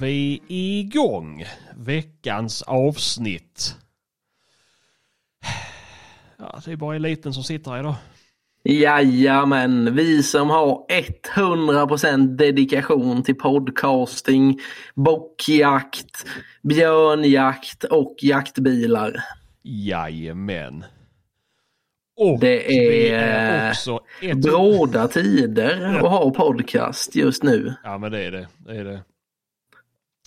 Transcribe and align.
Vi 0.00 0.42
igång. 0.48 1.44
Veckans 1.76 2.62
avsnitt. 2.62 3.76
Ja, 6.38 6.60
det 6.64 6.72
är 6.72 6.76
bara 6.76 6.96
eliten 6.96 7.34
som 7.34 7.44
sitter 7.44 7.70
här 7.70 7.80
idag. 7.80 7.94
Jajamän, 8.64 9.94
vi 9.94 10.22
som 10.22 10.50
har 10.50 10.86
100% 11.36 12.36
dedikation 12.36 13.22
till 13.22 13.34
podcasting, 13.34 14.58
bockjakt, 14.94 16.26
björnjakt 16.62 17.84
och 17.84 18.16
jaktbilar. 18.20 19.16
Jajamän. 19.62 20.84
Och 22.16 22.40
Det 22.40 23.12
är 23.12 23.70
också 23.70 24.00
ett... 24.22 24.38
Bråda 24.38 25.08
tider 25.08 25.96
att 25.96 26.10
ha 26.10 26.30
podcast 26.30 27.14
just 27.14 27.42
nu. 27.42 27.74
Ja 27.84 27.98
men 27.98 28.12
det 28.12 28.24
är 28.24 28.30
det. 28.30 28.48
Det 28.58 28.76
är 28.76 28.84
det. 28.84 29.00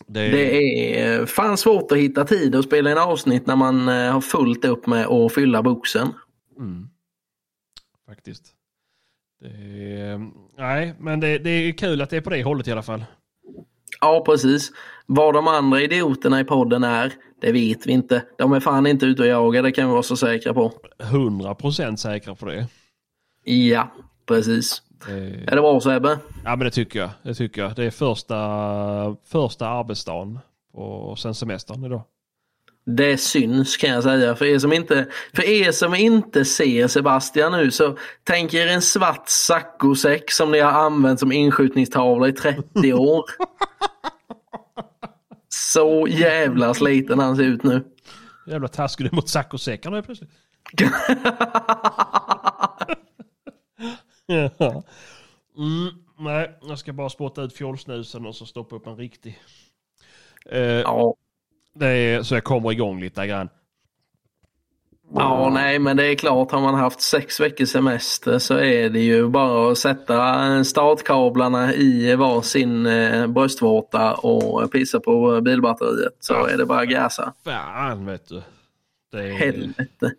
Det 0.08 0.20
är... 0.20 0.32
Det 0.32 1.00
är 1.00 1.26
fan 1.26 1.58
svårt 1.58 1.92
att 1.92 1.98
hitta 1.98 2.26
tid 2.26 2.56
att 2.56 2.66
spela 2.66 2.92
en 2.92 2.98
avsnitt 2.98 3.48
när 3.48 3.56
man 3.56 3.90
eh, 3.90 4.12
har 4.12 4.22
fullt 4.22 4.66
upp 4.66 4.88
med 4.88 5.08
att 5.08 5.34
fylla 5.34 5.64
boxen. 5.64 6.08
Mm. 6.58 6.88
Faktiskt. 8.08 8.54
Är... 9.44 10.32
Nej, 10.58 10.96
men 11.00 11.20
det, 11.20 11.38
det 11.38 11.50
är 11.50 11.72
kul 11.72 12.02
att 12.02 12.10
det 12.10 12.18
är 12.18 12.22
på 12.22 12.30
det 12.30 12.44
hållet 12.44 12.68
i 12.68 12.72
alla 12.72 12.84
fall. 12.84 13.06
Ja, 14.02 14.24
precis. 14.26 14.72
Vad 15.06 15.34
de 15.34 15.48
andra 15.48 15.82
idioterna 15.82 16.40
i 16.40 16.44
podden 16.44 16.84
är, 16.84 17.14
det 17.42 17.52
vet 17.52 17.88
vi 17.88 17.92
inte. 17.92 18.26
De 18.38 18.54
är 18.54 18.60
fan 18.60 18.88
inte 18.88 19.06
ute 19.06 19.22
och 19.22 19.28
jagar, 19.28 19.64
det 19.64 19.72
kan 19.72 19.88
vi 19.88 19.92
vara 19.92 20.04
så 20.04 20.18
säkra 20.18 20.54
på. 20.54 20.74
100% 21.00 21.96
säkra 21.96 22.36
på 22.36 22.46
det. 22.46 22.68
Ja, 23.44 23.92
precis. 24.26 24.82
Det... 25.08 25.44
Är 25.48 25.56
det 25.56 25.62
bra 25.62 25.82
Sebbe? 25.82 26.18
Ja 26.44 26.56
men 26.56 26.60
det 26.60 26.72
tycker 26.72 27.00
jag. 27.00 27.10
Det 27.24 27.34
tycker 27.34 27.62
jag. 27.62 27.76
Det 27.76 27.86
är 27.86 27.92
första, 27.92 29.16
första 29.26 29.68
arbetsdagen 29.68 30.40
och 30.74 31.20
sen 31.20 31.36
semestern 31.36 31.86
idag. 31.86 32.02
Det 32.86 33.18
syns 33.18 33.78
kan 33.78 33.90
jag 33.90 34.04
säga. 34.04 34.36
För 34.36 34.46
er 34.46 34.60
som 34.60 34.74
inte, 34.74 35.08
för 35.34 35.44
er 35.44 35.72
som 35.72 35.96
inte 35.96 36.46
ser 36.46 36.88
Sebastian 36.88 37.52
nu 37.52 37.72
så 37.72 37.98
tänk 38.24 38.54
er 38.54 38.68
en 38.68 38.82
svart 38.82 39.30
saccosäck 39.30 40.32
som 40.32 40.52
ni 40.52 40.60
har 40.60 40.72
använt 40.72 41.20
som 41.20 41.32
inskjutningstavla 41.32 42.28
i 42.28 42.34
30 42.34 42.94
år. 42.94 43.26
Så 45.50 46.08
jävla 46.10 46.74
sliten 46.74 47.20
han 47.20 47.36
ser 47.36 47.44
ut 47.44 47.64
nu. 47.64 47.84
Jävla 48.48 48.68
taskig 48.68 49.14
mot 49.14 49.30
saccosäckarna 49.30 50.02
plötsligt. 50.02 50.32
Mm, 55.58 55.94
nej, 56.20 56.58
jag 56.68 56.80
ska 56.80 56.94
bara 56.94 57.10
spotta 57.10 57.42
ut 57.42 57.54
fjollsnusen 57.54 58.26
och 58.26 58.36
så 58.36 58.46
stoppa 58.46 58.76
upp 58.76 58.88
en 58.88 58.96
riktig. 58.98 59.40
Eh, 60.50 60.60
Ja, 60.62 61.16
det 61.76 61.88
är, 61.88 62.24
så 62.24 62.36
jag 62.36 62.44
kommer 62.44 62.72
igång 62.72 63.02
lite 63.02 63.28
grann. 63.28 63.50
Ja, 65.16 65.50
nej, 65.54 65.80
men 65.80 65.98
det 65.98 66.06
är 66.08 66.16
klart, 66.16 66.52
har 66.52 66.62
man 66.62 66.76
haft 66.76 67.02
sex 67.02 67.40
veckors 67.40 67.70
semester 67.70 68.40
så 68.40 68.54
är 68.58 68.90
det 68.90 69.00
ju 69.00 69.28
bara 69.30 69.72
att 69.72 69.78
sätta 69.78 70.64
startkablarna 70.64 71.74
i 71.74 72.16
varsin 72.16 72.86
eh, 72.86 73.28
bröstvårta 73.28 74.14
och 74.14 74.72
pissa 74.72 75.00
på 75.00 75.42
bilbatteriet. 75.42 76.14
Så 76.20 76.34
Ja. 76.34 76.50
är 76.50 76.58
det 76.58 76.66
bara 76.66 76.80
att 76.82 76.90
gasa. 76.90 77.34
Fan 77.44 78.06
vet 78.06 78.28
du. 78.30 78.42
Det, 79.12 79.20
är, 79.28 79.32
Helvete. 79.34 80.14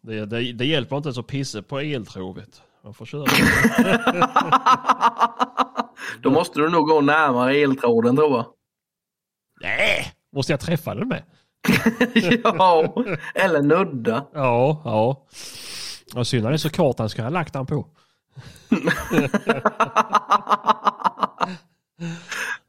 det, 0.00 0.26
det, 0.26 0.52
det 0.52 0.64
hjälper 0.66 0.96
inte 0.96 1.06
ens 1.06 1.18
att 1.18 1.26
pissa 1.26 1.62
på 1.62 1.78
eltrovet. 1.78 2.62
Man 2.86 2.94
får 2.94 3.06
köra. 3.06 3.24
Då 6.22 6.30
måste 6.30 6.60
du 6.60 6.70
nog 6.70 6.86
gå 6.86 7.00
närmare 7.00 7.56
eltråden 7.56 8.16
tror 8.16 8.30
jag. 8.30 8.46
Nej, 9.60 10.12
måste 10.32 10.52
jag 10.52 10.60
träffa 10.60 10.94
den 10.94 11.08
med? 11.08 11.22
ja, 12.44 12.94
eller 13.34 13.62
nudda. 13.62 14.26
Ja, 14.32 14.82
ja. 14.84 15.26
Och 16.14 16.26
synd 16.26 16.44
han 16.44 16.54
är 16.54 16.56
så 16.56 16.70
kort 16.70 16.98
han 16.98 17.08
ska 17.08 17.22
ha 17.22 17.30
lagt 17.30 17.52
den 17.52 17.66
på. 17.66 17.86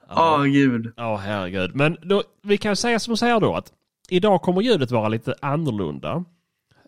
Ja, 0.10 0.38
gud. 0.38 0.94
Ja, 0.96 1.16
herregud. 1.16 1.76
Men 1.76 1.98
då, 2.02 2.24
vi 2.44 2.58
kan 2.58 2.76
säga 2.76 3.00
som 3.00 3.18
så 3.18 3.26
här 3.26 3.40
då 3.40 3.56
att 3.56 3.74
idag 4.10 4.42
kommer 4.42 4.62
ljudet 4.62 4.92
vara 4.92 5.08
lite 5.08 5.36
annorlunda. 5.42 6.24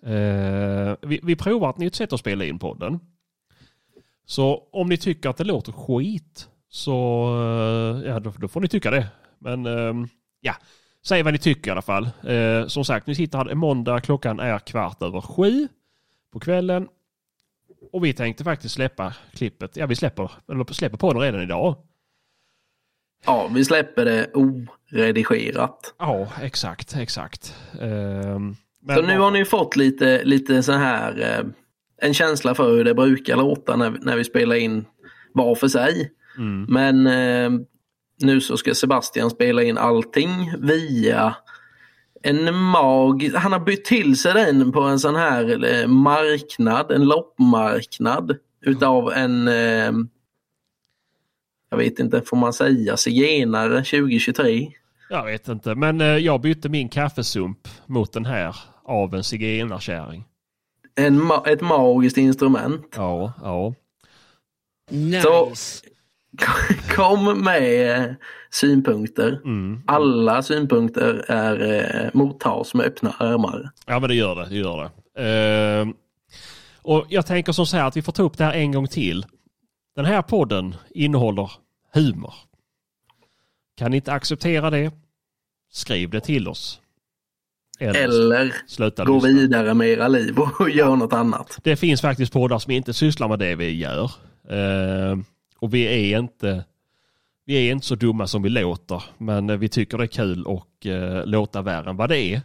Eh, 0.04 0.96
vi, 1.02 1.20
vi 1.24 1.36
provar 1.36 1.70
ett 1.70 1.78
nytt 1.78 1.96
sätt 1.96 2.14
att 2.14 2.20
spela 2.20 2.46
in 2.46 2.60
podden. 2.60 3.00
Så 4.30 4.68
om 4.72 4.90
ni 4.90 4.98
tycker 4.98 5.30
att 5.30 5.38
det 5.38 5.44
låter 5.44 5.72
skit 5.72 6.50
så 6.70 7.26
eh, 7.36 8.10
ja, 8.10 8.20
då, 8.20 8.34
då 8.38 8.48
får 8.48 8.62
ni 8.62 8.68
tycka 8.68 8.92
det. 8.92 9.08
Men 9.40 9.66
ehm, 9.66 10.08
ja, 10.42 10.56
säg 11.06 11.24
vad 11.24 11.34
ni 11.34 11.40
tycker 11.40 11.68
i 11.68 11.72
alla 11.72 11.82
fall. 11.82 12.10
Eh, 12.28 12.68
som 12.68 12.86
sagt, 12.86 13.08
ni 13.08 13.16
sitter 13.16 13.38
här 13.38 13.56
måndag, 13.56 14.02
klockan 14.02 14.40
är 14.40 14.60
kvart 14.60 15.02
över 15.02 15.22
sju 15.22 15.68
på 16.34 16.40
kvällen. 16.40 16.88
Och 17.92 18.06
vi 18.06 18.14
tänkte 18.14 18.44
faktiskt 18.44 18.76
släppa 18.76 19.14
klippet. 19.34 19.78
Ja, 19.78 19.86
vi 19.86 19.96
släpper, 19.96 20.32
eller 20.52 20.74
släpper 20.74 20.98
på 20.98 21.14
den 21.14 21.22
redan 21.22 21.42
idag. 21.42 21.76
Ja, 23.26 23.50
vi 23.54 23.66
släpper 23.66 24.06
det 24.06 24.32
oredigerat. 24.34 25.96
Ja, 26.00 26.28
exakt, 26.42 26.96
exakt. 26.96 27.56
Ehm, 27.82 28.56
men 28.82 28.96
Så 28.96 29.02
nu 29.02 29.20
har 29.20 29.32
ni 29.32 29.46
fått 29.46 29.76
lite, 29.76 30.24
lite 30.24 30.64
så 30.64 30.72
här 30.72 31.40
eh, 31.40 31.46
en 32.02 32.14
känsla 32.14 32.56
för 32.56 32.72
hur 32.72 32.84
det 32.84 32.94
brukar 32.94 33.38
låta 33.38 33.76
när, 33.76 33.98
när 34.02 34.18
vi 34.18 34.24
spelar 34.24 34.56
in 34.56 34.86
var 35.34 35.56
för 35.56 35.68
sig. 35.68 36.12
Mm. 36.38 36.66
Men 36.70 37.08
eh, 37.08 37.62
nu 38.22 38.42
så 38.42 38.58
ska 38.58 38.74
Sebastian 38.74 39.30
spela 39.30 39.64
in 39.64 39.78
allting 39.78 40.54
via 40.60 41.36
en 42.24 42.56
mag. 42.56 43.32
Han 43.36 43.52
har 43.52 43.60
bytt 43.60 43.86
till 43.86 44.18
sig 44.18 44.34
den 44.34 44.72
på 44.72 44.82
en 44.82 45.00
sån 45.00 45.16
här 45.16 45.66
eh, 45.66 45.88
marknad, 45.88 46.92
en 46.92 47.06
loppmarknad 47.06 48.38
utav 48.62 49.12
en 49.14 49.48
eh, 49.48 49.92
jag 51.70 51.78
vet 51.78 52.00
inte, 52.00 52.22
får 52.22 52.38
man 52.38 52.54
säga 52.54 52.98
zigenare 52.98 53.84
2023? 53.84 54.72
Jag 55.10 55.26
vet 55.26 55.48
inte, 55.48 55.76
men 55.76 56.02
eh, 56.02 56.08
jag 56.08 56.42
bytte 56.42 56.70
min 56.70 56.90
kaffesump 56.90 57.68
mot 57.86 58.14
den 58.14 58.26
här 58.26 58.56
av 58.84 59.16
en 59.16 59.24
zigenarkärring. 59.24 60.26
En, 60.96 61.22
ma- 61.22 61.48
ett 61.48 61.62
magiskt 61.62 62.18
instrument. 62.18 62.94
Ja, 62.96 63.34
ja. 63.44 63.74
Så 65.24 65.52
kom 66.96 67.44
med 67.44 68.16
synpunkter. 68.52 69.42
Mm. 69.46 69.82
Alla 69.88 70.44
synpunkter 70.44 71.26
är 71.28 71.62
eh, 72.06 72.10
mottas 72.14 72.74
med 72.74 72.86
öppna 72.86 73.10
armar. 73.20 73.70
Ja, 73.86 74.00
men 74.00 74.10
det 74.10 74.16
gör 74.16 74.36
det. 74.36 74.46
det, 74.50 74.56
gör 74.56 74.78
det. 75.16 75.24
Ehm, 75.24 75.94
och 76.82 77.06
jag 77.10 77.26
tänker 77.26 77.52
som 77.52 77.66
så 77.66 77.78
här 77.78 77.88
att 77.88 77.98
vi 77.98 78.02
får 78.02 78.12
ta 78.12 78.24
upp 78.24 78.38
det 78.38 78.44
här 78.44 78.54
en 78.54 78.72
gång 78.72 78.88
till. 78.88 79.26
Den 79.96 80.06
här 80.06 80.22
podden 80.22 80.76
innehåller 80.90 81.52
humor. 81.94 82.34
Kan 83.78 83.92
ni 83.92 83.98
inte 83.98 84.14
acceptera 84.14 84.70
det? 84.70 84.92
Skriv 85.72 86.10
det 86.10 86.22
till 86.22 86.48
oss. 86.48 86.82
Eller, 87.80 88.04
Eller 88.04 88.56
sluta 88.68 89.06
gå 89.06 89.14
lyssna. 89.14 89.30
vidare 89.30 89.74
med 89.74 89.90
era 89.90 90.08
liv 90.08 90.40
och 90.40 90.70
gör 90.74 90.96
något 90.96 91.14
annat. 91.14 91.60
Det 91.64 91.76
finns 91.76 92.02
faktiskt 92.02 92.34
poddar 92.34 92.60
som 92.60 92.72
inte 92.72 92.94
sysslar 92.94 93.28
med 93.28 93.40
det 93.40 93.56
vi 93.56 93.78
gör. 93.78 94.12
Ehm, 94.50 95.26
och 95.60 95.74
vi 95.74 96.14
är 96.14 96.20
inte 96.20 96.64
vi 97.50 97.68
är 97.68 97.72
inte 97.72 97.86
så 97.86 97.96
dumma 97.96 98.28
som 98.28 98.42
vi 98.42 98.50
låter. 98.50 99.04
Men 99.18 99.50
eh, 99.50 99.58
vi 99.58 99.70
tycker 99.70 99.98
det 99.98 100.04
är 100.04 100.08
kul 100.08 100.44
och 100.44 100.68
uh, 100.86 101.26
låta 101.26 101.62
värre 101.62 101.90
än 101.90 101.98
vad 101.98 102.10
det 102.10 102.20
är. 102.20 102.42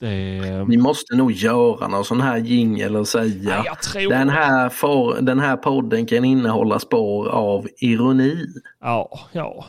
Det. 0.00 0.64
Vi 0.68 0.76
måste 0.76 1.16
nog 1.16 1.32
göra 1.32 1.88
någon 1.88 2.04
sån 2.04 2.20
här 2.20 2.36
jingel 2.38 2.96
och 2.96 3.08
säga 3.08 3.62
jag 3.64 3.82
tror... 3.82 4.10
den 4.10 4.28
här, 4.28 4.68
får, 4.68 5.16
den 5.20 5.40
här 5.40 5.56
podden 5.56 6.06
kan 6.06 6.24
innehålla 6.24 6.78
spår 6.78 7.28
av 7.28 7.68
ironi. 7.80 8.46
Ja, 8.80 9.20
ja. 9.32 9.66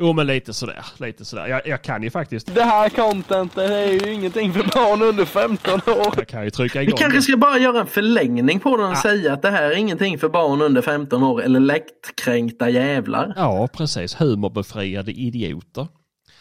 Jo 0.00 0.12
men 0.12 0.26
lite 0.26 0.54
sådär. 0.54 0.84
Lite 0.98 1.24
sådär. 1.24 1.46
Jag, 1.46 1.66
jag 1.66 1.82
kan 1.82 2.02
ju 2.02 2.10
faktiskt. 2.10 2.54
Det 2.54 2.62
här 2.62 2.88
contentet 2.88 3.70
är 3.70 3.86
ju 4.06 4.12
ingenting 4.12 4.52
för 4.52 4.62
barn 4.62 5.02
under 5.02 5.24
15 5.24 5.74
år. 5.86 6.12
Jag 6.16 6.28
kan 6.28 6.44
ju 6.44 6.50
trycka 6.50 6.78
Vi 6.78 6.84
igång 6.84 6.98
kanske 6.98 7.18
det. 7.18 7.22
ska 7.22 7.36
bara 7.36 7.58
göra 7.58 7.80
en 7.80 7.86
förlängning 7.86 8.60
på 8.60 8.76
den 8.76 8.90
och 8.90 8.96
säga 8.96 9.32
att 9.32 9.42
det 9.42 9.50
här 9.50 9.62
är 9.70 9.76
ingenting 9.76 10.18
för 10.18 10.28
barn 10.28 10.62
under 10.62 10.82
15 10.82 11.22
år 11.22 11.42
eller 11.42 11.60
lättkränkta 11.60 12.70
jävlar. 12.70 13.32
Ja, 13.36 13.68
precis. 13.72 14.14
Humorbefriade 14.20 15.12
idioter. 15.12 15.86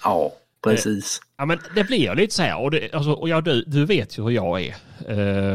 Ja, 0.03 0.31
precis. 0.63 1.19
Ja, 1.37 1.45
men 1.45 1.59
det 1.75 1.83
blir 1.83 1.97
ju 1.97 2.15
lite 2.15 2.33
så 2.33 2.41
här. 2.43 2.61
Och, 2.61 2.71
det, 2.71 2.93
alltså, 2.93 3.11
och 3.11 3.29
ja, 3.29 3.41
du, 3.41 3.63
du 3.67 3.85
vet 3.85 4.17
ju 4.17 4.23
hur 4.23 4.31
jag 4.31 4.61
är. 4.61 4.75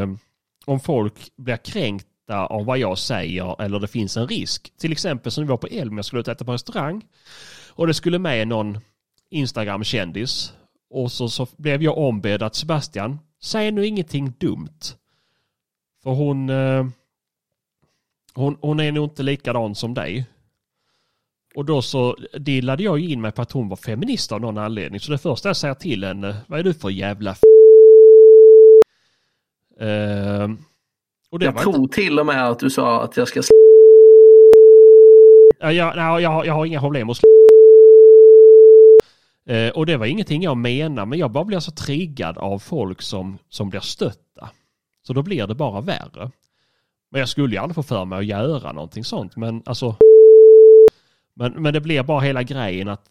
Eh, 0.01 0.09
om 0.65 0.79
folk 0.79 1.13
blir 1.37 1.57
kränkta 1.57 2.09
av 2.49 2.65
vad 2.65 2.77
jag 2.77 2.97
säger 2.97 3.61
eller 3.61 3.79
det 3.79 3.87
finns 3.87 4.17
en 4.17 4.27
risk. 4.27 4.71
Till 4.79 4.91
exempel 4.91 5.31
som 5.31 5.43
vi 5.43 5.49
var 5.49 5.57
på 5.57 5.67
Elm, 5.67 5.95
jag 5.97 6.05
skulle 6.05 6.19
ut 6.19 6.27
och 6.27 6.31
äta 6.33 6.45
på 6.45 6.53
restaurang. 6.53 7.01
Och 7.75 7.87
det 7.87 7.93
skulle 7.93 8.19
med 8.19 8.47
någon 8.47 8.77
Instagram-kändis. 9.29 10.53
Och 10.89 11.11
så, 11.11 11.29
så 11.29 11.47
blev 11.57 11.83
jag 11.83 11.97
ombedd 11.97 12.43
att 12.43 12.55
Sebastian, 12.55 13.19
säg 13.41 13.71
nu 13.71 13.85
ingenting 13.85 14.33
dumt. 14.39 14.79
För 16.03 16.09
hon, 16.11 16.49
eh, 16.49 16.85
hon, 18.33 18.57
hon 18.61 18.79
är 18.79 18.91
nog 18.91 19.05
inte 19.05 19.23
likadan 19.23 19.75
som 19.75 19.93
dig. 19.93 20.25
Och 21.55 21.65
då 21.65 21.81
så 21.81 22.17
dillade 22.39 22.83
jag 22.83 22.99
in 22.99 23.21
mig 23.21 23.31
på 23.31 23.41
att 23.41 23.51
hon 23.51 23.69
var 23.69 23.75
feminist 23.77 24.31
av 24.31 24.41
någon 24.41 24.57
anledning. 24.57 24.99
Så 24.99 25.11
det 25.11 25.17
första 25.17 25.49
jag 25.49 25.57
säger 25.57 25.73
till 25.73 26.03
henne, 26.03 26.35
vad 26.47 26.59
är 26.59 26.63
du 26.63 26.73
för 26.73 26.89
jävla 26.89 27.31
f- 27.31 27.39
Ehm, 29.79 30.57
och 31.29 31.39
det 31.39 31.45
Jag 31.45 31.57
tror 31.57 31.75
inte, 31.75 31.95
till 31.95 32.19
och 32.19 32.25
med 32.25 32.49
att 32.49 32.59
du 32.59 32.69
sa 32.69 33.03
att 33.03 33.17
jag 33.17 33.27
ska 33.27 33.41
jag, 35.71 35.95
nej, 35.95 36.23
jag, 36.23 36.29
har- 36.29 36.45
jag 36.45 36.53
har 36.53 36.65
inga 36.65 36.79
problem 36.79 37.09
att 37.09 37.17
slå. 37.17 37.29
Eh, 39.45 39.69
och 39.69 39.85
det 39.85 39.97
var 39.97 40.05
ingenting 40.05 40.41
jag 40.43 40.57
menar, 40.57 41.05
men 41.05 41.19
jag 41.19 41.31
bara 41.31 41.43
blir 41.43 41.59
så 41.59 41.71
triggad 41.71 42.37
av 42.37 42.59
folk 42.59 43.01
som, 43.01 43.37
som 43.49 43.69
blir 43.69 43.79
stötta. 43.79 44.49
Så 45.07 45.13
då 45.13 45.21
blir 45.21 45.47
det 45.47 45.55
bara 45.55 45.81
värre. 45.81 46.31
Men 47.11 47.19
jag 47.19 47.29
skulle 47.29 47.55
ju 47.55 47.61
aldrig 47.61 47.75
få 47.75 47.83
för 47.83 48.05
mig 48.05 48.19
att 48.19 48.25
göra 48.25 48.71
någonting 48.71 49.03
sånt, 49.03 49.35
men 49.35 49.63
alltså... 49.65 49.95
Men, 51.35 51.53
men 51.53 51.73
det 51.73 51.81
blir 51.81 52.03
bara 52.03 52.19
hela 52.19 52.43
grejen 52.43 52.87
att 52.89 53.09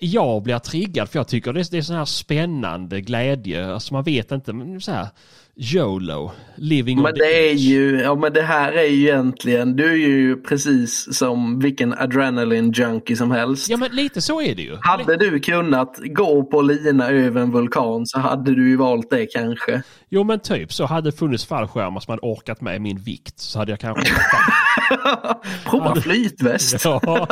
jag 0.00 0.42
blir 0.42 0.58
triggad 0.58 1.08
för 1.08 1.18
jag 1.18 1.28
tycker 1.28 1.52
det 1.52 1.60
är, 1.60 1.70
det 1.70 1.78
är 1.78 1.82
sån 1.82 1.96
här 1.96 2.04
spännande 2.04 3.00
glädje. 3.00 3.66
Alltså 3.72 3.94
man 3.94 4.04
vet 4.04 4.32
inte, 4.32 4.52
men 4.52 4.80
så 4.80 4.92
här 4.92 5.08
YOLO, 5.56 6.32
living 6.56 7.02
Men 7.02 7.14
det 7.14 7.50
är 7.50 7.54
ju, 7.54 8.00
ja 8.00 8.14
men 8.14 8.32
det 8.32 8.42
här 8.42 8.72
är 8.72 8.84
ju 8.84 9.08
egentligen, 9.08 9.76
du 9.76 9.92
är 9.92 9.96
ju 9.96 10.42
precis 10.42 11.18
som 11.18 11.58
vilken 11.58 11.94
adrenaline 11.94 12.72
junkie 12.72 13.16
som 13.16 13.30
helst. 13.30 13.68
Ja 13.68 13.76
men 13.76 13.90
lite 13.90 14.22
så 14.22 14.40
är 14.40 14.54
det 14.54 14.62
ju. 14.62 14.78
Hade 14.80 15.16
du 15.16 15.40
kunnat 15.40 15.98
gå 16.04 16.44
på 16.44 16.62
lina 16.62 17.08
över 17.08 17.40
en 17.40 17.52
vulkan 17.52 18.06
så 18.06 18.18
hade 18.18 18.54
du 18.54 18.68
ju 18.68 18.76
valt 18.76 19.10
det 19.10 19.26
kanske. 19.26 19.82
Jo 20.08 20.24
men 20.24 20.40
typ 20.40 20.72
så 20.72 20.86
hade 20.86 21.10
det 21.10 21.16
funnits 21.16 21.46
fallskärmar 21.46 22.00
som 22.00 22.10
hade 22.12 22.22
orkat 22.22 22.60
med 22.60 22.80
min 22.80 22.98
vikt 22.98 23.40
så 23.40 23.58
hade 23.58 23.72
jag 23.72 23.80
kanske... 23.80 24.04
Prova 25.64 26.00
flytväst. 26.00 26.84
ja, 26.84 27.26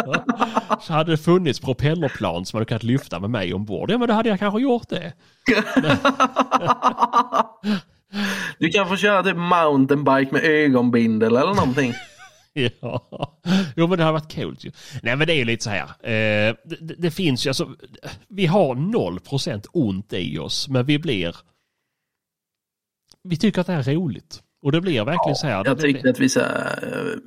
så 0.80 0.92
hade 0.92 1.10
det 1.10 1.18
funnits 1.18 1.60
propellerplan 1.60 2.46
som 2.46 2.56
hade 2.56 2.66
kunnat 2.66 2.82
lyfta 2.82 3.20
med 3.20 3.30
mig 3.30 3.54
ombord. 3.54 3.90
Ja 3.90 3.98
men 3.98 4.08
då 4.08 4.14
hade 4.14 4.28
jag 4.28 4.38
kanske 4.38 4.60
gjort 4.60 4.88
det. 4.88 5.12
Du 8.58 8.68
kan 8.68 8.88
få 8.88 8.96
köra 8.96 9.22
typ 9.22 9.36
mountainbike 9.36 10.32
med 10.32 10.44
ögonbindel 10.44 11.36
eller 11.36 11.54
någonting. 11.54 11.92
Ja, 12.52 13.40
jo 13.76 13.86
men 13.86 13.98
det 13.98 14.04
har 14.04 14.12
varit 14.12 14.34
coolt 14.34 14.64
ju. 14.64 14.72
Nej 15.02 15.16
men 15.16 15.26
det 15.26 15.32
är 15.32 15.36
ju 15.36 15.44
lite 15.44 15.64
så 15.64 15.70
här. 15.70 15.82
Eh, 15.82 16.54
det, 16.64 16.94
det- 16.98 17.10
finns 17.10 17.46
ju 17.46 17.50
alltså, 17.50 17.74
vi 18.28 18.46
har 18.46 18.74
0% 18.74 19.66
ont 19.72 20.12
i 20.12 20.38
oss 20.38 20.68
men 20.68 20.86
vi 20.86 20.98
blir, 20.98 21.36
vi 23.22 23.36
tycker 23.36 23.60
att 23.60 23.66
det 23.66 23.72
är 23.72 23.82
roligt. 23.94 24.42
Och 24.62 24.72
det 24.72 24.80
blir 24.80 25.04
verkligen 25.04 25.36
så 25.36 25.46
här. 25.46 25.62
Jag 25.64 25.80
tyckte 25.80 26.02
blir, 26.02 26.12
att 26.12 26.20
vi 26.20 26.28
så 26.28 26.40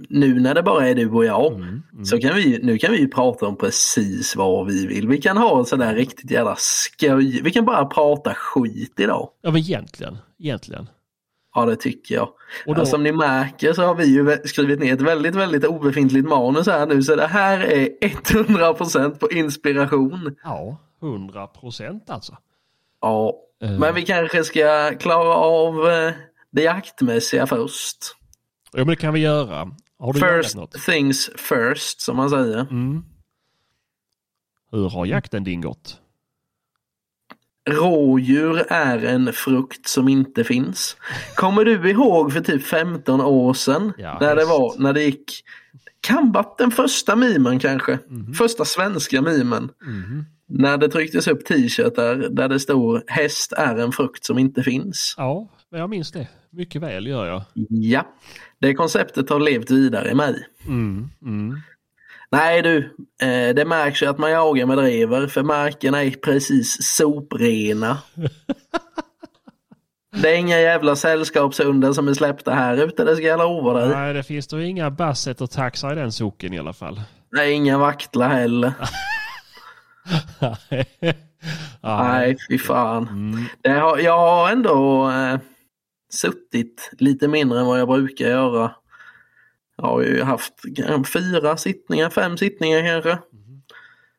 nu 0.09 0.39
när 0.39 0.53
det 0.53 0.63
bara 0.63 0.89
är 0.89 0.95
du 0.95 1.09
och 1.09 1.25
jag 1.25 1.53
mm, 1.53 1.83
mm. 1.93 2.05
så 2.05 2.19
kan 2.19 2.35
vi, 2.35 2.59
nu 2.63 2.77
kan 2.77 2.91
vi 2.91 2.99
ju 2.99 3.07
prata 3.07 3.47
om 3.47 3.57
precis 3.57 4.35
vad 4.35 4.67
vi 4.67 4.87
vill. 4.87 5.07
Vi 5.07 5.21
kan 5.21 5.37
ha 5.37 5.65
sådär 5.65 5.95
riktigt 5.95 6.31
jävla 6.31 6.55
skoj. 6.57 7.41
Vi 7.43 7.51
kan 7.51 7.65
bara 7.65 7.85
prata 7.85 8.33
skit 8.33 8.99
idag. 8.99 9.29
Ja 9.41 9.51
men 9.51 9.61
egentligen, 9.61 10.17
egentligen. 10.39 10.89
Ja 11.55 11.65
det 11.65 11.75
tycker 11.75 12.15
jag. 12.15 12.29
Och 12.65 12.75
då, 12.75 12.81
Ja, 12.81 12.85
Som 12.85 13.03
ni 13.03 13.11
märker 13.11 13.73
så 13.73 13.83
har 13.83 13.95
vi 13.95 14.05
ju 14.05 14.37
skrivit 14.45 14.79
ner 14.79 14.93
ett 14.93 15.01
väldigt, 15.01 15.35
väldigt 15.35 15.65
obefintligt 15.65 16.27
manus 16.27 16.67
här 16.67 16.85
nu. 16.85 17.03
Så 17.03 17.15
det 17.15 17.27
här 17.27 17.59
är 17.59 17.89
100% 18.01 19.19
på 19.19 19.31
inspiration. 19.31 20.35
ja, 20.43 20.77
100% 21.01 22.01
alltså. 22.07 22.37
Ja, 23.01 23.43
Eh, 23.63 23.79
men 23.79 23.95
vi 23.95 24.01
kanske 24.01 24.43
ska 24.43 24.91
klara 24.99 25.35
av 25.35 25.89
eh, 25.89 26.11
det 26.53 26.61
jaktmässiga 26.63 27.47
först. 27.47 27.97
Ja 28.71 28.77
men 28.79 28.87
det 28.87 28.95
kan 28.95 29.13
vi 29.13 29.19
göra. 29.19 29.71
Har 29.99 30.13
du 30.13 30.19
First 30.19 30.55
något? 30.55 30.71
things 30.71 31.29
first 31.37 32.01
som 32.01 32.17
man 32.17 32.29
säger. 32.29 32.59
Mm. 32.59 33.03
Hur 34.71 34.89
har 34.89 35.05
jakten 35.05 35.43
din 35.43 35.61
gått? 35.61 35.99
Rådjur 37.69 38.65
är 38.69 39.05
en 39.05 39.33
frukt 39.33 39.87
som 39.87 40.07
inte 40.07 40.43
finns. 40.43 40.97
Kommer 41.35 41.65
du 41.65 41.89
ihåg 41.91 42.33
för 42.33 42.41
typ 42.41 42.63
15 42.63 43.21
år 43.21 43.53
sedan 43.53 43.93
Ja, 43.97 44.17
när 44.21 44.35
det 44.35 44.45
var, 44.45 44.75
när 44.77 44.93
det 44.93 45.03
gick 45.03 45.43
kan 46.01 46.31
vara 46.31 46.47
den 46.57 46.71
första 46.71 47.15
mimen 47.15 47.59
kanske. 47.59 47.99
Mhm. 48.07 48.33
Första 48.33 48.65
svenska 48.65 49.21
mimen. 49.21 49.69
Mhm. 49.85 50.25
När 50.47 50.77
det 50.77 50.89
trycktes 50.89 51.27
upp 51.27 51.45
t-shirtar 51.45 52.15
där 52.15 52.49
det 52.49 52.59
stod 52.59 53.03
häst 53.07 53.53
är 53.53 53.75
en 53.77 53.91
frukt 53.91 54.25
som 54.25 54.39
inte 54.39 54.63
finns. 54.63 55.13
Ja, 55.17 55.49
jag 55.69 55.89
minns 55.89 56.11
det. 56.11 56.27
Mycket 56.53 56.81
väl 56.81 57.07
gör 57.07 57.25
jag. 57.25 57.41
Ja, 57.69 58.07
det 58.59 58.73
konceptet 58.73 59.29
har 59.29 59.39
levt 59.39 59.71
vidare 59.71 60.11
i 60.11 60.13
mig. 60.13 60.47
Mm. 60.67 61.09
Mm. 61.21 61.61
Nej 62.31 62.61
du, 62.61 62.77
eh, 63.21 63.55
det 63.55 63.65
märks 63.65 64.03
ju 64.03 64.05
att 64.07 64.17
man 64.17 64.31
jagar 64.31 64.65
med 64.65 64.77
drever 64.77 65.27
för 65.27 65.43
markerna 65.43 66.03
är 66.03 66.11
precis 66.11 66.77
soprena. 66.81 67.97
Det 70.21 70.29
är 70.29 70.35
inga 70.35 70.59
jävla 70.59 70.95
sällskapshundar 70.95 71.93
som 71.93 72.07
är 72.07 72.13
släppta 72.13 72.53
här 72.53 72.77
ute, 72.77 73.03
det 73.03 73.15
ska 73.15 73.25
jag 73.25 73.39
lova 73.39 73.73
dig. 73.73 73.89
Nej, 73.89 74.13
det 74.13 74.23
finns 74.23 74.47
då 74.47 74.61
inga 74.61 74.89
basset 74.89 75.41
och 75.41 75.51
taxar 75.51 75.91
i 75.91 75.95
den 75.95 76.11
socken 76.11 76.53
i 76.53 76.59
alla 76.59 76.73
fall. 76.73 77.01
Är 77.37 77.51
inga 77.51 77.77
vaktlar 77.77 78.29
heller. 78.29 78.73
Nej, 81.81 82.37
fy 82.49 82.57
fan. 82.57 83.07
Mm. 83.07 83.45
Det 83.61 83.69
har, 83.69 83.97
jag 83.97 84.17
har 84.17 84.49
ändå 84.51 85.09
eh, 85.09 85.39
suttit 86.13 86.89
lite 86.99 87.27
mindre 87.27 87.59
än 87.59 87.65
vad 87.65 87.79
jag 87.79 87.87
brukar 87.87 88.25
göra. 88.27 88.75
Jag 89.75 89.85
har 89.85 90.01
ju 90.01 90.23
haft 90.23 90.53
fyra 91.13 91.57
sittningar, 91.57 92.09
fem 92.09 92.37
sittningar 92.37 92.81
kanske. 92.81 93.17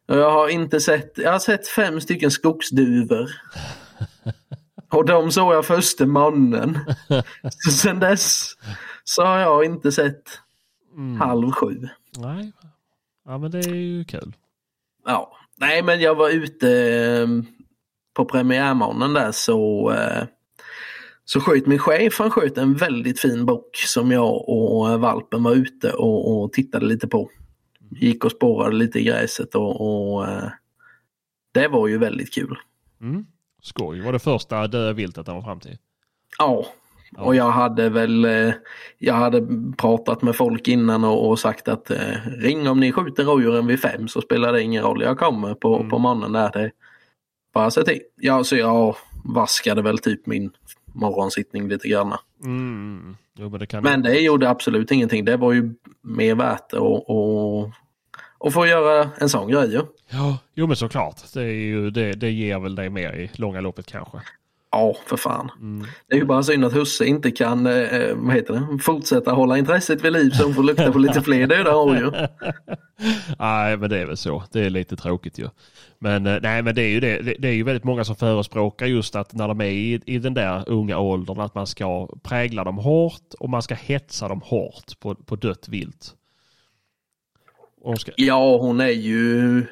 Och 0.08 0.16
jag 0.16 0.30
har 0.30 0.48
inte 0.48 0.80
sett, 0.80 1.12
jag 1.18 1.32
har 1.32 1.38
sett 1.38 1.68
fem 1.68 2.00
stycken 2.00 2.30
skogsduvor. 2.30 3.30
Och 4.90 5.06
de 5.06 5.30
såg 5.32 5.54
jag 5.54 5.64
första 5.66 6.06
mannen. 6.06 6.78
Så 7.50 7.70
sen 7.70 8.00
dess 8.00 8.54
så 9.04 9.24
har 9.24 9.38
jag 9.38 9.64
inte 9.64 9.92
sett 9.92 10.40
Mm. 10.96 11.20
halv 11.20 11.50
sju. 11.50 11.88
Nej, 12.18 12.52
ja 13.24 13.38
men 13.38 13.50
det 13.50 13.58
är 13.58 13.74
ju 13.74 14.04
kul. 14.04 14.36
Ja, 15.06 15.36
nej 15.56 15.82
men 15.82 16.00
jag 16.00 16.14
var 16.14 16.30
ute 16.30 16.70
eh, 16.70 17.28
på 18.14 18.24
premiärmorgonen 18.24 19.12
där 19.12 19.32
så 19.32 19.90
eh, 19.92 20.24
så 21.24 21.40
sköt 21.40 21.66
min 21.66 21.78
chef, 21.78 22.18
han 22.18 22.30
sköt 22.30 22.58
en 22.58 22.74
väldigt 22.74 23.20
fin 23.20 23.46
bock 23.46 23.76
som 23.76 24.10
jag 24.10 24.48
och 24.48 25.00
valpen 25.00 25.42
var 25.42 25.52
ute 25.54 25.92
och, 25.92 26.42
och 26.42 26.52
tittade 26.52 26.86
lite 26.86 27.08
på. 27.08 27.30
Gick 27.90 28.24
och 28.24 28.30
spårade 28.30 28.76
lite 28.76 28.98
i 28.98 29.04
gräset 29.04 29.54
och, 29.54 29.80
och 30.14 30.28
eh, 30.28 30.48
det 31.52 31.68
var 31.68 31.88
ju 31.88 31.98
väldigt 31.98 32.34
kul. 32.34 32.58
Mm. 33.00 33.26
Skoj. 33.62 34.00
Var 34.00 34.12
det 34.12 34.18
första 34.18 34.66
döda 34.66 34.92
viltet 34.92 35.26
han 35.26 35.36
var 35.36 35.42
fram 35.42 35.60
till? 35.60 35.78
Ja, 36.38 36.66
och 37.16 37.34
jag 37.36 37.50
hade 37.50 37.88
väl 37.88 38.24
eh, 38.24 38.52
jag 38.98 39.14
hade 39.14 39.46
pratat 39.76 40.22
med 40.22 40.36
folk 40.36 40.68
innan 40.68 41.04
och, 41.04 41.28
och 41.28 41.38
sagt 41.38 41.68
att 41.68 41.90
eh, 41.90 42.16
ring 42.38 42.68
om 42.68 42.80
ni 42.80 42.92
skjuter 42.92 43.24
rådjuren 43.24 43.66
vid 43.66 43.80
fem 43.80 44.08
så 44.08 44.20
spelar 44.20 44.52
det 44.52 44.62
ingen 44.62 44.82
roll. 44.82 45.02
Jag 45.02 45.18
kommer 45.18 45.54
på, 45.54 45.76
Mm. 45.76 45.88
på 45.90 45.98
morgonen 45.98 46.32
där. 46.32 46.50
Det, 46.52 46.70
bara 47.54 47.70
se 47.70 47.82
till. 47.82 48.00
Ja, 48.16 48.44
så 48.44 48.56
jag 48.56 48.96
vaskade 49.24 49.82
väl 49.82 49.98
typ 49.98 50.26
min 50.26 50.50
morgonsittning 50.94 51.68
lite 51.68 51.88
grann. 51.88 52.14
Mm. 52.44 53.16
Jo, 53.38 53.48
men 53.48 53.60
det 53.60 53.80
Men 53.80 54.02
det 54.02 54.20
gjorde 54.20 54.48
absolut 54.48 54.90
ingenting. 54.90 55.24
Det 55.24 55.36
var 55.36 55.52
ju 55.52 55.74
mer 56.02 56.34
värt 56.34 56.72
att 56.72 56.80
och, 56.80 57.70
och 58.38 58.52
få 58.52 58.66
göra 58.66 59.10
en 59.18 59.28
sån 59.28 59.48
grej 59.50 59.72
ju. 59.72 59.80
Ja, 60.10 60.38
jo 60.54 60.66
men 60.66 60.76
såklart. 60.76 61.16
Det, 61.34 61.42
är 61.42 61.52
ju, 61.52 61.90
det, 61.90 62.12
det 62.12 62.30
ger 62.30 62.58
väl 62.58 62.74
dig 62.74 62.90
mer 62.90 63.12
i 63.12 63.30
långa 63.34 63.60
loppet 63.60 63.86
kanske. 63.86 64.18
Ja, 64.74 64.96
för 65.06 65.16
fan. 65.16 65.50
Mm. 65.60 65.86
Det 66.08 66.14
är 66.14 66.18
ju 66.18 66.24
bara 66.24 66.42
synd 66.42 66.64
att 66.64 66.72
husse 66.72 67.06
inte 67.06 67.30
kan 67.30 67.66
eh, 67.66 68.14
vad 68.14 68.34
heter 68.34 68.54
det, 68.54 68.78
fortsätta 68.82 69.32
hålla 69.32 69.58
intresset 69.58 70.04
vid 70.04 70.12
liv 70.12 70.30
så 70.30 70.44
hon 70.44 70.54
får 70.54 70.62
lukta 70.62 70.92
på 70.92 70.98
lite 70.98 71.22
fler 71.22 71.46
döda 71.46 71.70
rådjur. 71.72 72.10
Nej, 73.38 73.76
men 73.76 73.90
det 73.90 73.98
är 73.98 74.06
väl 74.06 74.16
så. 74.16 74.44
Det 74.52 74.60
är 74.60 74.70
lite 74.70 74.96
tråkigt 74.96 75.38
ju. 75.38 75.48
Men 75.98 76.26
eh, 76.26 76.38
nej, 76.42 76.62
men 76.62 76.74
det 76.74 76.82
är 76.82 76.88
ju 76.88 77.00
det. 77.00 77.36
Det- 77.38 77.48
är 77.48 77.52
ju 77.52 77.62
väldigt 77.62 77.84
många 77.84 78.04
som 78.04 78.16
förespråkar 78.16 78.86
just 78.86 79.16
att 79.16 79.32
när 79.32 79.48
de 79.48 79.60
är 79.60 79.64
i, 79.70 80.00
i 80.06 80.18
den 80.18 80.34
där 80.34 80.68
unga 80.68 80.98
åldern 80.98 81.40
att 81.40 81.54
man 81.54 81.66
ska 81.66 82.08
prägla 82.22 82.64
dem 82.64 82.78
hårt 82.78 83.34
och 83.38 83.50
man 83.50 83.62
ska 83.62 83.74
hetsa 83.74 84.28
dem 84.28 84.40
hårt 84.44 85.00
på, 85.00 85.14
på 85.14 85.36
dött 85.36 85.68
vilt. 85.68 86.14
Ska, 87.98 88.12
Ja, 88.16 88.56
hon 88.56 88.80
är 88.80 88.88
ju 88.88 89.66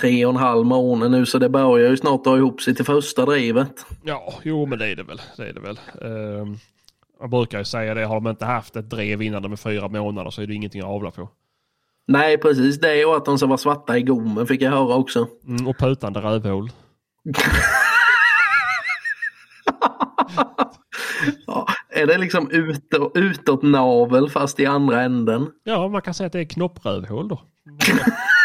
tre 0.00 0.26
och 0.26 0.30
en 0.30 0.36
halv 0.36 0.66
månad 0.66 1.10
nu 1.10 1.26
så 1.26 1.38
det 1.38 1.48
börjar 1.48 1.90
ju 1.90 1.96
snart 1.96 2.24
dra 2.24 2.36
ihop 2.36 2.60
sig 2.60 2.74
till 2.74 2.84
första 2.84 3.26
drivet. 3.26 3.86
ja, 4.02 4.34
jo 4.42 4.66
men 4.66 4.78
det 4.78 4.86
är 4.86 4.96
det 4.96 5.02
väl. 5.02 5.20
Det 5.36 5.48
är 5.48 5.52
det 5.52 5.60
väl. 5.60 5.80
Ehm, 6.02 6.56
man 7.20 7.30
brukar 7.30 7.58
ju 7.58 7.64
säga 7.64 7.94
det, 7.94 8.04
har 8.04 8.14
de 8.14 8.30
inte 8.30 8.44
haft 8.44 8.76
ett 8.76 8.90
drev 8.90 9.22
innan 9.22 9.42
de 9.42 9.52
är 9.52 9.56
fyra 9.56 9.88
månader 9.88 10.30
så 10.30 10.42
är 10.42 10.46
det 10.46 10.54
ingenting 10.54 10.80
att 10.80 10.86
avla 10.86 11.10
på. 11.10 11.28
Nej, 12.06 12.38
precis 12.38 12.80
det 12.80 13.04
och 13.04 13.16
att 13.16 13.24
de 13.24 13.38
ska 13.38 13.46
vara 13.46 13.58
svarta 13.58 13.98
i 13.98 14.02
gommen 14.02 14.46
fick 14.46 14.62
jag 14.62 14.70
höra 14.70 14.94
också. 14.94 15.28
Mm, 15.46 15.66
och 15.66 15.78
putande 15.78 16.20
rövhål. 16.20 16.70
Ja, 21.46 21.66
är 21.88 22.06
det 22.06 22.18
liksom 22.18 22.50
utåt, 22.50 23.12
utåt 23.14 23.62
navel 23.62 24.30
fast 24.30 24.60
i 24.60 24.66
andra 24.66 25.02
änden? 25.02 25.46
Ja, 25.64 25.88
man 25.88 26.02
kan 26.02 26.14
säga 26.14 26.26
att 26.26 26.32
det 26.32 26.40
är 26.40 26.44
knopprövhål 26.44 27.28
då. 27.28 27.40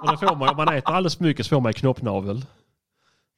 Och 0.00 0.10
det 0.10 0.16
får 0.16 0.36
man, 0.36 0.48
om 0.48 0.56
man 0.56 0.68
äter 0.68 0.94
alldeles 0.94 1.16
för 1.16 1.24
mycket 1.24 1.46
så 1.46 1.50
får 1.50 1.60
man 1.60 1.72
knoppnavel. 1.72 2.44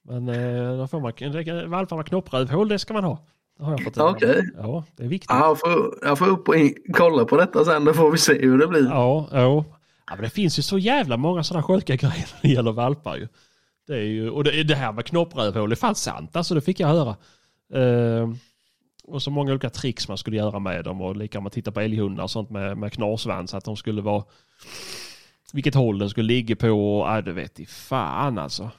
Men 0.04 0.28
eh, 0.28 0.78
då 0.78 0.86
får 0.86 1.00
man, 1.00 1.70
valparna 1.70 2.02
knopprövhål 2.02 2.68
det 2.68 2.78
ska 2.78 2.94
man 2.94 3.04
ha. 3.04 3.18
Det 3.58 3.64
har 3.64 3.72
jag 3.72 3.84
fått 3.84 3.98
Okej. 3.98 4.50
Ja, 4.56 4.84
det 4.96 5.04
är 5.04 5.08
viktigt. 5.08 5.30
Ja, 5.30 5.46
jag, 5.46 5.60
får, 5.60 5.98
jag 6.02 6.18
får 6.18 6.28
upp 6.28 6.48
och 6.48 6.56
in, 6.56 6.74
kolla 6.92 7.24
på 7.24 7.36
detta 7.36 7.64
sen, 7.64 7.84
då 7.84 7.94
får 7.94 8.10
vi 8.10 8.18
se 8.18 8.38
hur 8.38 8.58
det 8.58 8.66
blir. 8.66 8.84
Ja, 8.84 9.28
ja. 9.32 9.64
ja 10.06 10.14
men 10.14 10.22
det 10.22 10.30
finns 10.30 10.58
ju 10.58 10.62
så 10.62 10.78
jävla 10.78 11.16
många 11.16 11.44
sådana 11.44 11.62
sjuka 11.62 11.96
grejer 11.96 12.28
när 12.34 12.42
det 12.42 12.48
gäller 12.48 12.72
valpar 12.72 13.16
ju. 13.16 13.28
Det 13.86 13.94
är 13.94 14.02
ju, 14.02 14.30
och 14.30 14.44
det, 14.44 14.62
det 14.62 14.74
här 14.74 14.92
med 14.92 15.04
knopprövhål, 15.04 15.72
är 15.72 15.76
fan 15.76 15.94
sant 15.94 16.36
alltså, 16.36 16.54
det 16.54 16.60
fick 16.60 16.80
jag 16.80 16.88
höra. 16.88 17.16
Eh, 17.74 18.28
och 19.04 19.22
så 19.22 19.30
många 19.30 19.50
olika 19.50 19.70
tricks 19.70 20.08
man 20.08 20.18
skulle 20.18 20.36
göra 20.36 20.58
med 20.58 20.84
dem 20.84 21.00
och 21.00 21.16
lika 21.16 21.40
man 21.40 21.50
tittar 21.50 21.72
på 21.72 21.80
älghundar 21.80 22.24
och 22.24 22.30
sånt 22.30 22.50
med, 22.50 22.78
med 22.78 22.92
knarsvans, 22.92 23.54
att 23.54 23.64
de 23.64 23.76
skulle 23.76 24.02
vara 24.02 24.24
vilket 25.52 25.74
håll 25.74 25.98
den 25.98 26.10
skulle 26.10 26.26
ligga 26.28 26.56
på 26.56 27.04
ja, 27.08 27.22
det 27.22 27.32
vet 27.32 27.60
i 27.60 27.66
fan 27.66 28.38
alltså. 28.38 28.70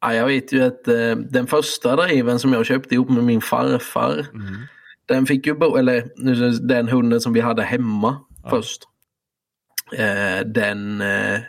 Ja, 0.00 0.14
jag 0.14 0.26
vet 0.26 0.52
ju 0.52 0.62
att 0.62 0.88
eh, 0.88 1.16
den 1.30 1.46
första 1.46 1.96
driven 1.96 2.38
som 2.38 2.52
jag 2.52 2.66
köpte 2.66 2.94
ihop 2.94 3.08
med 3.10 3.24
min 3.24 3.40
farfar, 3.40 4.26
Mm. 4.34 4.54
den 5.06 5.26
fick 5.26 5.46
ju 5.46 5.54
bo, 5.54 5.76
eller 5.76 6.04
den 6.68 6.88
hunden 6.88 7.20
som 7.20 7.32
vi 7.32 7.40
hade 7.40 7.62
hemma 7.62 8.16
Ja. 8.42 8.50
först. 8.50 8.82
Eh, 9.96 10.46
den, 10.46 11.00
eh, 11.00 11.40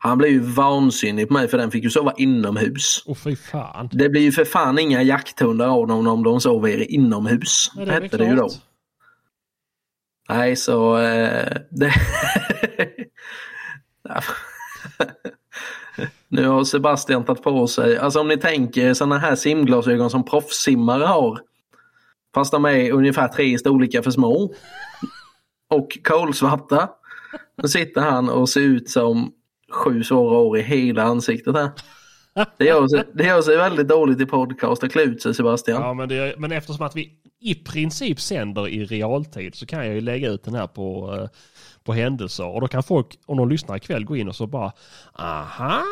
han 0.00 0.18
blev 0.18 0.30
ju 0.30 0.40
vansinnig 0.40 1.28
på 1.28 1.34
mig 1.34 1.48
för 1.48 1.58
den 1.58 1.70
fick 1.70 1.84
ju 1.84 1.90
sova 1.90 2.12
inomhus. 2.16 3.02
Åh 3.06 3.14
fy 3.16 3.36
fan. 3.36 3.88
Det 3.92 4.08
blir 4.08 4.20
ju 4.22 4.32
för 4.32 4.44
fan 4.44 4.78
inga 4.78 5.02
jakthundar 5.02 5.68
av 5.68 5.86
dem 5.86 6.06
om 6.06 6.22
de 6.22 6.40
sover 6.40 6.90
inomhus. 6.92 7.70
Ja, 7.76 7.84
det 7.84 7.92
hette 7.92 8.16
det 8.16 8.24
ju 8.26 8.36
då. 8.36 8.50
Nej, 10.28 10.56
så... 10.56 10.98
Eh, 10.98 11.56
det... 11.70 11.92
nu 16.28 16.46
har 16.46 16.64
Sebastian 16.64 17.24
tagit 17.24 17.42
på 17.42 17.66
sig, 17.66 17.98
alltså 17.98 18.20
om 18.20 18.28
ni 18.28 18.36
tänker 18.36 18.94
sådana 18.94 19.18
här 19.18 19.36
simglasögon 19.36 20.10
som 20.10 20.24
proffssimmare 20.24 21.04
har. 21.04 21.40
Fast 22.34 22.52
de 22.52 22.64
är 22.64 22.92
ungefär 22.92 23.28
tre 23.28 23.58
storlekar 23.58 24.02
för 24.02 24.10
små. 24.10 24.54
Och 25.70 25.98
kolsvarta. 26.04 26.88
Nu 27.62 27.68
sitter 27.68 28.00
han 28.00 28.28
och 28.28 28.48
ser 28.48 28.60
ut 28.60 28.90
som 28.90 29.32
sju 29.70 30.02
svåra 30.02 30.38
år 30.38 30.58
i 30.58 30.62
hela 30.62 31.02
ansiktet 31.02 31.54
här. 31.54 31.70
Det 32.56 32.64
gör, 32.64 32.88
sig, 32.88 33.04
det 33.14 33.24
gör 33.24 33.42
sig 33.42 33.56
väldigt 33.56 33.88
dåligt 33.88 34.20
i 34.20 34.26
podcast 34.26 34.84
att 34.84 34.92
klä 34.92 35.02
ut 35.02 35.22
sig 35.22 35.34
Sebastian. 35.34 35.82
Ja, 35.82 35.94
men, 35.94 36.08
det, 36.08 36.34
men 36.38 36.52
eftersom 36.52 36.86
att 36.86 36.96
vi 36.96 37.12
i 37.40 37.54
princip 37.54 38.20
sänder 38.20 38.68
i 38.68 38.84
realtid 38.84 39.54
så 39.54 39.66
kan 39.66 39.86
jag 39.86 39.94
ju 39.94 40.00
lägga 40.00 40.28
ut 40.28 40.44
den 40.44 40.54
här 40.54 40.66
på, 40.66 41.14
eh, 41.14 41.28
på 41.84 41.92
händelser. 41.92 42.46
Och 42.46 42.60
då 42.60 42.68
kan 42.68 42.82
folk, 42.82 43.18
om 43.26 43.36
de 43.36 43.48
lyssnar 43.48 43.76
ikväll, 43.76 44.04
gå 44.04 44.16
in 44.16 44.28
och 44.28 44.36
så 44.36 44.46
bara 44.46 44.72
aha. 45.12 45.82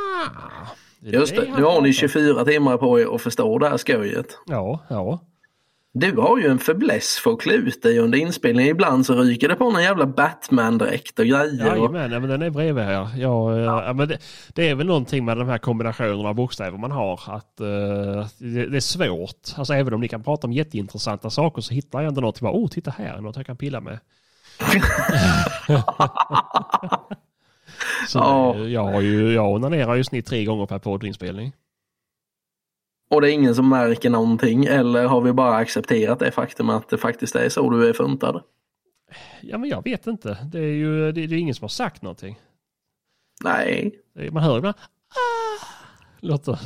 är 1.07 1.13
Just 1.13 1.37
det, 1.37 1.43
nu 1.43 1.51
har 1.51 1.53
ni 1.53 1.63
pratar 1.63 1.79
om." 1.79 1.93
24 1.93 2.45
timmar 2.45 2.77
på 2.77 3.01
er 3.01 3.15
att 3.15 3.23
förstå 3.23 3.59
det 3.59 3.69
här 3.69 3.77
skojet. 3.77 4.39
Ja, 4.47 4.81
ja. 4.89 5.21
Du 5.93 6.17
har 6.17 6.39
ju 6.39 6.47
en 6.47 6.59
fäbless 6.59 7.19
för 7.19 7.33
att 7.33 7.41
klä 7.41 7.53
ut 7.53 7.83
dig 7.83 7.99
under 7.99 8.19
inspelningen. 8.19 8.71
Ibland 8.71 9.07
så 9.07 9.15
ryker 9.15 9.49
det 9.49 9.55
på 9.55 9.71
någon 9.71 9.83
jävla 9.83 10.07
Batman-dräkt 10.07 11.19
och 11.19 11.25
grejer. 11.25 11.67
Jajamän, 11.67 12.13
ja, 12.13 12.21
men 12.21 12.31
den 12.31 12.43
är 12.43 12.51
bredvid 12.51 12.85
här. 12.85 13.09
Ja, 13.17 13.57
eh, 13.57 13.63
ja. 13.63 13.93
men 13.93 14.09
det, 14.09 14.19
det 14.55 14.69
är 14.69 14.75
väl 14.75 14.87
någonting 14.87 15.25
med 15.25 15.37
de 15.37 15.49
här 15.49 15.59
kombinationerna 15.59 16.29
av 16.29 16.35
bokstäver 16.35 16.79
man 16.79 16.91
har. 16.91 17.21
Att 17.27 17.61
eh, 17.61 17.67
det, 18.39 18.67
det 18.67 18.77
är 18.77 18.81
svårt. 18.81 19.55
Alltså 19.57 19.75
även 19.75 19.95
om 19.95 20.01
ni 20.01 20.09
kan 20.09 20.23
prata 20.23 20.47
om 20.47 20.53
jätteintressanta 20.53 21.31
saker 21.31 21.63
så 21.63 21.75
hittar 21.75 22.01
jag 22.01 22.09
ändå 22.09 22.21
något. 22.21 22.41
Bara, 22.41 22.53
oh, 22.53 22.69
titta 22.69 22.91
här, 22.91 23.21
något 23.21 23.37
jag 23.37 23.47
kan 23.47 23.57
pilla 23.57 23.81
med. 23.81 23.99
så 28.09 28.19
Ja. 28.19 28.57
jag, 28.57 28.85
har 28.85 29.01
ju, 29.01 29.33
jag 29.33 29.53
onanerar 29.53 29.95
ju 29.95 30.05
snitt 30.05 30.27
tre 30.27 30.45
gånger 30.45 30.67
per 30.67 30.79
poddinspelning. 30.79 31.53
Och 33.11 33.21
det 33.21 33.31
är 33.31 33.33
ingen 33.33 33.55
som 33.55 33.69
märker 33.69 34.11
någonting. 34.11 34.65
Eller 34.65 35.07
har 35.07 35.21
vi 35.21 35.33
bara 35.33 35.57
accepterat 35.57 36.19
det 36.19 36.31
faktum 36.31 36.71
att 36.71 36.89
det 36.89 36.99
faktiskt 36.99 37.37
är 37.37 37.49
så 37.49 37.71
du 37.71 37.89
är 37.89 37.93
funtad? 37.93 38.43
Ja, 39.41 39.59
men 39.59 39.71
jag 39.71 39.85
vet 39.85 40.07
inte. 40.07 40.39
Det 40.53 40.59
är 40.59 40.63
ju 40.75 41.13
det, 41.13 41.27
det 41.27 41.35
är 41.35 41.39
ingen 41.39 41.55
som 41.55 41.65
har 41.65 41.69
sagt 41.69 42.03
någonting. 42.03 42.39
Nej, 43.45 43.93
Man 44.33 44.43
hör 44.43 44.59
ibland 44.59 44.77
ah, 45.09 45.67
låter. 46.21 46.59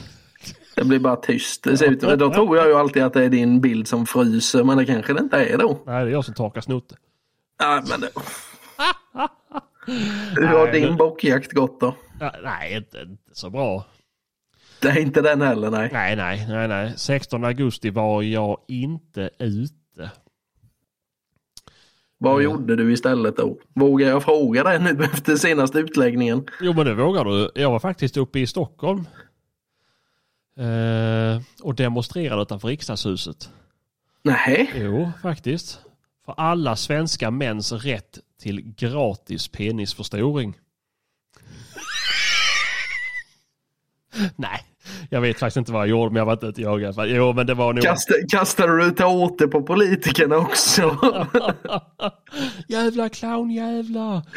det 0.77 0.85
blir 0.85 0.99
bara 0.99 1.17
tyst. 1.17 1.67
Ut, 1.67 2.01
då 2.01 2.33
tror 2.35 2.57
jag 2.57 2.67
ju 2.69 2.75
alltid 2.75 3.03
att 3.03 3.13
det 3.13 3.25
är 3.25 3.29
din 3.29 3.61
bild 3.61 3.89
som 3.89 4.07
fryser, 4.07 4.65
men 4.65 4.77
det 4.79 4.87
kanske 4.87 5.13
det 5.13 5.21
inte 5.21 5.37
är 5.37 5.59
då. 5.59 5.79
Nej, 5.87 6.05
det 6.05 6.11
är 6.11 6.13
jag 6.13 6.25
som 6.25 6.35
torkar 6.35 6.61
snotte. 6.61 6.97
Ja, 7.59 7.83
men 7.91 8.01
det... 8.01 8.09
Hur 10.37 10.47
har 10.47 10.65
Nej, 10.65 10.81
din 10.81 10.89
men- 10.89 10.97
bockjakt 10.97 11.53
gått 11.53 11.81
då? 11.81 11.95
Nej, 12.43 12.77
inte, 12.77 12.99
inte 13.01 13.31
så 13.33 13.51
bra. 13.51 13.85
Det 14.81 14.89
är 14.89 14.99
inte 14.99 15.21
den 15.23 15.41
heller, 15.43 15.71
nej. 15.71 15.91
Nej, 15.93 16.17
nej, 16.17 16.47
nej, 16.49 16.69
nej. 16.69 16.93
16 16.97 17.45
augusti 17.45 17.91
var 17.91 18.23
jag 18.23 18.59
inte 18.69 19.31
ute. 19.39 20.11
Vad 22.19 22.33
Mm. 22.33 22.45
gjorde 22.45 22.77
du 22.77 22.93
istället 22.93 23.37
då? 23.37 23.59
Vågar 23.75 24.09
jag 24.09 24.23
fråga 24.23 24.65
dig 24.65 24.79
nu 24.79 25.05
efter 25.05 25.37
senaste 25.37 25.79
utläggningen? 25.79 26.47
Jo, 26.61 26.73
men 26.73 26.87
det 26.87 26.95
vågar 26.95 27.25
du. 27.25 27.51
Jag 27.55 27.71
var 27.71 27.79
faktiskt 27.79 28.17
uppe 28.17 28.41
i 28.41 28.47
Stockholm. 28.47 29.07
Eh, 30.57 31.43
och 31.63 31.75
demonstrerade 31.75 32.43
utanför 32.43 32.69
riksdagshuset. 32.69 33.51
Nej, 34.23 34.71
Jo, 34.77 35.11
faktiskt. 35.23 35.81
För 36.25 36.35
alla 36.37 36.77
svenska 36.77 37.31
mäns 37.31 37.73
rätt 37.73 38.19
till 38.41 38.75
gratis 38.77 39.49
penisförstoring. 39.49 40.55
Nej, 44.37 44.61
jag 45.11 45.21
vet 45.21 45.39
faktiskt 45.39 45.57
inte 45.57 45.73
vad 45.73 45.83
jag 45.83 45.89
gjorde, 45.89 46.11
men 46.11 46.17
jag 46.17 46.27
var 46.27 46.33
inte 46.33 46.47
ute 46.47 46.67
och 46.67 46.81
jagade. 46.81 47.09
Jo, 47.09 47.33
men 47.33 47.47
det 47.47 47.55
var 47.55 47.73
nog... 47.73 47.85
Kasta, 47.85 48.15
kastade 48.29 48.85
du 48.85 48.91
tårtor 48.91 49.47
på 49.47 49.63
politikerna 49.63 50.37
också? 50.37 50.99
jävla 52.69 53.09
clownjävlar! 53.09 54.23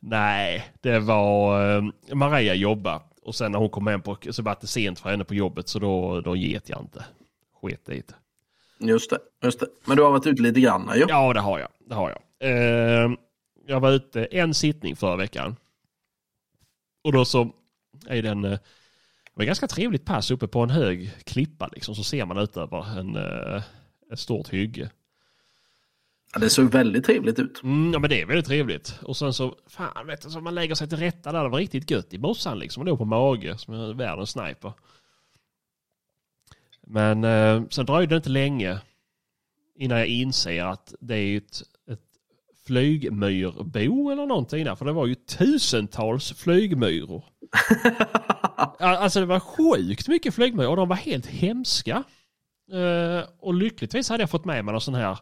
Nej, 0.00 0.64
det 0.80 0.98
var 0.98 1.76
eh, 1.76 1.82
Maria 2.14 2.54
jobba 2.54 3.02
och 3.22 3.34
sen 3.34 3.52
när 3.52 3.58
hon 3.58 3.70
kom 3.70 3.86
hem 3.86 4.02
på, 4.02 4.16
så 4.30 4.42
var 4.42 4.56
det 4.60 4.66
sent 4.66 5.00
för 5.00 5.10
henne 5.10 5.24
på 5.24 5.34
jobbet 5.34 5.68
så 5.68 5.78
då, 5.78 6.20
då 6.20 6.36
get 6.36 6.68
jag 6.68 6.80
inte. 6.80 7.04
Sket 7.64 7.88
i 7.88 8.02
det. 8.06 8.14
Just 8.86 9.10
det, 9.10 9.18
just 9.42 9.60
det. 9.60 9.66
Men 9.84 9.96
du 9.96 10.02
har 10.02 10.10
varit 10.10 10.26
ute 10.26 10.42
lite 10.42 10.60
grann 10.60 10.90
ju. 10.94 11.06
Ja, 11.08 11.32
det 11.32 11.40
har 11.40 11.58
jag. 11.58 11.68
Det 11.88 11.94
har 11.94 12.10
jag. 12.10 12.50
Eh, 12.50 13.10
jag 13.66 13.80
var 13.80 13.92
ute 13.92 14.24
en 14.24 14.54
sittning 14.54 14.96
förra 14.96 15.16
veckan. 15.16 15.56
Och 17.04 17.12
då 17.12 17.24
så 17.24 17.50
är 18.06 18.22
det 18.22 18.28
en, 18.28 18.44
eh, 18.44 18.50
det 18.50 18.58
var 19.34 19.44
ganska 19.44 19.66
trevligt 19.66 20.04
pass 20.04 20.30
uppe 20.30 20.46
på 20.46 20.60
en 20.60 20.70
hög 20.70 21.12
klippa 21.24 21.68
liksom. 21.72 21.94
Så 21.94 22.04
ser 22.04 22.24
man 22.26 22.38
ut 22.38 22.56
över 22.56 22.98
en, 22.98 23.16
eh, 23.16 23.62
ett 24.12 24.20
stort 24.20 24.48
hygge. 24.48 24.90
Ja, 26.34 26.40
Det 26.40 26.50
såg 26.50 26.72
väldigt 26.72 27.04
trevligt 27.04 27.38
ut. 27.38 27.62
Mm, 27.62 27.92
ja 27.92 27.98
men 27.98 28.10
det 28.10 28.20
är 28.20 28.26
väldigt 28.26 28.46
trevligt. 28.46 28.98
Och 29.02 29.16
sen 29.16 29.32
så, 29.32 29.56
fan 29.66 30.06
vet 30.06 30.22
du, 30.22 30.30
så 30.30 30.40
man 30.40 30.54
lägger 30.54 30.74
sig 30.74 30.88
till 30.88 30.98
rätta 30.98 31.32
där. 31.32 31.42
Det 31.42 31.48
var 31.48 31.58
riktigt 31.58 31.90
gött 31.90 32.14
i 32.14 32.18
morsan 32.18 32.58
liksom. 32.58 32.80
Och 32.80 32.86
låg 32.86 32.98
på 32.98 33.04
mage 33.04 33.58
som 33.58 33.74
är 33.74 33.94
världens 33.94 34.30
sniper. 34.30 34.72
Men 36.86 37.24
eh, 37.24 37.62
sen 37.70 37.86
dröjde 37.86 38.14
det 38.14 38.16
inte 38.16 38.30
länge 38.30 38.78
innan 39.76 39.98
jag 39.98 40.06
inser 40.06 40.64
att 40.64 40.94
det 41.00 41.16
är 41.16 41.36
ett, 41.36 41.62
ett 41.90 42.00
flygmyrbo 42.66 44.10
eller 44.10 44.26
någonting 44.26 44.64
där. 44.64 44.74
För 44.74 44.84
det 44.84 44.92
var 44.92 45.06
ju 45.06 45.14
tusentals 45.14 46.32
flygmyror. 46.32 47.24
Alltså 48.78 49.20
det 49.20 49.26
var 49.26 49.40
sjukt 49.40 50.08
mycket 50.08 50.34
flygmyror 50.34 50.70
och 50.70 50.76
de 50.76 50.88
var 50.88 50.96
helt 50.96 51.26
hemska. 51.26 52.04
Eh, 52.72 53.28
och 53.38 53.54
lyckligtvis 53.54 54.08
hade 54.08 54.22
jag 54.22 54.30
fått 54.30 54.44
med 54.44 54.64
mig 54.64 54.72
någon 54.72 54.80
sån 54.80 54.94
här 54.94 55.18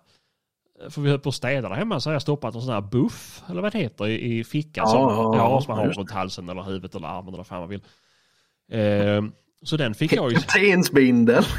för 0.90 1.00
vi 1.00 1.10
höll 1.10 1.18
på 1.18 1.28
att 1.28 1.34
städa 1.34 1.68
där 1.68 1.76
hemma 1.76 2.00
så 2.00 2.10
har 2.10 2.12
jag 2.12 2.22
stoppat 2.22 2.54
en 2.54 2.62
sån 2.62 2.72
här 2.74 2.80
buff, 2.80 3.42
eller 3.48 3.62
vad 3.62 3.72
det 3.72 3.78
heter, 3.78 4.08
i, 4.08 4.38
i 4.38 4.44
fickan. 4.44 4.84
Ja, 4.86 4.90
som, 4.90 5.38
ja, 5.38 5.60
som 5.60 5.76
man 5.76 5.86
har 5.86 5.94
runt 5.94 6.10
halsen 6.10 6.48
eller 6.48 6.62
huvudet 6.62 6.94
eller 6.94 7.08
armen 7.08 7.28
eller 7.28 7.36
vad 7.36 7.46
fan 7.46 7.60
man 7.60 7.68
vill. 7.68 7.82
Eh, 8.70 9.22
så 9.62 9.76
den 9.76 9.94
fick 9.94 10.12
jag 10.12 10.32
ju... 10.32 10.36
Kaptensbindel. 10.36 11.44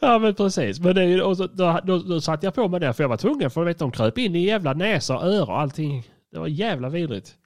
Ja 0.00 0.18
men 0.18 0.34
precis. 0.34 0.80
Men 0.80 0.94
det 0.94 1.22
och 1.22 1.36
så, 1.36 1.46
då, 1.46 1.80
då, 1.84 1.98
då 1.98 2.20
satte 2.20 2.46
jag 2.46 2.54
på 2.54 2.68
mig 2.68 2.80
det 2.80 2.92
för 2.92 3.04
jag 3.04 3.08
var 3.08 3.16
tvungen 3.16 3.50
för 3.50 3.64
vet, 3.64 3.78
de 3.78 3.90
kröp 3.90 4.18
in 4.18 4.36
i 4.36 4.44
jävla 4.44 4.74
näsa 4.74 5.16
och 5.16 5.24
öra 5.24 5.44
och 5.44 5.60
allting. 5.60 6.08
Det 6.32 6.38
var 6.38 6.46
jävla 6.46 6.88
vidrigt. 6.88 7.36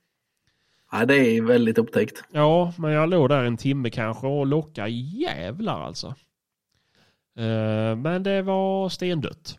Ja, 0.93 1.07
det 1.07 1.15
är 1.15 1.43
väldigt 1.43 1.79
upptäckt. 1.79 2.25
Ja, 2.33 2.73
men 2.79 2.91
jag 2.91 3.09
låg 3.09 3.29
där 3.29 3.45
en 3.45 3.57
timme 3.57 3.91
kanske 3.91 4.27
och 4.27 4.47
lockade 4.47 4.91
jävlar 4.91 5.81
alltså. 5.81 6.07
Eh, 7.39 7.97
men 7.97 8.23
det 8.23 8.43
var 8.43 8.89
stendött. 8.89 9.59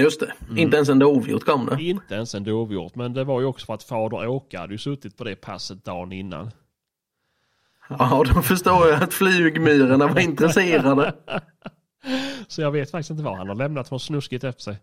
Just 0.00 0.20
det. 0.20 0.32
Mm. 0.44 0.58
Inte 0.58 0.76
ens 0.76 0.88
en 0.88 0.98
dovhjort 0.98 1.44
kom 1.44 1.66
det. 1.66 1.82
Inte 1.82 2.14
ens 2.14 2.34
en 2.34 2.44
dovhjort, 2.44 2.94
men 2.94 3.12
det 3.12 3.24
var 3.24 3.40
ju 3.40 3.46
också 3.46 3.66
för 3.66 3.74
att 3.74 3.82
fader 3.82 4.26
Åke 4.26 4.58
hade 4.58 4.74
ju 4.74 4.78
suttit 4.78 5.16
på 5.16 5.24
det 5.24 5.36
passet 5.36 5.84
dagen 5.84 6.12
innan. 6.12 6.50
Ja, 7.88 8.24
då 8.34 8.42
förstår 8.42 8.88
jag 8.88 9.02
att 9.02 9.14
flygmyrorna 9.14 10.06
var 10.06 10.20
intresserade. 10.20 11.14
Så 12.48 12.62
jag 12.62 12.70
vet 12.70 12.90
faktiskt 12.90 13.10
inte 13.10 13.22
vad 13.22 13.38
han 13.38 13.48
har 13.48 13.54
lämnat 13.54 13.88
för 13.88 13.98
snuskigt 13.98 14.44
efter 14.44 14.62
sig. 14.62 14.76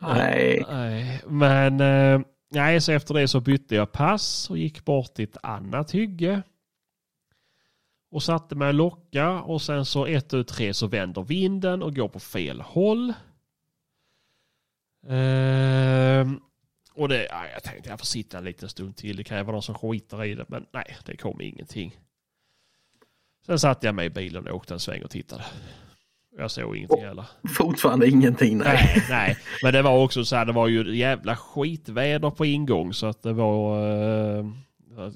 Nej. 0.00 0.64
Nej, 0.68 1.22
men 1.26 1.80
eh, 1.80 2.20
nej, 2.50 2.80
så 2.80 2.92
efter 2.92 3.14
det 3.14 3.28
så 3.28 3.40
bytte 3.40 3.74
jag 3.74 3.92
pass 3.92 4.50
och 4.50 4.58
gick 4.58 4.84
bort 4.84 5.14
till 5.14 5.24
ett 5.24 5.36
annat 5.42 5.90
hygge. 5.90 6.42
Och 8.10 8.22
satte 8.22 8.54
mig 8.54 8.68
och 8.68 8.74
locka 8.74 9.30
och 9.30 9.62
sen 9.62 9.84
så 9.84 10.06
ett 10.06 10.34
ut 10.34 10.48
tre 10.48 10.74
så 10.74 10.86
vänder 10.86 11.22
vinden 11.22 11.82
och 11.82 11.96
går 11.96 12.08
på 12.08 12.20
fel 12.20 12.60
håll. 12.60 13.12
Ehm, 15.08 16.40
och 16.94 17.08
det, 17.08 17.26
ja, 17.30 17.42
jag 17.54 17.62
tänkte 17.62 17.90
jag 17.90 17.98
får 17.98 18.06
sitta 18.06 18.38
en 18.38 18.44
liten 18.44 18.68
stund 18.68 18.96
till. 18.96 19.16
Det 19.16 19.24
kan 19.24 19.38
ju 19.38 19.44
vara 19.44 19.52
någon 19.52 19.62
som 19.62 19.74
skiter 19.74 20.24
i 20.24 20.34
det. 20.34 20.44
Men 20.48 20.66
nej, 20.72 20.96
det 21.04 21.16
kom 21.16 21.40
ingenting. 21.40 21.96
Sen 23.46 23.58
satte 23.58 23.86
jag 23.86 23.94
mig 23.94 24.06
i 24.06 24.10
bilen 24.10 24.48
och 24.48 24.56
åkte 24.56 24.74
en 24.74 24.80
sväng 24.80 25.02
och 25.02 25.10
tittade. 25.10 25.44
Jag 26.38 26.50
såg 26.50 26.76
ingenting 26.76 27.04
heller. 27.04 27.24
Fortfarande 27.56 28.08
ingenting. 28.08 28.58
Nej. 28.58 28.92
Nej, 28.96 29.06
nej. 29.10 29.36
Men 29.62 29.72
det 29.72 29.82
var 29.82 30.04
också 30.04 30.24
så 30.24 30.36
här, 30.36 30.44
det 30.44 30.52
var 30.52 30.68
ju 30.68 30.96
jävla 30.96 31.36
skitväder 31.36 32.30
på 32.30 32.46
ingång 32.46 32.92
så 32.92 33.06
att 33.06 33.22
det 33.22 33.32
var... 33.32 33.88
Eh, 34.38 34.46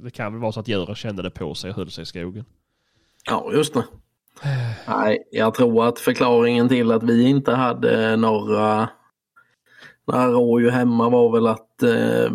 det 0.02 0.10
kan 0.10 0.32
väl 0.32 0.42
vara 0.42 0.52
så 0.52 0.60
att 0.60 0.68
djuren 0.68 0.94
kände 0.94 1.22
det 1.22 1.30
på 1.30 1.54
sig 1.54 1.70
och 1.70 1.76
höll 1.76 1.90
sig 1.90 2.02
i 2.02 2.06
skogen. 2.06 2.44
Ja, 3.26 3.50
just 3.52 3.74
det. 3.74 3.84
Nej, 4.88 5.28
jag 5.30 5.54
tror 5.54 5.88
att 5.88 5.98
förklaringen 5.98 6.68
till 6.68 6.92
att 6.92 7.02
vi 7.02 7.28
inte 7.28 7.52
hade 7.52 8.16
några, 8.16 8.88
några 10.06 10.26
rådjur 10.26 10.70
hemma 10.70 11.08
var 11.08 11.32
väl 11.32 11.46
att 11.46 11.82
eh, 11.82 12.32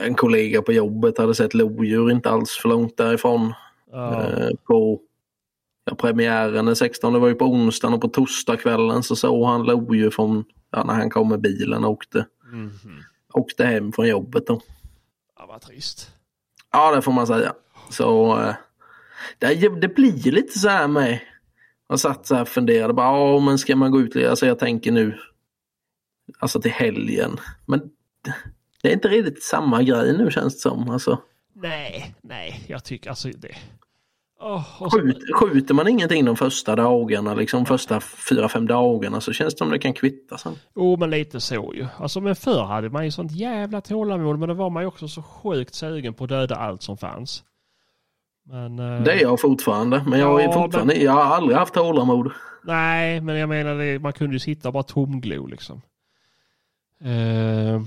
en 0.00 0.14
kollega 0.14 0.62
på 0.62 0.72
jobbet 0.72 1.18
hade 1.18 1.34
sett 1.34 1.54
lodjur 1.54 2.10
inte 2.10 2.30
alls 2.30 2.58
för 2.62 2.68
långt 2.68 2.96
därifrån. 2.96 3.52
Ja, 3.92 4.22
Eh, 4.22 4.48
på 4.66 5.00
ja, 5.84 5.94
premiären 5.94 6.66
den 6.66 6.76
16, 6.76 7.12
det 7.12 7.18
var 7.18 7.28
ju 7.28 7.34
på 7.34 7.44
onsdagen 7.44 7.94
och 7.94 8.00
på 8.00 8.08
torsdagskvällen 8.08 9.02
så 9.02 9.16
såg 9.16 9.46
han 9.46 9.62
lodjur 9.62 10.10
från, 10.10 10.44
ja, 10.70 10.84
när 10.84 10.94
han 10.94 11.10
kom 11.10 11.28
med 11.28 11.40
bilen 11.40 11.84
och 11.84 11.90
åkte, 11.90 12.26
mhm. 12.52 12.70
åkte 13.32 13.64
hem 13.64 13.92
från 13.92 14.08
jobbet 14.08 14.46
då. 14.46 14.60
ja 15.38 15.46
vad 15.46 15.60
trist. 15.60 16.10
Ja, 16.72 16.94
det 16.94 17.02
får 17.02 17.12
man 17.12 17.26
säga. 17.26 17.52
Så 17.90 18.38
eh, 18.40 18.54
det, 19.38 19.80
det 19.80 19.88
blir 19.88 20.32
lite 20.32 20.58
så 20.58 20.68
här 20.68 20.88
med. 20.88 21.20
Jag 21.88 22.00
satt 22.00 22.26
så 22.26 22.34
här 22.34 22.42
och 22.42 22.48
funderade 22.48 22.94
bara, 22.94 23.40
men 23.40 23.58
ska 23.58 23.76
man 23.76 23.90
gå 23.90 24.00
ut? 24.00 24.16
Alltså 24.16 24.46
jag 24.46 24.58
tänker 24.58 24.92
nu, 24.92 25.18
alltså 26.38 26.60
till 26.60 26.70
helgen. 26.70 27.36
Men 27.66 27.80
det 28.82 28.88
är 28.88 28.92
inte 28.92 29.08
riktigt 29.08 29.42
samma 29.42 29.82
grej 29.82 30.18
nu 30.18 30.30
känns 30.30 30.54
det 30.54 30.60
som. 30.60 30.90
Alltså, 30.90 31.18
Nej, 31.54 32.14
nej, 32.22 32.64
jag 32.66 32.84
tycker 32.84 33.10
alltså 33.10 33.28
det... 33.28 33.54
Åh, 34.42 34.82
och 34.82 34.92
så, 34.92 34.98
skjut, 35.00 35.18
skjuter 35.34 35.74
man 35.74 35.88
ingenting 35.88 36.24
de 36.24 36.36
första 36.36 36.76
dagarna, 36.76 37.34
liksom 37.34 37.66
första 37.66 38.00
fyra, 38.00 38.48
fem 38.48 38.66
dagarna 38.66 39.20
så 39.20 39.32
känns 39.32 39.54
det 39.54 39.58
som 39.58 39.70
det 39.70 39.78
kan 39.78 39.92
kvitta 39.92 40.38
sen. 40.38 40.52
Jo, 40.76 40.96
men 40.96 41.10
lite 41.10 41.40
så 41.40 41.72
ju. 41.74 41.86
Alltså, 41.98 42.20
men 42.20 42.36
förr 42.36 42.64
hade 42.64 42.90
man 42.90 43.04
ju 43.04 43.10
sånt 43.10 43.32
jävla 43.32 43.80
tålamod, 43.80 44.38
men 44.38 44.48
då 44.48 44.54
var 44.54 44.70
man 44.70 44.82
ju 44.82 44.86
också 44.86 45.08
så 45.08 45.22
sjukt 45.22 45.74
sugen 45.74 46.14
på 46.14 46.24
att 46.24 46.30
döda 46.30 46.54
allt 46.56 46.82
som 46.82 46.96
fanns. 46.96 47.42
Men... 48.44 48.78
eh, 48.78 49.02
Det 49.02 49.12
är 49.12 49.22
jag 49.22 49.40
fortfarande, 49.40 50.04
men 50.06 50.20
jag, 50.20 50.40
är 50.40 50.44
Ja, 50.44 50.52
fortfarande, 50.52 50.94
jag 50.94 51.12
har 51.12 51.24
aldrig 51.36 51.56
haft 51.58 51.74
tålamod. 51.74 52.32
Nej, 52.64 53.20
men 53.20 53.36
jag 53.36 53.48
menar 53.48 53.98
man 53.98 54.12
kunde 54.12 54.34
ju 54.34 54.40
sitta 54.40 54.68
och 54.68 54.72
bara 54.74 54.82
tomglo 54.82 55.46
liksom. 55.46 55.80
Eh, 57.04 57.82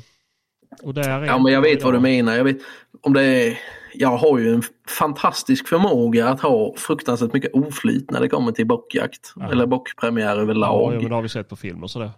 och 0.84 0.94
där 0.94 1.10
är 1.10 1.26
Ja, 1.26 1.38
men 1.38 1.54
jag 1.54 1.62
vet 1.62 1.84
vad 1.84 1.94
du 1.94 2.00
menar. 2.00 2.36
Jag, 2.36 2.44
vet, 2.44 2.58
om 3.02 3.14
det 3.14 3.24
är, 3.24 3.60
jag 3.94 4.18
har 4.18 4.40
ju 4.40 4.54
en 4.54 4.64
fantastisk 4.90 5.68
förmåga 5.68 6.30
att 6.30 6.42
ha 6.42 6.74
fruktansvärt 6.78 7.34
mycket 7.34 7.54
oflyt 7.54 8.12
när 8.12 8.22
det 8.22 8.30
kommer 8.30 8.52
till 8.52 8.68
bockjakt. 8.68 9.34
Ja. 9.36 9.52
Eller 9.52 9.66
bockpremiär 9.66 10.36
Ja, 10.36 10.42
överlag. 10.42 10.94
ja, 10.94 11.00
men 11.00 11.10
det 11.10 11.16
har 11.16 11.22
vi 11.22 11.30
sett 11.30 11.50
på 11.50 11.56
film 11.56 11.84
och 11.84 11.92
sådär. 11.92 12.12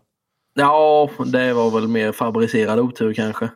Ja, 0.53 1.09
det 1.25 1.53
var 1.53 1.71
väl 1.71 1.87
mer 1.87 2.11
fabricerad 2.11 2.79
otur 2.79 3.13
kanske. 3.13 3.49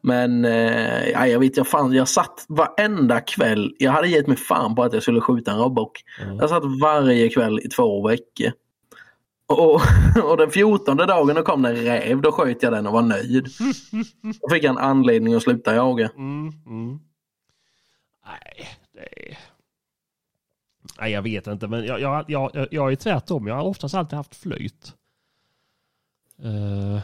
Men 0.00 0.44
eh, 0.44 1.08
ja, 1.10 1.26
jag 1.26 1.38
vet 1.38 1.56
jag 1.56 1.66
fan, 1.66 1.92
jag 1.92 2.08
satt 2.08 2.44
varenda 2.48 3.20
kväll. 3.20 3.74
Jag 3.78 3.92
hade 3.92 4.08
gett 4.08 4.26
mig 4.26 4.36
fan 4.36 4.74
på 4.74 4.82
att 4.82 4.92
jag 4.92 5.02
skulle 5.02 5.20
skjuta 5.20 5.50
en 5.50 5.58
råbock. 5.58 6.00
Mm. 6.22 6.36
Jag 6.36 6.48
satt 6.50 6.62
varje 6.82 7.28
kväll 7.28 7.60
i 7.62 7.68
två 7.68 8.08
veckor. 8.08 8.52
Och, 9.52 9.80
och 10.30 10.36
den 10.36 10.50
fjortonde 10.50 11.06
dagen 11.06 11.36
då 11.36 11.42
kom 11.42 11.62
det 11.62 11.68
en 11.68 11.76
räv, 11.76 12.20
då 12.20 12.32
sköt 12.32 12.62
jag 12.62 12.72
den 12.72 12.86
och 12.86 12.92
var 12.92 13.02
nöjd. 13.02 13.48
Då 14.40 14.48
fick 14.54 14.64
jag 14.64 14.70
en 14.70 14.78
anledning 14.78 15.34
att 15.34 15.42
sluta 15.42 15.74
jaga. 15.74 16.10
Mm, 16.16 16.52
mm. 16.66 17.00
Nej, 18.26 18.68
det 18.92 19.30
är... 19.30 19.38
Nej, 21.00 21.12
jag 21.12 21.22
vet 21.22 21.46
inte, 21.46 21.68
men 21.68 21.84
jag, 21.84 22.00
jag, 22.00 22.24
jag, 22.28 22.68
jag 22.70 22.92
är 22.92 22.96
tvärtom. 22.96 23.46
Jag 23.46 23.54
har 23.54 23.64
oftast 23.64 23.94
alltid 23.94 24.16
haft 24.16 24.34
flyt. 24.34 24.94
Uh, 26.44 27.00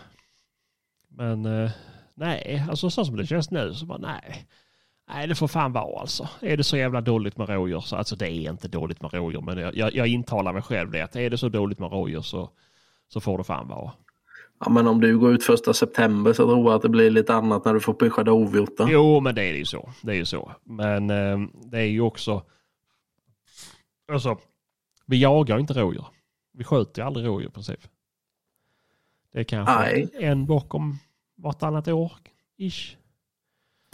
men 1.09 1.47
uh, 1.47 1.71
nej, 2.15 2.65
alltså 2.71 2.91
så 2.91 3.05
som 3.05 3.17
det 3.17 3.27
känns 3.27 3.51
nu 3.51 3.75
så 3.75 3.87
bara 3.87 3.99
nej. 3.99 4.47
Nej, 5.09 5.27
det 5.27 5.35
får 5.35 5.49
fan 5.49 5.73
vara 5.73 6.01
alltså. 6.01 6.29
Är 6.41 6.57
det 6.57 6.65
så 6.65 6.77
jävla 6.77 7.01
dåligt 7.01 7.37
med 7.37 7.49
rådjur 7.49 7.81
så, 7.81 7.97
alltså 7.97 8.17
det 8.17 8.27
är 8.27 8.51
inte 8.51 8.69
dåligt 8.69 9.03
med 9.03 9.13
rådjur, 9.13 9.41
men 9.41 9.59
jag, 9.59 9.77
jag, 9.77 9.95
jag 9.95 10.07
intalar 10.07 10.53
mig 10.53 10.63
själv 10.63 10.91
det 10.91 11.01
att 11.01 11.17
är 11.17 11.31
det 11.31 11.39
så 11.39 11.49
dåligt 11.49 11.79
med 11.79 11.91
rådjur 11.91 12.21
så, 12.21 12.51
så 13.09 13.21
får 13.21 13.39
det 13.39 13.45
fan 13.45 13.69
vara. 13.69 13.93
Ja, 14.61 14.71
men 14.71 14.87
om 14.87 15.01
du 15.01 15.19
går 15.19 15.33
ut 15.33 15.45
första 15.45 15.75
september 15.75 16.33
så 16.33 16.47
tror 16.47 16.65
jag 16.65 16.75
att 16.75 16.83
det 16.83 16.89
blir 16.89 17.11
lite 17.11 17.35
annat 17.35 17.65
när 17.65 17.75
du 17.75 17.81
får 17.81 17.95
pusha 17.95 18.25
dovhjortar. 18.25 18.89
Jo, 18.91 19.21
men 19.21 19.35
det 19.35 19.43
är 19.43 19.55
ju 19.55 19.65
så. 19.65 19.93
Det 20.03 20.13
är 20.13 20.17
ju 20.17 20.25
så. 20.25 20.53
Men 20.65 21.11
eh, 21.11 21.39
det 21.71 21.79
är 21.79 21.87
ju 21.87 22.01
också... 22.01 22.43
Alltså, 24.13 24.39
vi 25.07 25.21
jagar 25.21 25.59
inte 25.59 25.73
rådjur. 25.73 26.07
Vi 26.53 26.65
skjuter 26.65 27.03
ju 27.03 27.07
aldrig 27.07 27.27
rådjur 27.27 27.49
i 27.49 27.53
princip. 27.53 27.81
Det 29.33 29.41
är 29.41 29.45
kanske 29.45 29.75
Nej. 29.75 30.09
en 30.15 30.47
bock 30.47 30.75
om 30.75 30.99
vartannat 31.37 31.89
år. 31.89 32.13
Ish. 32.59 32.97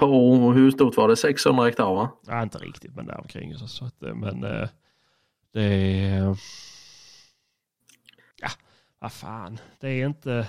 På 0.06 0.52
hur 0.52 0.70
stort 0.70 0.96
var 0.96 1.08
det? 1.08 1.16
600 1.16 1.64
hektar 1.64 1.94
va? 1.94 2.10
Ja, 2.26 2.42
inte 2.42 2.58
riktigt, 2.58 2.94
men 2.96 3.06
däromkring. 3.06 3.54
Så, 3.54 3.68
så 3.68 3.84
att, 3.84 4.02
eh, 4.02 4.14
men 4.14 4.44
eh, 4.44 4.68
det 5.52 5.62
är... 5.62 6.36
Ja, 8.40 8.48
vad 8.98 9.12
fan. 9.12 9.58
Det 9.80 9.88
är 9.88 10.06
inte... 10.06 10.48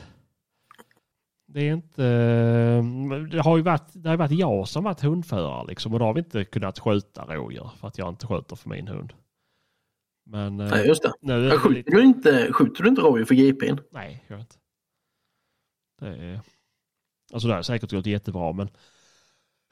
Det 1.48 1.62
är 1.62 1.74
inte... 1.74 2.04
Det 3.32 3.41
har 3.41 3.58
ju 3.58 3.63
varit, 3.63 3.88
det 3.94 4.10
har 4.10 4.18
varit 4.18 4.32
jag 4.39 4.68
som 4.68 4.84
varit 4.84 5.02
hundförare 5.02 5.68
liksom 5.68 5.94
och 5.94 6.00
då 6.00 6.06
har 6.06 6.13
vi 6.13 6.20
inte 6.20 6.46
kunnat 6.46 6.80
skjuta 6.80 7.26
rådjur 7.26 7.70
för 7.80 7.88
att 7.88 7.98
jag 7.98 8.10
inte 8.10 8.28
skjuter 8.28 8.56
för 8.56 8.70
min 8.70 8.88
hund. 8.88 9.13
Men 10.26 10.60
eh, 10.60 10.70
Nej, 10.70 10.88
just 10.88 11.04
det. 11.04 11.13
nu 11.22 11.52
skjuter, 11.52 11.70
lite... 11.70 11.91
du 11.91 12.02
inte, 12.02 12.54
skjuter 12.54 12.84
du 12.84 12.89
inte 12.89 13.02
rådjur 13.02 13.26
för 13.26 13.36
GPn? 13.36 13.80
Nej, 13.91 14.26
jag 14.28 14.39
inte. 14.39 14.56
Det 16.00 16.08
är... 16.08 16.41
Alltså 17.34 17.48
det 17.48 17.54
har 17.54 17.62
säkert 17.62 17.91
gått 17.91 18.06
jättebra 18.06 18.54
men... 18.54 18.70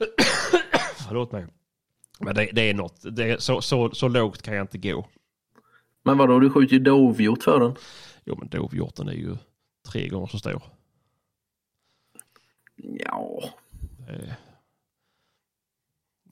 Förlåt 1.08 1.32
mig. 1.32 1.46
Men 2.20 2.36
det, 2.36 2.50
det 2.54 2.62
är 2.70 2.74
något. 2.74 3.02
Det 3.16 3.24
är, 3.32 3.38
så, 3.38 3.62
så, 3.62 3.90
så 3.92 4.08
lågt 4.08 4.42
kan 4.42 4.56
jag 4.56 4.64
inte 4.64 4.78
gå. 4.78 5.08
Men 6.04 6.18
vadå, 6.18 6.40
du 6.40 6.50
skjuter 6.50 6.74
ju 6.74 6.80
dovhjort 6.80 7.44
för 7.44 7.60
den? 7.60 7.76
Jo 8.26 8.36
men 8.40 8.48
dovhjorten 8.50 9.08
är 9.08 9.14
ju 9.14 9.38
tre 9.92 10.08
gånger 10.08 10.28
så 10.28 10.40
stor. 10.40 10.62
Ja. 12.76 13.44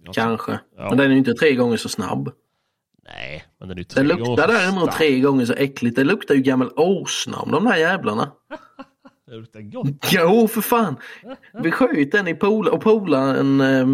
Jag- 0.03 0.15
kanske. 0.15 0.59
Ja. 0.77 0.89
Men 0.89 0.97
den 0.97 1.07
är 1.07 1.11
ju 1.11 1.17
inte 1.17 1.33
tre 1.33 1.55
gånger 1.55 1.77
så 1.77 1.89
snabb. 1.89 2.31
Nej, 3.03 3.45
men 3.57 3.67
den 3.67 3.77
är 3.77 3.79
ju 3.79 3.83
tre 3.83 4.03
Den 4.03 4.17
gånger 4.17 4.29
luktar 4.31 4.47
så 4.47 4.53
däremot 4.53 4.83
stark. 4.83 4.97
tre 4.97 5.19
gånger 5.19 5.45
så 5.45 5.53
äckligt. 5.53 5.95
Det 5.95 6.03
luktar 6.03 6.35
ju 6.35 6.41
gammal 6.41 6.71
åsna 6.75 7.37
om 7.39 7.51
de 7.51 7.63
där 7.65 7.75
jävlarna. 7.75 8.31
Det 9.31 9.37
luktar 9.37 9.61
gott. 9.61 9.87
Jo, 10.11 10.47
för 10.47 10.61
fan. 10.61 10.95
Vi 11.63 11.71
sköt 11.71 12.11
den 12.11 12.27
i 12.27 12.35
pool 12.35 12.67
och 12.67 12.81
polaren, 12.81 13.61
eh, 13.61 13.87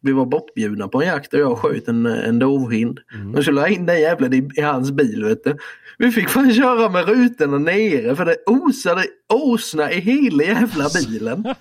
vi 0.00 0.12
var 0.12 0.26
bortbjudna 0.26 0.88
på 0.88 1.02
en 1.02 1.08
jakt 1.08 1.34
och 1.34 1.40
jag 1.40 1.58
sköt 1.58 1.88
en, 1.88 2.06
en 2.06 2.38
dovhind. 2.38 3.00
Mm. 3.14 3.34
Och 3.34 3.44
så 3.44 3.50
la 3.50 3.62
jag 3.62 3.70
in 3.70 3.86
den 3.86 4.00
jävlen 4.00 4.34
i, 4.34 4.50
i 4.56 4.60
hans 4.60 4.90
bil 4.90 5.24
vet 5.24 5.44
du. 5.44 5.56
Vi 5.98 6.10
fick 6.10 6.28
fan 6.28 6.54
köra 6.54 6.88
med 6.88 7.08
rutorna 7.08 7.58
nere 7.58 8.16
för 8.16 8.24
det 8.24 8.36
osade 8.46 9.04
åsna 9.34 9.92
i 9.92 10.00
hela 10.00 10.44
jävla 10.44 10.84
bilen. 10.94 11.54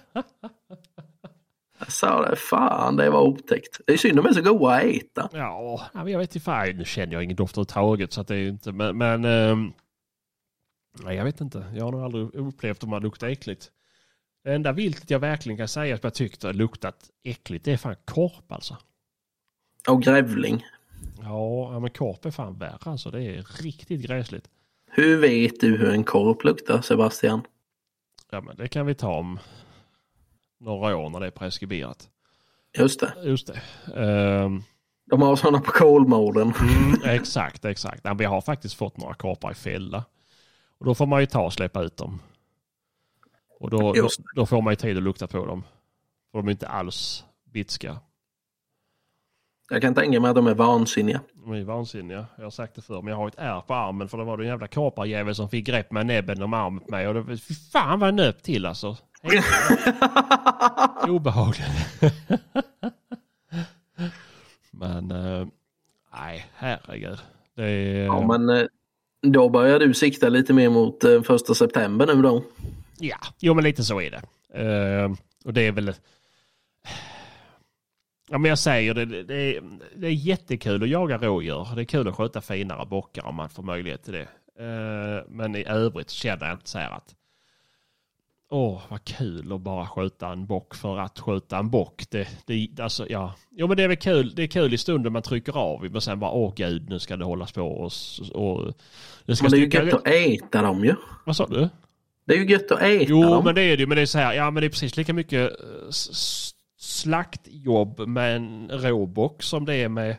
Jag 1.80 1.92
sa 1.92 2.30
det, 2.30 2.36
fan 2.36 2.96
det 2.96 3.10
var 3.10 3.22
otäckt. 3.22 3.82
Det 3.88 3.94
är 3.94 3.98
synd 3.98 4.16
de 4.16 4.26
är 4.26 4.34
så 4.34 4.42
goda 4.42 4.74
att 4.74 4.84
äta. 4.84 5.30
Ja, 5.34 5.82
jag 5.94 6.18
vet 6.18 6.36
inte 6.36 6.46
fan. 6.46 6.70
Nu 6.78 6.86
känner 6.86 7.14
jag 7.14 7.24
ingen 7.24 7.36
doft 7.36 7.58
överhuvudtaget 7.58 8.14
så 8.14 8.22
att 8.22 8.28
det 8.28 8.36
är 8.36 8.48
inte. 8.48 8.72
Men, 8.72 8.98
men 8.98 9.26
ehm, 9.26 9.72
nej, 11.04 11.16
jag 11.16 11.24
vet 11.24 11.42
inte. 11.42 11.66
Jag 11.76 11.86
har 11.86 11.92
nog 11.92 12.02
aldrig 12.02 12.36
upplevt 12.36 12.84
om 12.84 12.90
man 12.90 13.02
luktar 13.02 13.28
äckligt. 13.28 13.72
Det 14.44 14.54
enda 14.54 14.72
viltet 14.72 15.10
jag 15.10 15.20
verkligen 15.20 15.58
kan 15.58 15.68
säga 15.68 15.96
att 15.96 16.04
jag 16.04 16.14
tyckte 16.14 16.54
luktat 16.54 17.10
äckligt 17.24 17.66
det 17.66 17.72
är 17.72 17.78
fan 17.78 17.96
korp 18.06 18.52
alltså. 18.52 18.78
Och 19.90 20.02
grävling. 20.04 20.66
Ja, 21.22 21.74
ja, 21.74 21.80
men 21.80 21.90
korp 21.90 22.26
är 22.26 22.32
fan 22.32 22.58
värre 22.58 22.78
alltså. 22.82 23.12
Det 23.12 23.24
är 23.24 23.64
riktigt 23.64 24.02
gräsligt. 24.02 24.50
Hur 24.92 25.18
vet 25.18 25.60
du 25.60 25.78
hur 25.78 25.90
en 25.90 26.04
korp 26.04 26.44
luktar 26.44 26.82
Sebastian? 26.82 27.42
Ja, 28.32 28.42
men 28.42 28.56
det 28.56 28.68
kan 28.68 28.86
vi 28.86 28.96
ta 28.96 29.18
om 29.18 29.40
några 30.60 30.98
år 30.98 31.10
när 31.10 31.20
det 31.20 31.26
är 31.28 31.32
preskriberat. 31.32 32.10
Just 32.78 33.00
det. 33.00 33.14
Just 33.24 33.48
det. 33.48 33.62
Ehm, 33.96 34.64
De 35.06 35.22
har 35.22 35.36
sådana 35.36 35.60
på 35.60 35.72
Kolmården. 35.72 36.54
Mm, 36.62 37.02
exakt, 37.16 37.66
exakt. 37.66 38.04
Nej, 38.04 38.16
vi 38.18 38.26
har 38.26 38.42
faktiskt 38.42 38.76
fått 38.76 38.98
några 38.98 39.14
karpar 39.14 39.52
i 39.52 39.56
fälla. 39.56 40.06
Och 40.82 40.88
då 40.88 40.96
får 40.96 41.06
man 41.06 41.20
ju 41.20 41.26
ta 41.26 41.42
och 41.42 41.54
släppa 41.54 41.82
ut 41.82 41.98
dem. 41.98 42.20
Och 43.60 43.70
då, 43.70 43.94
då, 43.94 44.08
då 44.36 44.46
får 44.46 44.62
man 44.62 44.72
ju 44.72 44.76
tid 44.76 44.98
att 44.98 45.04
lukta 45.04 45.28
på 45.28 45.46
dem. 45.46 45.64
För 46.32 46.38
de 46.40 46.48
är 46.48 46.52
inte 46.52 46.68
alls 46.68 47.26
bitska. 47.44 47.98
Jag 49.70 49.82
kan 49.82 49.96
tänka 49.96 50.20
mig 50.20 50.30
att 50.30 50.36
de 50.36 50.48
är 50.48 50.54
vansinniga. 50.54 51.22
De 51.34 51.54
är 51.54 51.64
vansinniga. 51.64 52.26
Jag 52.36 52.44
har 52.44 52.50
sagt 52.50 52.76
det 52.76 52.82
förr, 52.82 53.02
men 53.02 53.12
jag 53.12 53.18
har 53.18 53.28
ett 53.28 53.36
ärr 53.38 53.62
på 53.62 53.74
armen 53.74 54.10
för 54.10 54.18
det 54.18 54.24
var 54.24 54.38
det 54.38 54.44
en 54.44 54.48
jävla 54.48 54.68
kaparjävel 54.68 55.36
som 55.36 55.50
fick 55.50 55.66
grepp 55.66 55.92
med 55.92 56.06
näbben 56.06 56.44
om 56.44 56.54
armen 56.54 56.80
på 56.80 56.92
mig. 56.92 57.08
Och 57.08 57.14
det, 57.14 57.38
fy 57.38 57.54
fan 57.54 58.00
vad 58.00 58.08
jag 58.08 58.16
nöp 58.16 58.44
till 58.44 58.66
alltså. 58.66 58.98
Obehagligt. 61.08 62.02
men, 64.72 65.12
eh, 65.12 65.48
nej 66.14 66.46
herregud. 66.54 67.20
Det 67.56 67.64
är, 67.64 68.06
Ja, 68.06 68.28
men 68.28 68.50
eh, 68.50 68.66
då 69.22 69.50
börjar 69.50 69.80
du 69.80 69.94
sikta 69.94 70.30
lite 70.30 70.54
mer 70.54 70.70
mot 70.70 71.04
eh, 71.04 71.22
första 71.22 71.54
september 71.54 72.08
nu 72.08 72.22
då. 72.22 72.44
Ja, 73.00 73.18
jo 73.40 73.54
men 73.54 73.64
lite 73.64 73.84
så 73.84 74.02
är 74.02 74.12
det. 74.12 74.22
Uh, 74.64 75.16
och 75.46 75.54
det 75.54 75.68
är 75.68 75.72
väl... 75.72 75.94
Ja 78.30 78.38
men 78.38 78.50
jag 78.50 78.60
säger 78.60 78.94
det, 78.94 79.06
det, 79.06 79.24
det, 79.24 79.56
är, 79.56 79.64
det 79.96 80.08
är 80.08 80.12
jättekul 80.12 80.84
att 80.84 80.90
jaga 80.90 81.18
rådjur. 81.18 81.76
Det 81.76 81.82
är 81.82 81.86
kul 81.86 82.08
att 82.08 82.16
skjuta 82.16 82.42
finare 82.42 82.86
bockar 82.86 83.26
om 83.26 83.36
man 83.36 83.50
får 83.50 83.64
möjlighet 83.64 84.04
till 84.04 84.14
det. 84.14 84.28
Uh, 84.60 85.24
men 85.30 85.56
i 85.56 85.66
övrigt 85.66 86.10
känner 86.10 86.46
jag 86.46 86.56
inte 86.56 86.70
så 86.70 86.80
här 86.80 86.92
att 86.92 87.16
Åh, 88.54 88.82
vad 88.90 89.04
kul 89.04 89.54
att 89.54 89.62
bara 89.62 89.88
skjuta 89.88 90.32
en 90.32 90.46
bock 90.46 90.76
för 90.76 90.98
att 90.98 91.20
skjuta 91.20 91.58
en 91.58 91.70
bock. 91.70 92.04
Det, 92.10 92.28
det, 92.46 92.80
alltså, 92.80 93.06
ja. 93.10 93.34
Jo, 93.52 93.68
men 93.68 93.78
det 93.78 93.84
är 93.84 93.88
väl 93.88 93.98
kul. 93.98 94.36
Det 94.36 94.44
är 94.44 94.48
kul 94.48 94.74
i 94.74 94.78
stunden 94.78 95.14
man 95.14 95.22
trycker 95.22 95.58
av. 95.58 95.92
Men 95.92 96.02
sen 96.02 96.20
bara, 96.20 96.32
åh 96.32 96.54
gud, 96.56 96.90
nu 96.90 97.00
ska 97.00 97.18
det 97.18 97.26
hållas 97.26 97.52
på. 97.52 97.62
Och, 97.62 97.92
och, 98.34 98.74
det 99.26 99.36
ska 99.36 99.44
Men 99.44 99.52
det 99.52 99.58
är 99.58 99.82
ju 99.82 99.86
gött 99.86 99.94
att 99.94 100.08
äta 100.08 100.62
dem 100.62 100.86
ju. 100.86 100.96
Vad 101.26 101.36
sa 101.36 101.48
du? 101.48 101.70
Det 102.26 102.34
är 102.34 102.38
ju 102.38 102.46
gött 102.46 102.72
att 102.72 102.82
äta 102.82 103.06
Jo, 103.08 103.22
dem. 103.22 103.44
men 103.46 103.56
det 103.56 103.62
är 103.62 103.78
det 103.78 103.82
ju. 103.82 103.88
Men 103.88 103.96
det 103.96 104.02
är 104.02 104.06
så 104.06 104.18
här, 104.18 104.34
ja 104.34 104.52
men 104.52 104.62
det 104.62 104.68
är 104.68 104.70
precis 104.70 104.98
lika 104.98 105.14
mycket 105.14 105.52
eh, 105.52 105.90
slaktjobb 106.80 108.08
med 108.08 108.36
en 108.36 108.70
råbock 108.72 109.44
som 109.44 109.66
det 109.66 109.76
är 109.76 109.90
med 109.90 110.18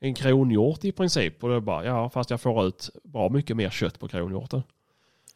en 0.00 0.14
kronhjort 0.14 0.84
i 0.84 0.92
princip. 0.92 1.44
Och 1.44 1.50
det 1.50 1.56
är 1.56 1.60
bara, 1.60 1.84
ja 1.84 2.10
fast 2.10 2.30
jag 2.30 2.40
får 2.40 2.66
ut 2.66 2.90
bra 3.04 3.28
mycket 3.28 3.56
mer 3.56 3.70
kött 3.70 3.98
på 3.98 4.08
kronhjorten. 4.08 4.62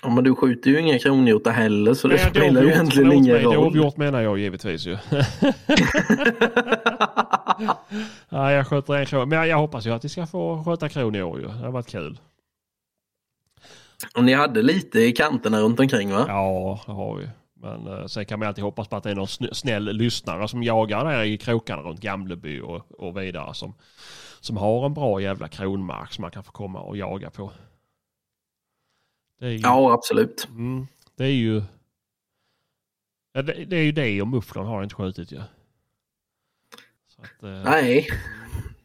Ja, 0.03 0.09
men 0.09 0.25
du 0.25 0.35
skjuter 0.35 0.71
ju 0.71 0.81
inga 0.81 0.99
kronhjortar 0.99 1.51
heller 1.51 1.95
så 1.95 2.09
det 2.09 2.15
Nej, 2.15 2.31
spelar 2.31 2.63
ju 2.63 2.69
egentligen 2.69 3.13
ingen 3.13 3.39
roll. 3.39 3.55
Dovhjort 3.55 3.97
menar 3.97 4.21
jag 4.21 4.39
givetvis 4.39 4.87
ju. 4.87 4.99
ja, 8.29 8.53
jag 8.53 8.67
sköter 8.67 8.95
en 8.95 9.07
kron. 9.07 9.29
Men 9.29 9.39
jag, 9.39 9.49
jag 9.49 9.59
hoppas 9.59 9.87
ju 9.87 9.91
att 9.91 10.05
vi 10.05 10.09
ska 10.09 10.27
få 10.27 10.65
sköta 10.65 10.89
kron 10.89 11.15
i 11.15 11.23
år 11.23 11.41
ju. 11.41 11.47
Det 11.47 11.53
har 11.53 11.71
varit 11.71 11.89
kul. 11.89 12.19
Och 14.17 14.25
ni 14.25 14.33
hade 14.33 14.63
lite 14.63 15.01
i 15.01 15.13
kanterna 15.13 15.61
runt 15.61 15.81
omkring 15.81 16.13
va? 16.13 16.25
Ja, 16.29 16.81
det 16.87 16.93
har 16.93 17.17
vi. 17.17 17.29
Men 17.61 17.87
eh, 17.87 18.07
sen 18.07 18.27
kan 18.27 18.39
man 18.39 18.49
alltid 18.49 18.65
hoppas 18.65 18.89
på 18.89 18.97
att 18.97 19.03
det 19.03 19.11
är 19.11 19.15
någon 19.15 19.27
sn- 19.27 19.53
snäll 19.55 19.85
lyssnare 19.85 20.49
som 20.49 20.63
jagar 20.63 21.05
där 21.05 21.23
i 21.23 21.39
krokarna 21.39 21.83
runt 21.83 22.01
Gamleby 22.01 22.61
och, 22.61 22.83
och 22.99 23.17
vidare. 23.17 23.55
Som, 23.55 23.75
som 24.41 24.57
har 24.57 24.87
en 24.87 24.95
bra 24.95 25.21
jävla 25.21 25.49
kronmark 25.49 26.13
som 26.13 26.23
man 26.23 26.31
kan 26.31 26.45
få 26.45 26.53
komma 26.53 26.81
och 26.81 26.97
jaga 26.97 27.31
på. 27.31 27.51
Ju, 29.41 29.57
Ja, 29.57 29.93
absolut. 29.93 30.49
mm, 30.51 30.87
det, 31.17 31.25
är 31.25 31.29
ju 31.29 31.63
ja, 33.33 33.43
det, 33.43 33.65
det 33.65 33.77
är 33.77 33.83
ju 33.83 33.93
det 33.93 34.23
och 34.23 34.29
mufflon 34.29 34.67
har 34.67 34.83
inte 34.83 34.95
skjutit 34.95 35.33
ju. 35.33 35.41
Så 37.09 37.23
att, 37.23 37.43
eh, 37.43 37.63
Nej, 37.65 38.09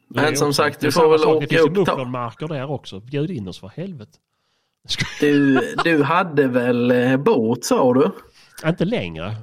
men 0.08 0.36
som 0.38 0.48
också- 0.48 0.54
sagt, 0.63 0.80
du 0.80 0.92
får 0.92 1.10
väl 1.12 1.22
åka 1.28 1.39
Det 1.39 1.48
finns 1.48 1.62
upp 1.68 1.78
mufflonmarker 1.78 2.48
där 2.48 2.72
också. 2.72 3.00
Bjud 3.00 3.32
in 3.32 3.48
oss 3.48 3.60
för 3.60 3.68
helvete. 3.68 4.18
du, 5.20 5.60
du 5.84 6.04
hade 6.04 6.48
väl 6.48 6.92
eh, 6.92 7.18
båt 7.18 7.66
sa 7.66 7.94
du? 7.94 8.12
Inte 8.70 8.86
längre. 8.86 9.36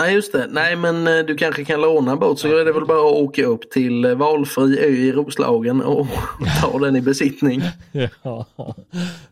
Nej 0.00 0.14
just 0.14 0.32
det. 0.32 0.46
Nej 0.50 0.76
men 0.76 1.06
eh, 1.06 1.18
du 1.24 1.36
kanske 1.36 1.64
kan 1.64 1.80
låna 1.80 2.12
en 2.12 2.18
båt 2.18 2.38
så 2.38 2.48
är 2.48 2.64
det 2.64 2.72
väl 2.72 2.86
bara 2.86 2.98
att 2.98 3.14
åka 3.14 3.44
upp 3.46 3.70
till 3.70 4.04
eh, 4.04 4.14
valfri 4.14 4.78
ö 4.78 4.86
i 4.88 5.12
Roslagen 5.12 5.82
och 5.82 6.06
ta 6.60 6.78
den 6.78 6.96
i 6.96 7.00
besittning. 7.00 7.62
Ja, 8.22 8.46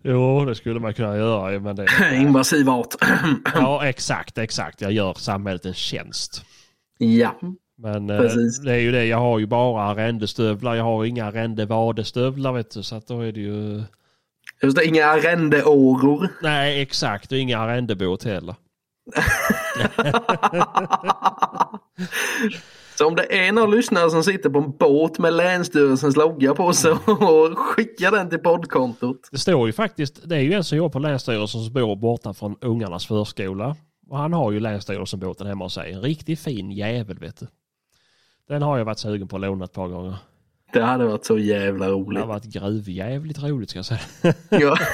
jo 0.03 0.45
det 0.45 0.55
skulle 0.55 0.81
man 0.81 0.95
kunna 0.95 1.17
göra. 1.17 1.61
Men 1.61 1.77
det, 1.77 1.87
Invasiv 2.15 2.71
art. 2.71 2.95
ja 3.55 3.87
exakt, 3.87 4.39
exakt. 4.39 4.81
Jag 4.81 4.93
gör 4.93 5.15
samhället 5.15 5.67
en 5.67 5.75
tjänst. 5.75 6.45
ja. 6.99 7.35
Men 7.79 8.11
eh, 8.11 8.19
Precis. 8.19 8.61
det 8.61 8.73
är 8.73 8.79
ju 8.79 8.93
det, 8.93 9.05
jag 9.05 9.19
har 9.19 9.39
ju 9.39 9.47
bara 9.47 9.83
arrendestövlar. 9.83 10.75
Jag 10.75 10.85
har 10.85 11.05
inga 11.05 11.25
arrendevadestövlar 11.25 12.53
vet 12.53 12.71
du. 12.71 12.83
Så 12.83 12.97
att 12.97 13.07
då 13.07 13.21
är 13.21 13.33
det 13.33 13.41
ju... 13.41 13.83
Just 14.63 14.77
det, 14.77 14.85
inga 14.85 15.07
arrendeåror. 15.07 16.29
Nej 16.43 16.83
exakt, 16.83 17.33
och 17.33 17.39
inga 17.39 17.59
arrendebåt 17.59 18.25
heller. 18.25 18.55
Så 22.99 23.07
om 23.07 23.17
det 23.17 23.47
är 23.49 23.53
någon 23.53 23.71
lyssnare 23.71 24.11
som 24.11 24.25
sitter 24.25 24.51
på 24.51 24.59
en 24.59 24.77
båt 24.77 25.19
med 25.19 25.35
Länsstyrelsens 25.35 26.17
logga 26.17 26.55
på 26.55 26.73
så 26.73 26.97
skicka 27.57 28.11
den 28.11 28.31
till 28.31 28.39
poddkontot. 28.39 29.29
Det 29.33 29.39
står 29.39 29.67
ju 29.67 29.73
faktiskt, 29.73 30.29
det 30.29 30.37
är 30.37 30.41
ju 30.41 30.53
en 30.53 30.65
som 30.65 30.79
jobbar 30.79 30.91
på 30.91 30.99
Länsstyrelsen 30.99 31.65
som 31.65 31.73
bor 31.73 31.97
borta 31.97 32.35
från 32.35 32.57
ungarnas 32.61 33.07
förskola. 33.07 33.77
Och 34.09 34.19
han 34.19 34.33
har 34.33 34.53
ju 34.53 34.61
Länsstyrelsen-båten 34.61 35.47
hemma 35.47 35.65
hos 35.65 35.75
sig. 35.75 35.93
En 35.93 36.01
riktigt 36.03 36.41
fin 36.41 36.71
jävel 36.71 37.19
vet 37.19 37.41
du. 37.41 37.47
Den 38.49 38.63
har 38.63 38.79
jag 38.79 38.85
varit 38.85 38.99
sugen 38.99 39.29
på 39.29 39.37
att 39.37 39.43
låna 39.43 39.65
ett 39.65 39.73
par 39.73 39.89
gånger. 39.89 40.17
Det 40.73 40.83
hade 40.83 41.05
varit 41.05 41.25
så 41.25 41.39
jävla 41.39 41.87
Det 41.87 41.93
roligt. 41.93 42.21
har 42.21 42.27
varit 42.29 42.45
gruvjävligt 42.45 43.43
roligt 43.43 43.71
ska 43.71 43.79
jag 43.79 43.87
säga. 43.87 44.01
Ja. 44.51 44.77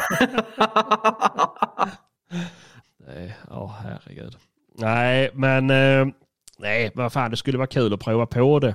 Ja, 3.50 3.76
herregud. 3.82 4.36
Nej, 4.74 5.30
men 5.34 5.70
eh, 5.70 6.14
nej, 6.58 6.90
vad 6.94 7.12
fan, 7.12 7.30
det 7.30 7.36
skulle 7.36 7.58
vara 7.58 7.66
kul 7.66 7.94
att 7.94 8.00
prova 8.00 8.26
på 8.26 8.58
det. 8.58 8.74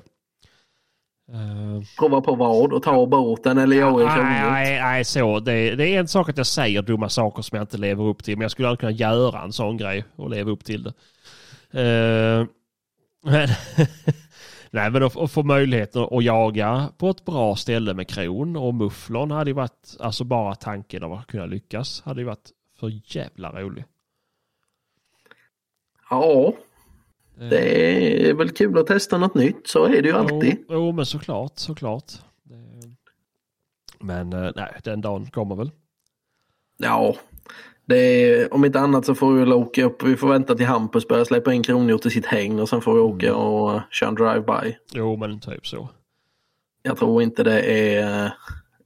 Eh, 1.31 1.83
Prova 1.99 2.21
på 2.21 2.35
vad 2.35 2.73
och 2.73 2.83
ta 2.83 3.05
båten 3.05 3.57
eller 3.57 3.77
jag 3.77 4.01
i 4.01 4.05
nej, 4.05 4.51
nej, 4.51 4.79
nej, 4.81 5.05
så. 5.05 5.39
Det, 5.39 5.75
det 5.75 5.87
är 5.87 5.99
en 5.99 6.07
sak 6.07 6.29
att 6.29 6.37
jag 6.37 6.47
säger 6.47 6.81
dumma 6.81 7.09
saker 7.09 7.41
som 7.41 7.55
jag 7.55 7.63
inte 7.63 7.77
lever 7.77 8.03
upp 8.03 8.23
till, 8.23 8.37
men 8.37 8.41
jag 8.41 8.51
skulle 8.51 8.67
aldrig 8.67 8.79
kunna 8.79 8.91
göra 8.91 9.41
en 9.41 9.53
sån 9.53 9.77
grej 9.77 10.03
och 10.15 10.29
leva 10.29 10.51
upp 10.51 10.63
till 10.65 10.83
det. 10.83 10.93
Eh, 11.81 12.47
men 13.23 13.49
Nej, 14.71 14.91
men 14.91 15.03
att, 15.03 15.17
att 15.17 15.31
få 15.31 15.43
möjligheten 15.43 16.07
att 16.11 16.23
jaga 16.23 16.89
på 16.97 17.09
ett 17.09 17.25
bra 17.25 17.55
ställe 17.55 17.93
med 17.93 18.07
kron 18.07 18.55
och 18.55 18.73
mufflon 18.73 19.31
hade 19.31 19.49
ju 19.49 19.53
varit, 19.53 19.97
alltså 19.99 20.23
bara 20.23 20.55
tanken 20.55 21.03
av 21.03 21.13
att 21.13 21.27
kunna 21.27 21.45
lyckas, 21.45 22.01
hade 22.05 22.21
ju 22.21 22.25
varit 22.27 22.49
för 22.79 23.17
jävla 23.17 23.61
rolig. 23.61 23.85
Ja, 26.13 26.53
det 27.49 28.29
är 28.29 28.33
väl 28.33 28.49
kul 28.49 28.77
att 28.77 28.87
testa 28.87 29.17
något 29.17 29.35
nytt. 29.35 29.67
Så 29.67 29.85
är 29.85 30.01
det 30.01 30.07
ju 30.07 30.15
alltid. 30.15 30.55
Jo, 30.59 30.65
jo 30.69 30.91
men 30.91 31.05
såklart, 31.05 31.53
såklart. 31.55 32.11
Men 33.99 34.33
eh, 34.33 34.51
nej, 34.55 34.79
den 34.83 35.01
dagen 35.01 35.25
kommer 35.25 35.55
väl. 35.55 35.71
Ja, 36.77 37.15
är, 37.87 38.53
om 38.53 38.65
inte 38.65 38.79
annat 38.79 39.05
så 39.05 39.15
får 39.15 39.33
vi 39.33 39.39
väl 39.39 39.53
åka 39.53 39.85
upp. 39.85 40.03
Vi 40.03 40.17
får 40.17 40.27
vänta 40.27 40.55
till 40.55 40.65
Hampus 40.65 41.07
börjar 41.07 41.25
släppa 41.25 41.53
in 41.53 41.63
kronhjort 41.63 42.05
i 42.05 42.09
sitt 42.09 42.25
hägn 42.25 42.59
och 42.59 42.69
sen 42.69 42.81
får 42.81 42.93
vi 42.93 42.99
åka 42.99 43.35
och 43.35 43.81
köra 43.91 44.09
en 44.09 44.15
drive-by. 44.15 44.77
Jo, 44.93 45.15
men 45.15 45.39
typ 45.39 45.67
så. 45.67 45.89
Jag 46.81 46.97
tror 46.97 47.21
inte 47.23 47.43
det 47.43 47.61
är... 47.61 48.33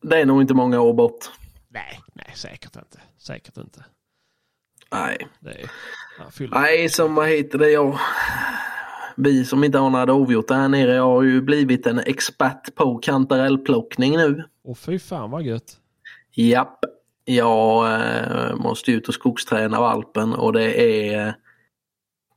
Det 0.02 0.22
är 0.22 0.26
nog 0.26 0.42
inte 0.42 0.54
många 0.54 0.82
år 0.82 0.94
bort. 0.94 1.26
Nej, 1.70 2.00
nej, 2.14 2.32
säkert 2.36 2.76
inte. 2.76 3.00
Säkert 3.18 3.58
inte. 3.58 3.86
Nej, 4.92 5.28
Det 5.40 5.50
är... 5.50 5.70
Ja. 6.40 6.48
Nej 6.52 6.90
som 6.90 7.16
vad 7.16 7.30
heter 7.30 7.58
det 7.58 7.70
jag... 7.70 8.00
Vi 9.16 9.46
som 9.46 9.64
inte 9.64 9.78
har 9.78 9.90
några 9.90 10.06
dovhjort 10.06 10.48
där 10.48 10.68
nere 10.68 10.94
jag 10.94 11.04
har 11.04 11.24
ju 11.24 11.42
blivit 11.42 11.88
en 11.88 12.00
expert 12.00 12.76
på 12.76 12.98
kantarellplockning 12.98 14.18
nu. 14.18 14.44
Och 14.64 14.78
fy 14.78 15.00
fan 15.00 15.32
vad 15.32 15.44
gött. 15.44 15.78
Japp. 16.34 16.80
Jag 17.26 17.94
eh, 17.94 18.56
måste 18.56 18.92
ut 18.92 19.08
och 19.08 19.14
skogsträna 19.14 19.80
valpen 19.80 20.34
och 20.34 20.54
det 20.54 20.82
är 21.12 21.36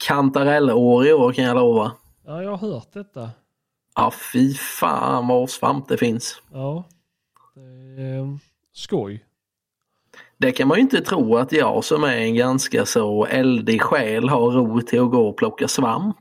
kantarellår 0.07 1.07
i 1.07 1.13
år 1.13 1.33
kan 1.33 1.45
jag 1.45 1.57
lova. 1.57 1.93
Ja, 2.27 2.43
jag 2.43 2.57
har 2.57 2.73
hört 2.73 2.93
detta. 2.93 3.31
Ja 3.95 4.13
fy 4.33 4.55
fan 4.55 5.27
vad 5.29 5.51
svamp 5.51 5.89
det 5.89 5.97
finns. 5.97 6.43
Ja. 6.53 6.85
Det 7.55 8.03
är 8.03 8.19
eh, 8.19 8.27
skoj. 8.73 9.25
Det 10.40 10.53
kan 10.53 10.68
man 10.68 10.76
ju 10.76 10.83
inte 10.83 11.00
tro 11.00 11.37
att 11.37 11.53
jag 11.53 11.85
som 11.85 12.05
är 12.05 12.16
en 12.16 12.35
ganska 12.35 12.87
så 12.87 13.26
eldig 13.26 13.83
själ 13.83 14.29
har 14.29 14.50
ro 14.50 14.81
till 14.81 15.00
att 15.00 15.11
gå 15.11 15.29
och 15.29 15.37
plocka 15.37 15.68
svamp. 15.68 16.16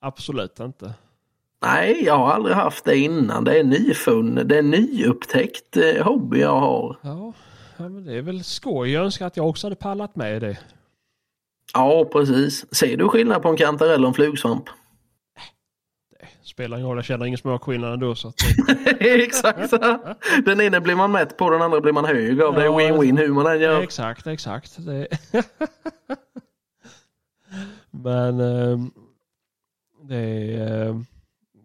Absolut 0.00 0.60
inte. 0.60 0.94
Nej, 1.62 2.04
jag 2.04 2.18
har 2.18 2.32
aldrig 2.32 2.56
haft 2.56 2.84
det 2.84 2.96
innan. 2.96 3.44
Det 3.44 3.60
är 3.60 3.64
nyfunnet, 3.64 4.48
det 4.48 4.58
är 4.58 4.62
nyupptäckt 4.62 5.76
eh, 5.76 6.04
hobby 6.04 6.40
jag 6.40 6.60
har. 6.60 6.96
Ja, 7.02 7.32
ja, 7.76 7.88
men 7.88 8.04
det 8.04 8.14
är 8.14 8.22
väl 8.22 8.44
skoj. 8.44 8.90
Jag 8.90 9.04
önskar 9.04 9.26
att 9.26 9.36
jag 9.36 9.48
också 9.48 9.66
hade 9.66 9.76
pallat 9.76 10.16
med 10.16 10.42
det. 10.42 10.58
Ja, 11.74 12.04
precis. 12.12 12.74
Ser 12.74 12.96
du 12.96 13.08
skillnad 13.08 13.42
på 13.42 13.48
en 13.48 13.56
kantarell 13.56 14.04
och 14.04 14.08
en 14.08 14.14
flugsvamp? 14.14 14.64
Spelar 16.60 16.76
ingen 16.76 16.88
roll, 16.88 16.98
jag 16.98 17.04
känner 17.04 17.26
ingen 17.26 17.38
smakskillnad 17.38 17.92
ändå. 17.92 18.14
Så 18.14 18.28
att, 18.28 18.34
Exakt. 19.00 19.70
Den 20.44 20.60
ene 20.60 20.80
blir 20.80 20.94
man 20.94 21.12
mätt 21.12 21.36
på, 21.36 21.50
den 21.50 21.62
andra 21.62 21.80
blir 21.80 21.92
man 21.92 22.04
hög 22.04 22.42
av. 22.42 22.54
Det 22.54 22.60
är 22.60 22.64
Ja, 22.64 22.72
win-win 22.72 23.18
hur 23.18 23.28
man 23.28 23.46
än 23.46 23.60
gör. 23.60 23.80
Exakt, 23.82 24.26
exakt. 24.26 24.78
Men 27.90 28.40
ehm, 28.40 28.90
det 30.02 30.16
är... 30.16 30.88
ehm, 30.88 31.04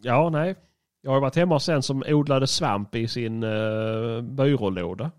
Ja, 0.02 0.30
nej. 0.30 0.56
Jag 1.02 1.12
har 1.12 1.20
varit 1.20 1.36
hemma 1.36 1.56
hos 1.56 1.70
en 1.70 1.84
som 1.84 2.04
odlade 2.08 2.48
svamp 2.48 2.96
i 2.96 3.08
sin 3.08 3.44
uh, 3.44 4.22
byrålåda. 4.22 5.12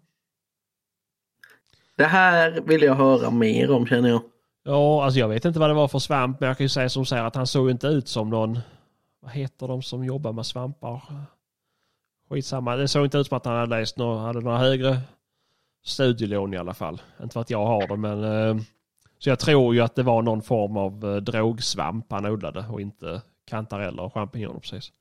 Det 1.97 2.05
här 2.05 2.61
vill 2.67 2.83
jag 2.83 2.95
höra 2.95 3.31
mer 3.31 3.71
om 3.71 3.87
känner 3.87 4.09
jag. 4.09 4.23
Ja, 4.65 5.05
alltså 5.05 5.21
jag 5.21 5.29
vet 5.29 5.45
inte 5.45 5.59
vad 5.59 5.71
det 5.71 5.75
var 5.75 5.89
för 5.89 5.99
svamp, 5.99 6.41
men 6.41 6.47
jag 6.47 6.57
kan 6.57 6.65
ju 6.65 6.69
säga 6.69 6.89
som 6.89 7.07
säger 7.07 7.25
att 7.25 7.37
han 7.37 7.47
såg 7.47 7.71
inte 7.71 7.87
ut 7.87 8.09
som 8.09 8.31
någon... 8.31 8.59
Vad 9.27 9.35
heter 9.35 9.69
de 9.69 9.83
som 9.83 10.05
jobbar 10.05 10.33
med 10.33 10.47
svampar? 10.47 11.03
Skitsamma. 12.29 12.77
Det 12.77 12.89
såg 12.89 13.05
inte 13.05 13.19
ut 13.19 13.27
som 13.27 13.37
att 13.37 13.45
han 13.45 13.55
hade 13.57 13.79
läst 13.81 13.99
några, 13.99 14.19
hade 14.21 14.41
några 14.41 14.59
högre 14.59 14.99
studielån 15.85 16.55
i 16.55 16.57
alla 16.57 16.75
fall. 16.75 17.03
Inte 17.23 17.33
för 17.33 17.41
att 17.41 17.51
jag 17.51 17.67
har 17.67 17.89
det, 17.89 17.97
men... 17.97 18.25
eh, 18.25 18.57
Så 19.19 19.29
jag 19.29 19.39
tror 19.39 19.75
ju 19.75 19.81
att 19.81 19.95
det 19.95 20.03
var 20.03 20.23
någon 20.23 20.43
form 20.43 20.77
av 20.77 21.05
eh, 21.05 21.17
drogsvamp 21.17 22.07
han 22.13 22.27
odlade 22.27 22.67
och 22.71 22.81
inte 22.81 23.23
kantareller 23.45 24.03
och 24.03 24.15
champinjoner 24.15 24.61
precis. 24.61 24.93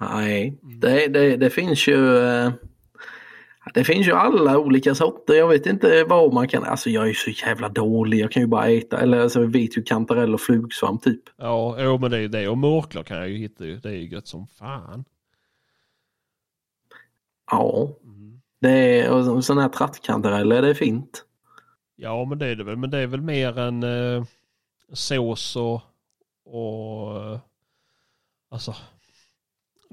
Nej, 0.00 0.58
det, 0.62 1.08
det, 1.08 1.36
det 1.36 1.50
finns 1.50 1.88
ju 1.88 2.18
eh, 2.18 2.52
det 3.74 3.84
finns 3.84 4.06
ju 4.06 4.12
alla 4.12 4.58
olika 4.58 4.94
sorter. 4.94 5.34
Jag 5.34 5.48
vet 5.48 5.66
inte 5.66 6.04
vad 6.04 6.32
man 6.32 6.48
kan. 6.48 6.64
Alltså 6.64 6.90
jag 6.90 7.04
är 7.04 7.08
ju 7.08 7.14
så 7.14 7.30
jävla 7.30 7.68
dålig. 7.68 8.18
Jag 8.18 8.32
kan 8.32 8.42
ju 8.42 8.46
bara 8.46 8.68
äta. 8.68 9.00
Eller 9.00 9.20
alltså 9.20 9.40
jag 9.40 9.48
vet 9.48 9.78
ju 9.78 9.82
kantarell 9.82 10.34
och 10.34 10.40
flugsvamp 10.40 11.02
typ. 11.02 11.22
Ja, 11.36 11.76
jo, 11.78 11.98
men 11.98 12.10
det 12.10 12.16
är 12.16 12.20
ju 12.20 12.28
det. 12.28 12.48
Och 12.48 12.58
mörklar 12.58 13.02
kan 13.02 13.16
jag 13.16 13.28
ju 13.28 13.36
hitta 13.36 13.64
ju. 13.64 13.76
Det 13.76 13.88
är 13.88 13.92
ju 13.92 14.08
gött 14.08 14.26
som 14.26 14.46
fan. 14.46 15.04
Ja. 17.50 17.88
Det 18.60 19.00
är, 19.00 19.10
och 19.10 19.44
sådana 19.44 19.62
här 19.62 19.68
trattkantareller, 19.68 20.62
det 20.62 20.68
är 20.68 20.74
fint. 20.74 21.24
Ja, 21.96 22.24
men 22.24 22.38
det 22.38 22.46
är 22.46 22.56
det 22.56 22.64
väl. 22.64 22.76
Men 22.76 22.90
det 22.90 22.98
är 22.98 23.06
väl 23.06 23.20
mer 23.20 23.58
en 23.58 23.82
eh, 23.82 24.24
sås 24.92 25.56
och, 25.56 25.80
och 26.44 27.16
eh, 27.16 27.40
alltså 28.50 28.74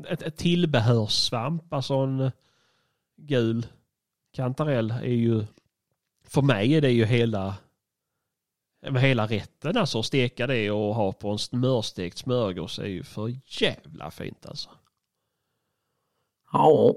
ett, 0.08 0.22
ett 0.22 0.38
tillbehörssvamp. 0.38 1.74
Alltså 1.74 1.94
en 1.94 2.32
gul 3.18 3.66
kantarell 4.34 4.92
är 4.92 5.04
ju 5.14 5.46
för 6.24 6.42
mig 6.42 6.74
är 6.76 6.82
det 6.82 6.92
ju 6.92 7.06
hela 7.06 7.56
hela 8.82 9.26
rätten 9.28 9.78
alltså. 9.78 10.04
Steka 10.04 10.48
det 10.48 10.72
och 10.72 10.96
ha 10.96 11.14
på 11.14 11.30
en 11.30 11.38
smörstekt 11.40 12.18
smörgås 12.18 12.80
är 12.80 12.86
ju 12.88 13.04
för 13.04 13.34
jävla 13.62 14.12
fint 14.12 14.46
alltså. 14.46 14.70
Ja. 16.52 16.96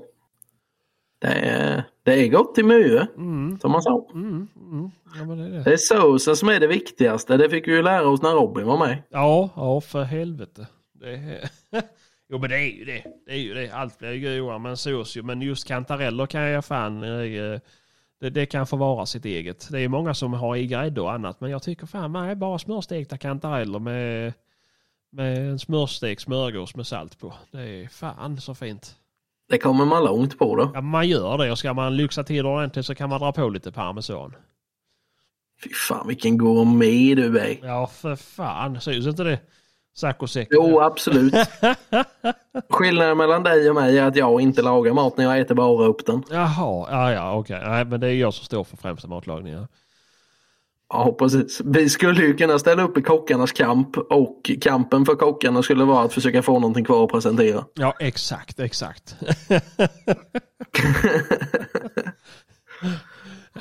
Det 1.19 1.27
är, 1.29 1.85
det 2.03 2.13
är 2.25 2.29
gott 2.29 2.59
i 2.59 2.63
mycket, 2.63 3.17
Mm, 3.17 3.59
som 3.61 3.73
man 3.73 3.83
sa. 3.83 4.11
mm, 4.15 4.49
mm. 4.57 4.91
Ja, 5.15 5.35
det 5.35 5.43
är 5.45 5.51
det. 5.51 5.63
Det 5.63 5.73
är 5.73 5.77
såsen 5.77 6.37
som 6.37 6.49
är 6.49 6.61
det 6.61 6.67
viktigaste. 6.67 7.37
Det 7.37 7.51
fick 7.51 7.69
vi 7.69 7.73
ju 7.73 7.83
lära 7.83 8.09
oss 8.09 8.23
när 8.23 8.31
Robin 8.31 8.67
var 8.67 8.79
med. 8.79 9.03
Ja, 9.11 9.51
ja 9.57 9.81
för 9.81 10.03
helvete. 10.03 10.67
Det 10.93 11.13
är... 11.15 11.51
jo 12.31 12.39
men 12.39 12.51
det 12.51 12.57
är 12.57 12.77
ju 12.79 12.85
det. 12.85 13.05
Det 13.27 13.33
är 13.33 13.37
ju 13.39 13.55
det. 13.55 13.71
Allt 13.71 13.99
blir 13.99 14.13
ju 14.13 14.41
godare 14.43 14.59
med 14.59 14.71
en 14.71 14.77
sås 14.77 15.17
ju. 15.17 15.23
Men 15.23 15.43
just 15.43 15.67
kantareller 15.69 16.27
kan 16.27 16.41
jag 16.43 16.65
fan... 16.65 17.03
eh, 17.03 17.61
Det, 18.21 18.31
det 18.31 18.47
kan 18.47 18.67
få 18.67 18.77
vara 18.77 19.07
sitt 19.07 19.25
eget. 19.25 19.69
Det 19.71 19.81
är 19.81 19.89
många 19.89 20.15
som 20.15 20.33
har 20.33 20.57
i 20.57 20.67
grädde 20.67 21.01
och 21.01 21.13
annat. 21.13 21.41
Men 21.41 21.51
jag 21.51 21.63
tycker 21.63 21.87
fan, 21.87 22.13
nej, 22.13 22.35
bara 22.37 22.59
smörstekta 22.59 23.19
kantareller 23.19 23.79
med, 23.79 24.33
med 25.13 25.39
en 25.51 25.59
smörstekt 25.59 26.23
smörgås 26.23 26.77
med 26.77 26.87
salt 26.87 27.19
på. 27.19 27.35
Det 27.51 27.63
är 27.63 27.89
fan 27.89 28.41
så 28.41 28.55
fint. 28.55 28.97
Det 29.49 29.59
kommer 29.59 29.85
man 29.85 30.05
långt 30.05 30.39
på 30.39 30.57
då. 30.57 30.71
Ja, 30.75 30.81
man 30.81 31.09
gör 31.09 31.39
det 31.39 31.51
och 31.51 31.59
ska 31.59 31.73
man 31.75 31.97
lyxa 31.97 32.25
till 32.25 32.47
ordentligt 32.47 32.87
så 32.87 32.95
kan 32.95 33.09
man 33.09 33.21
dra 33.21 33.33
på 33.33 33.49
lite 33.49 33.73
parmesan. 33.73 34.35
Fy 35.65 35.71
fan 35.89 36.09
vilken 36.09 36.39
gourmet 36.39 37.17
du 37.17 37.39
är. 37.39 37.59
Ja, 37.63 37.87
för 37.87 38.17
fan. 38.17 38.81
Syns 38.81 39.07
inte 39.07 39.25
det? 39.25 39.41
Saccosäck. 39.97 40.49
Jo, 40.51 40.81
absolut. 40.81 41.35
Skillnaden 42.71 43.17
mellan 43.17 43.43
dig 43.43 43.69
och 43.69 43.75
mig 43.75 43.99
är 43.99 44.05
att 44.05 44.17
jag 44.17 44.41
inte 44.41 44.63
lagar 44.63 44.93
mat 44.93 45.17
när 45.17 45.25
jag 45.25 45.39
äter 45.39 45.55
bara 45.55 45.87
upp 45.87 46.07
den. 46.07 46.23
Jaha, 46.31 46.89
ja, 46.91 47.13
ja 47.13 47.35
okej. 47.35 47.61
Nej, 47.65 47.85
men 47.85 48.01
det 48.01 48.09
är 48.09 48.15
jag 48.15 48.35
som 48.35 48.45
står 48.45 48.65
för 48.65 48.77
främsta 48.77 49.09
matlagningen. 49.09 49.69
Ja, 50.89 51.15
precis. 51.19 51.61
Vi 51.65 51.89
skulle 51.89 52.23
ju 52.23 52.37
kunna 52.37 52.59
ställa 52.59 52.83
upp 52.83 52.99
i 52.99 53.03
kockarnas 53.03 53.53
kamp 53.53 53.99
och 53.99 54.51
kampen 54.61 55.07
för 55.07 55.15
kockarna 55.15 55.63
skulle 55.63 55.85
vara 55.85 56.05
att 56.05 56.13
försöka 56.13 56.43
få 56.43 56.53
någonting 56.53 56.85
kvar 56.85 57.05
att 57.05 57.11
presentera. 57.11 57.65
Ja, 57.75 57.95
exakt, 57.99 58.61
exakt. 58.61 59.17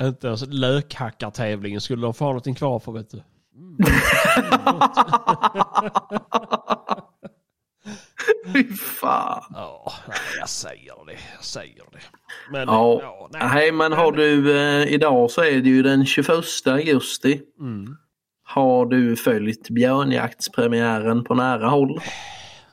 Inte 0.00 0.26
ens 0.26 0.46
lökhackartävlingen 0.48 1.80
skulle 1.80 2.02
de 2.02 2.14
få 2.14 2.24
ha 2.24 2.30
någonting 2.30 2.54
kvar 2.54 2.78
för 2.78 2.92
vet 2.92 3.10
du. 3.10 3.22
Fy 8.52 8.64
fan. 8.74 9.42
Ja, 9.54 9.92
jag 10.38 10.48
säger 10.48 11.06
det. 11.06 11.12
Jag 11.34 11.44
säger 11.44 11.84
det. 11.92 11.98
Men, 12.50 12.68
Ja, 12.68 13.28
nej. 13.32 13.42
nej 13.54 13.72
men 13.72 13.92
har 13.92 14.12
du, 14.12 14.58
eh, 14.58 14.92
idag 14.92 15.30
så 15.30 15.42
är 15.42 15.60
det 15.60 15.68
ju 15.68 15.82
den 15.82 16.06
21 16.06 16.28
augusti. 16.66 17.40
Mm. 17.60 17.96
Har 18.42 18.86
du 18.86 19.16
följt 19.16 19.70
björnjaktspremiären 19.70 21.24
på 21.24 21.34
nära 21.34 21.68
håll? 21.68 22.00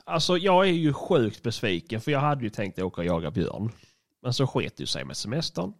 Alltså 0.04 0.36
jag 0.36 0.68
är 0.68 0.72
ju 0.72 0.92
sjukt 0.92 1.42
besviken 1.42 2.00
för 2.00 2.10
jag 2.10 2.20
hade 2.20 2.44
ju 2.44 2.50
tänkt 2.50 2.78
åka 2.78 3.00
och 3.00 3.06
jaga 3.06 3.30
björn. 3.30 3.72
Men 4.22 4.32
så 4.32 4.46
sket 4.46 4.80
ju 4.80 4.86
sig 4.86 5.04
med 5.04 5.16
semestern. 5.16 5.72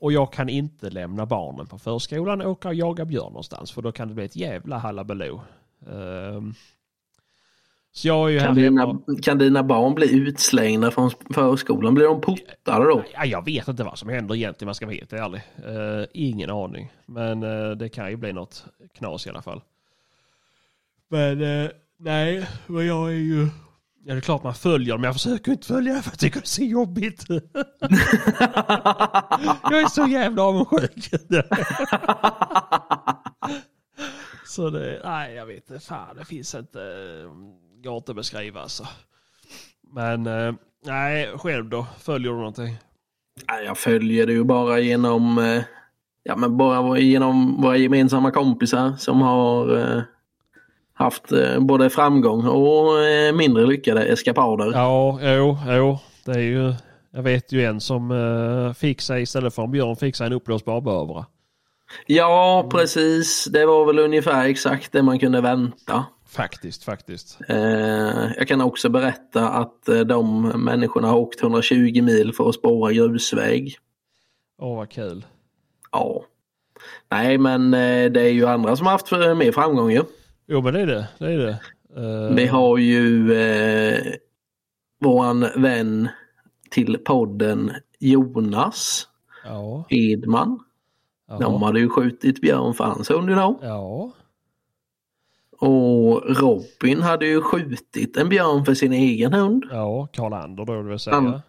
Och 0.00 0.12
jag 0.12 0.32
kan 0.32 0.48
inte 0.48 0.90
lämna 0.90 1.26
barnen 1.26 1.66
på 1.66 1.78
förskolan 1.78 2.40
och 2.40 2.50
åka 2.50 2.68
och 2.68 2.74
jaga 2.74 3.04
björn 3.04 3.26
någonstans 3.26 3.72
för 3.72 3.82
då 3.82 3.92
kan 3.92 4.08
det 4.08 4.14
bli 4.14 4.24
ett 4.24 4.36
jävla 4.36 4.78
halabaloo. 4.78 5.40
Ehm, 5.86 6.54
så 7.92 8.08
jag 8.08 8.28
är 8.28 8.32
ju 8.32 8.40
Kan 8.40 8.54
dina, 8.54 8.98
kan 9.22 9.38
dina 9.38 9.62
barn 9.62 9.94
bli 9.94 10.14
utslängda 10.14 10.90
från 10.90 11.10
förskolan? 11.34 11.94
Blir 11.94 12.04
de 12.04 12.20
portade 12.20 12.84
då? 12.84 13.04
Ja, 13.14 13.24
jag 13.24 13.44
vet 13.44 13.68
inte 13.68 13.84
vad 13.84 13.98
som 13.98 14.08
händer 14.08 14.34
egentligen 14.34 14.68
jag 14.68 14.76
ska 14.76 14.86
vara 14.86 14.96
helt 14.96 15.12
ärlig. 15.12 15.42
Eh, 15.66 16.06
ingen 16.12 16.50
aning. 16.50 16.92
Men 17.06 17.42
eh, 17.42 17.70
det 17.70 17.88
kan 17.88 18.10
ju 18.10 18.16
bli 18.16 18.32
något 18.32 18.64
knas 18.94 19.26
i 19.26 19.30
alla 19.30 19.42
fall. 19.42 19.60
Men 21.08 21.42
eh, 21.42 21.70
nej, 21.96 22.48
men 22.66 22.86
jag 22.86 23.08
är 23.08 23.16
ju... 23.16 23.48
Ja, 24.04 24.14
det 24.14 24.18
är 24.18 24.20
klart 24.20 24.42
man 24.42 24.54
följer 24.54 24.94
men 24.96 25.04
jag 25.04 25.14
försöker 25.14 25.52
inte 25.52 25.66
följa 25.66 26.02
för 26.02 26.10
jag 26.10 26.18
tycker 26.18 26.40
det 26.40 26.44
är 26.44 26.48
så 26.48 26.62
jobbigt. 26.62 27.24
jag 29.70 29.80
är 29.80 29.88
så 29.88 30.06
jävla 30.06 30.42
avundsjuk. 30.42 31.08
så 34.46 34.70
det, 34.70 35.00
nej 35.04 35.34
jag 35.34 35.46
vet 35.46 35.70
inte, 35.70 35.86
fan 35.86 36.16
det 36.16 36.24
finns 36.24 36.54
inte, 36.54 36.82
eh, 36.82 37.30
går 37.84 37.96
inte 37.96 38.12
att 38.12 38.16
beskriva 38.16 38.60
alltså. 38.60 38.86
Men 39.94 40.26
eh, 40.26 40.54
nej, 40.84 41.38
själv 41.38 41.68
då, 41.68 41.86
följer 41.98 42.30
du 42.32 42.38
någonting? 42.38 42.76
Nej, 43.48 43.64
Jag 43.64 43.78
följer 43.78 44.26
det 44.26 44.32
ju 44.32 44.44
bara 44.44 44.78
genom, 44.78 45.38
eh, 45.38 45.62
ja, 46.22 46.36
men 46.36 46.56
bara 46.56 46.98
genom 46.98 47.62
våra 47.62 47.76
gemensamma 47.76 48.30
kompisar 48.30 48.96
som 48.98 49.20
har 49.20 50.06
haft 50.98 51.32
eh, 51.32 51.60
både 51.60 51.90
framgång 51.90 52.46
och 52.46 53.00
eh, 53.00 53.32
mindre 53.32 53.66
lyckade 53.66 54.04
eskapader. 54.04 54.72
Ja, 54.72 55.18
jo, 55.22 55.58
jo. 55.68 55.98
Det 56.24 56.32
är 56.32 56.38
ju, 56.38 56.74
jag 57.10 57.22
vet 57.22 57.52
ju 57.52 57.64
en 57.64 57.80
som 57.80 58.10
uh, 58.10 58.72
fick 58.72 59.00
sig, 59.00 59.22
istället 59.22 59.54
för 59.54 59.62
en 59.62 59.70
björn, 59.70 59.96
fick 59.96 60.16
sig 60.16 60.26
en 60.26 60.32
uppblåsbar 60.32 60.80
bövra. 60.80 61.26
Ja, 62.06 62.68
precis. 62.70 63.44
Det 63.44 63.66
var 63.66 63.86
väl 63.86 63.98
ungefär 63.98 64.44
exakt 64.44 64.92
det 64.92 65.02
man 65.02 65.18
kunde 65.18 65.40
vänta. 65.40 66.04
Faktiskt, 66.28 66.84
faktiskt. 66.84 67.38
Eh, 67.48 67.56
jag 68.36 68.48
kan 68.48 68.60
också 68.60 68.88
berätta 68.88 69.48
att 69.48 69.88
eh, 69.88 70.00
de 70.00 70.42
människorna 70.42 71.08
har 71.08 71.18
åkt 71.18 71.42
120 71.42 72.02
mil 72.02 72.32
för 72.32 72.48
att 72.48 72.54
spåra 72.54 72.92
grusväg. 72.92 73.76
Åh, 74.58 74.76
vad 74.76 74.90
kul. 74.90 75.26
Ja. 75.92 76.24
Nej, 77.08 77.38
men 77.38 77.74
eh, 77.74 78.10
det 78.10 78.20
är 78.20 78.32
ju 78.32 78.46
andra 78.46 78.76
som 78.76 78.86
har 78.86 78.92
haft 78.92 79.12
eh, 79.12 79.34
mer 79.34 79.52
framgång 79.52 79.90
ju. 79.90 80.02
Jo, 80.48 80.60
men 80.62 80.74
det 80.74 80.80
är 80.80 80.86
det. 80.86 81.08
Det 81.18 81.32
är 81.32 81.38
det. 81.38 81.58
Eh, 81.96 82.34
Vi 82.34 82.46
har 82.46 82.78
ju 82.78 83.32
eh, 83.32 84.02
våran 85.00 85.46
vän 85.56 86.08
till 86.70 86.98
podden 87.04 87.70
Jonas 87.98 89.08
Ja. 89.44 89.84
Edman. 89.88 90.58
De 91.28 91.36
Ja. 91.40 91.58
hade 91.66 91.80
ju 91.80 91.88
skjutit 91.88 92.40
björn 92.40 92.74
för 92.74 92.84
hans 92.84 93.10
hund 93.10 93.30
idag. 93.30 93.58
ja. 93.62 94.12
Och 95.60 96.22
Robin 96.36 97.02
hade 97.02 97.26
ju 97.26 97.40
skjutit 97.40 98.16
en 98.16 98.28
björn 98.28 98.64
för 98.64 98.74
sin 98.74 98.92
egen 98.92 99.32
hund. 99.32 99.64
Ja, 99.70 100.08
Karl-Ander 100.12 100.64
då, 100.64 100.82
vill 100.82 100.98
säga. 100.98 101.14
Han- 101.16 101.40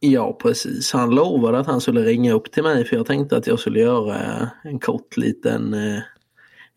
Ja 0.00 0.38
precis, 0.42 0.92
han 0.92 1.10
lovade 1.10 1.58
att 1.58 1.66
han 1.66 1.80
skulle 1.80 2.02
ringa 2.02 2.32
upp 2.32 2.52
till 2.52 2.62
mig 2.62 2.84
för 2.84 2.96
jag 2.96 3.06
tänkte 3.06 3.36
att 3.36 3.46
jag 3.46 3.58
skulle 3.58 3.80
göra 3.80 4.16
en 4.64 4.78
kort 4.78 5.16
liten 5.16 5.74
eh, 5.74 5.98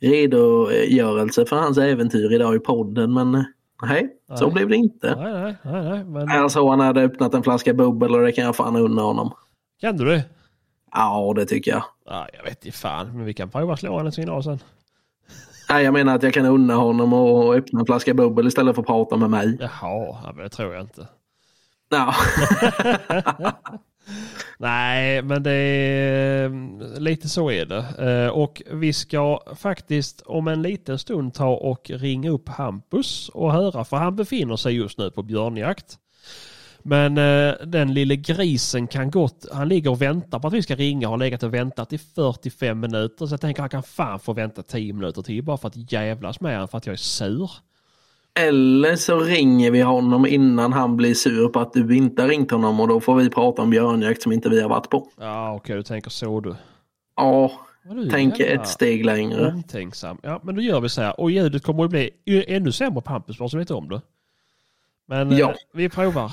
redogörelse 0.01 1.45
för 1.45 1.55
hans 1.55 1.77
äventyr 1.77 2.33
idag 2.33 2.55
i 2.55 2.59
podden 2.59 3.13
men 3.13 3.35
eh, 3.35 3.43
nej, 3.81 4.09
så 4.35 4.45
Nej. 4.45 4.53
blev 4.53 4.69
det 4.69 4.75
inte. 4.75 5.15
Nej, 5.15 5.55
nej, 5.63 5.83
nej. 5.83 6.03
Men 6.03 6.27
Jag 6.27 6.51
såg 6.51 6.69
han 6.69 6.79
hade 6.79 7.01
öppnat 7.01 7.33
en 7.33 7.43
flaska 7.43 7.73
bubbel 7.73 8.15
och 8.15 8.21
det 8.21 8.31
kan 8.31 8.43
jag 8.45 8.55
fan 8.55 8.75
unna 8.75 9.01
honom. 9.01 9.31
kan 9.81 9.97
du 9.97 10.05
det? 10.05 10.23
Ja, 10.91 11.33
det 11.35 11.45
tycker 11.45 11.71
jag. 11.71 11.83
Ja, 12.05 12.27
jag 12.37 12.43
vet 12.43 12.65
inte 12.65 12.77
fan, 12.77 13.17
men 13.17 13.25
vi 13.25 13.33
kan 13.33 13.49
prova 13.49 13.77
slå 13.77 13.99
en 13.99 14.11
signal 14.11 14.43
sen. 14.43 14.59
Nej, 15.69 15.83
jag 15.83 15.93
menar 15.93 16.15
att 16.15 16.23
jag 16.23 16.33
kan 16.33 16.45
unna 16.45 16.73
honom 16.75 17.13
och 17.13 17.55
öppna 17.55 17.79
en 17.79 17.85
flaska 17.85 18.13
bubbel 18.13 18.47
istället 18.47 18.75
för 18.75 18.81
att 18.81 18.87
prata 18.87 19.17
med 19.17 19.29
mig. 19.29 19.57
Jaha, 19.59 19.69
ja, 20.23 20.31
men 20.35 20.43
det 20.43 20.49
tror 20.49 20.73
jag 20.73 20.83
inte. 20.83 21.07
Ja. 21.89 22.13
Nej, 24.57 25.21
men 25.21 25.43
det 25.43 25.51
är 25.51 26.45
mm, 26.45 27.03
lite 27.03 27.29
så 27.29 27.51
är 27.51 27.65
det. 27.65 27.85
Eh, 27.99 28.29
och 28.29 28.61
vi 28.71 28.93
ska 28.93 29.39
faktiskt 29.55 30.21
om 30.21 30.47
en 30.47 30.61
liten 30.61 30.99
stund 30.99 31.33
ta 31.33 31.49
och 31.49 31.91
ringa 31.93 32.29
upp 32.29 32.49
Hampus 32.49 33.29
och 33.29 33.53
höra, 33.53 33.85
för 33.85 33.97
han 33.97 34.15
befinner 34.15 34.55
sig 34.55 34.75
just 34.75 34.97
nu 34.97 35.11
på 35.11 35.23
björnjakt. 35.23 35.97
Men 36.79 37.17
eh, 37.17 37.53
den 37.65 37.93
lille 37.93 38.15
grisen 38.15 38.87
kan 38.87 39.11
gott, 39.11 39.45
han 39.53 39.69
ligger 39.69 39.91
och 39.91 40.01
väntar 40.01 40.39
på 40.39 40.47
att 40.47 40.53
vi 40.53 40.63
ska 40.63 40.75
ringa, 40.75 41.07
har 41.07 41.17
legat 41.17 41.43
och 41.43 41.53
väntat 41.53 41.93
i 41.93 41.97
45 41.97 42.79
minuter. 42.79 43.25
Så 43.25 43.33
jag 43.33 43.41
tänker 43.41 43.61
han 43.61 43.69
kan 43.69 43.83
fan 43.83 44.19
få 44.19 44.33
vänta 44.33 44.63
10 44.63 44.93
minuter 44.93 45.21
till 45.21 45.43
bara 45.43 45.57
för 45.57 45.67
att 45.67 45.91
jävlas 45.91 46.41
med 46.41 46.53
honom 46.53 46.67
för 46.67 46.77
att 46.77 46.85
jag 46.85 46.93
är 46.93 46.97
sur. 46.97 47.51
Eller 48.39 48.95
så 48.95 49.19
ringer 49.19 49.71
vi 49.71 49.81
honom 49.81 50.25
innan 50.25 50.73
han 50.73 50.97
blir 50.97 51.13
sur 51.13 51.47
på 51.49 51.59
att 51.59 51.73
du 51.73 51.97
inte 51.97 52.21
har 52.21 52.29
ringt 52.29 52.51
honom 52.51 52.79
och 52.79 52.87
då 52.87 52.99
får 52.99 53.15
vi 53.15 53.29
prata 53.29 53.61
om 53.61 53.69
björnjakt 53.69 54.21
som 54.21 54.31
inte 54.31 54.49
vi 54.49 54.61
har 54.61 54.69
varit 54.69 54.89
på. 54.89 55.07
Ja, 55.19 55.53
okej, 55.55 55.75
du 55.75 55.83
tänker 55.83 56.09
så 56.09 56.39
du. 56.39 56.55
Ja, 57.15 57.51
tänker 58.11 58.55
ett 58.55 58.67
steg 58.67 59.05
längre. 59.05 59.47
Omtänksam. 59.51 60.17
Ja, 60.23 60.39
men 60.43 60.55
då 60.55 60.61
gör 60.61 60.81
vi 60.81 60.89
så 60.89 61.01
här. 61.01 61.19
Och 61.19 61.31
ljudet 61.31 61.63
kommer 61.63 61.83
att 61.83 61.89
bli 61.89 62.09
ännu 62.25 62.71
sämre 62.71 63.01
på 63.01 63.11
Hampus, 63.11 63.37
bara 63.37 63.49
så 63.49 63.57
vet 63.57 63.71
om 63.71 63.89
det. 63.89 64.01
Men 65.05 65.37
Ja. 65.37 65.49
eh, 65.49 65.55
vi 65.73 65.89
provar. 65.89 66.31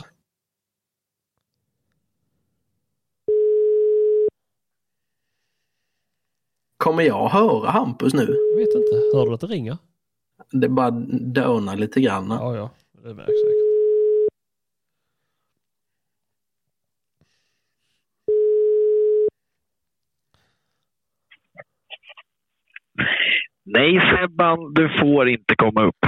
Kommer 6.76 7.02
jag 7.02 7.28
höra 7.28 7.70
Hampus 7.70 8.14
nu? 8.14 8.36
Jag 8.50 8.56
vet 8.58 8.74
inte. 8.74 9.16
Hör 9.16 9.26
du 9.26 9.34
att 9.34 9.40
det 9.40 9.46
ringer? 9.46 9.78
Det 10.60 10.68
bara 10.68 10.90
dönar 11.34 11.76
lite 11.76 12.00
grann. 12.00 12.26
Ja, 12.30 12.56
ja. 12.56 12.70
Det 13.02 13.14
märks 13.14 13.26
säkert. 13.26 13.64
Nej 23.64 24.00
Sebban, 24.00 24.74
du 24.74 24.98
får 25.00 25.28
inte 25.28 25.54
komma 25.56 25.84
upp. 25.84 26.06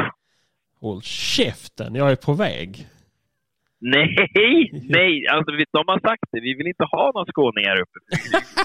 Håll 0.81 1.03
käften, 1.03 1.95
jag 1.95 2.11
är 2.11 2.17
på 2.17 2.33
väg. 2.33 2.89
Nej, 3.81 4.17
nej, 4.89 5.27
alltså 5.29 5.53
vi- 5.57 5.65
de 5.73 5.85
har 5.87 6.01
sagt 6.01 6.23
det. 6.33 6.41
Vi 6.41 6.55
vill 6.55 6.67
inte 6.67 6.85
ha 6.85 7.13
någon 7.15 7.27
skåning 7.27 7.65
här 7.65 7.81
uppe. 7.81 7.99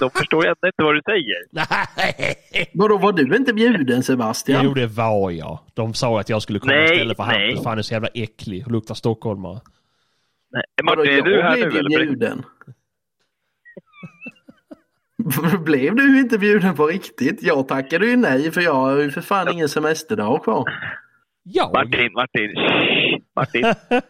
De 0.00 0.10
förstår 0.10 0.46
ändå 0.46 0.66
inte 0.66 0.82
vad 0.82 0.94
du 0.94 1.02
säger. 1.04 1.36
Nej! 1.96 2.34
Vadå, 2.74 2.98
var 2.98 3.12
du 3.12 3.36
inte 3.36 3.54
bjuden 3.54 4.02
Sebastian? 4.02 4.64
Jo, 4.64 4.74
det 4.74 4.86
var 4.86 5.30
jag. 5.30 5.58
De 5.74 5.94
sa 5.94 6.20
att 6.20 6.28
jag 6.28 6.42
skulle 6.42 6.58
komma 6.58 6.72
Nej, 6.72 6.92
istället 6.92 7.16
för 7.16 7.26
nej. 7.26 7.46
Hampus. 7.46 7.62
För 7.62 7.70
han 7.70 7.78
är 7.78 7.82
så 7.82 7.94
jävla 7.94 8.08
äcklig 8.14 8.66
och 8.66 8.72
luktar 8.72 8.94
stockholmare. 8.94 9.60
Nej, 10.50 10.62
Vadå, 10.82 10.98
Martin, 11.00 11.18
är 11.18 11.22
du 11.22 11.42
här 11.42 11.54
blev 11.56 11.72
nu 11.72 11.78
eller? 11.78 11.88
bjuden. 12.06 12.42
blev 15.64 15.94
du 15.94 16.20
inte 16.20 16.38
bjuden 16.38 16.74
på 16.74 16.86
riktigt? 16.86 17.42
Jag 17.42 17.68
tackade 17.68 18.06
ju 18.06 18.16
nej 18.16 18.50
för 18.50 18.60
jag 18.60 18.74
har 18.74 18.98
ju 18.98 19.10
för 19.10 19.20
fan 19.20 19.52
ingen 19.52 19.68
semesterdag 19.68 20.44
kvar. 20.44 20.64
Jag? 21.42 21.72
Martin, 21.72 22.12
Martin, 22.12 22.50
Martin. 23.36 23.62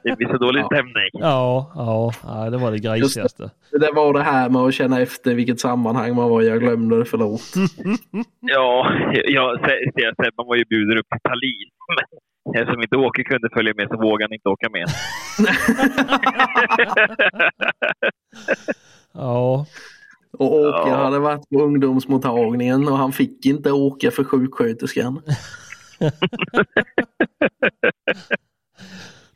Det 0.02 0.16
blir 0.16 0.28
så 0.28 0.36
dålig 0.38 0.60
Ja. 0.60 0.66
stämning. 0.66 1.10
Ja, 1.12 1.72
ja, 1.74 2.12
ja, 2.22 2.50
det 2.50 2.58
var 2.58 2.70
det 2.70 2.78
grisigaste. 2.78 3.50
Det 3.70 3.90
var 3.94 4.12
det 4.12 4.22
här 4.22 4.48
med 4.48 4.62
att 4.62 4.74
känna 4.74 5.00
efter 5.00 5.34
vilket 5.34 5.60
sammanhang 5.60 6.14
man 6.14 6.30
var. 6.30 6.42
Jag 6.42 6.60
glömde 6.60 6.98
det, 6.98 7.04
förlåt. 7.04 7.42
Ja, 8.40 8.90
jag, 9.12 9.58
jag, 9.94 10.14
Sebban 10.16 10.46
var 10.46 10.56
ju 10.56 10.64
bjuden 10.64 10.98
upp 10.98 11.06
till 11.10 11.20
Tallinn. 11.30 11.70
Men 11.96 12.04
eftersom 12.62 12.82
inte 12.82 12.96
Åke 12.96 13.24
kunde 13.24 13.48
följa 13.54 13.74
med 13.76 13.88
så 13.88 13.96
vågade 13.96 14.24
han 14.24 14.32
inte 14.34 14.48
åka 14.48 14.68
med. 14.70 14.86
Ja, 19.14 19.66
Och 20.38 20.52
Åke 20.54 20.88
Ja. 20.90 20.96
hade 20.96 21.18
varit 21.18 21.48
på 21.50 21.62
ungdomsmottagningen 21.62 22.88
och 22.88 22.96
han 22.98 23.12
fick 23.12 23.46
inte 23.46 23.72
åka 23.72 24.10
för 24.10 24.24
sjuksköterskan. 24.24 25.20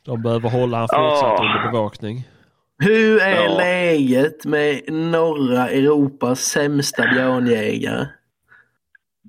de 0.07 0.21
behöver 0.21 0.49
hålla 0.49 0.77
han 0.77 0.87
fortsatt 0.87 1.39
Ja. 1.39 1.45
under 1.45 1.71
bevakning. 1.71 2.17
Hur 2.79 3.21
är 3.21 3.43
Ja. 3.43 3.57
läget 3.57 4.45
med 4.45 4.81
norra 4.93 5.69
Europas 5.69 6.39
sämsta 6.39 7.03
björnjägare? 7.13 8.05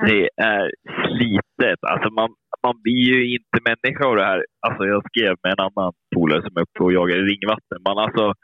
Det 0.06 0.28
är 0.36 0.72
slitet. 1.06 1.78
Alltså 1.82 2.10
man, 2.10 2.28
man 2.62 2.82
blir 2.82 3.02
ju 3.12 3.34
inte 3.34 3.58
människa 3.70 4.04
av 4.06 4.16
det 4.16 4.24
här. 4.24 4.44
Alltså 4.66 4.84
jag 4.84 5.02
skrev 5.08 5.36
med 5.42 5.52
en 5.52 5.60
annan 5.68 5.92
polare 6.14 6.42
som 6.42 6.56
är 6.56 6.60
uppe 6.60 6.82
och 6.84 6.92
jagar 6.92 7.16
i 7.16 7.20
ringvatten. 7.32 7.78
Man 7.88 7.98
alltså... 7.98 8.34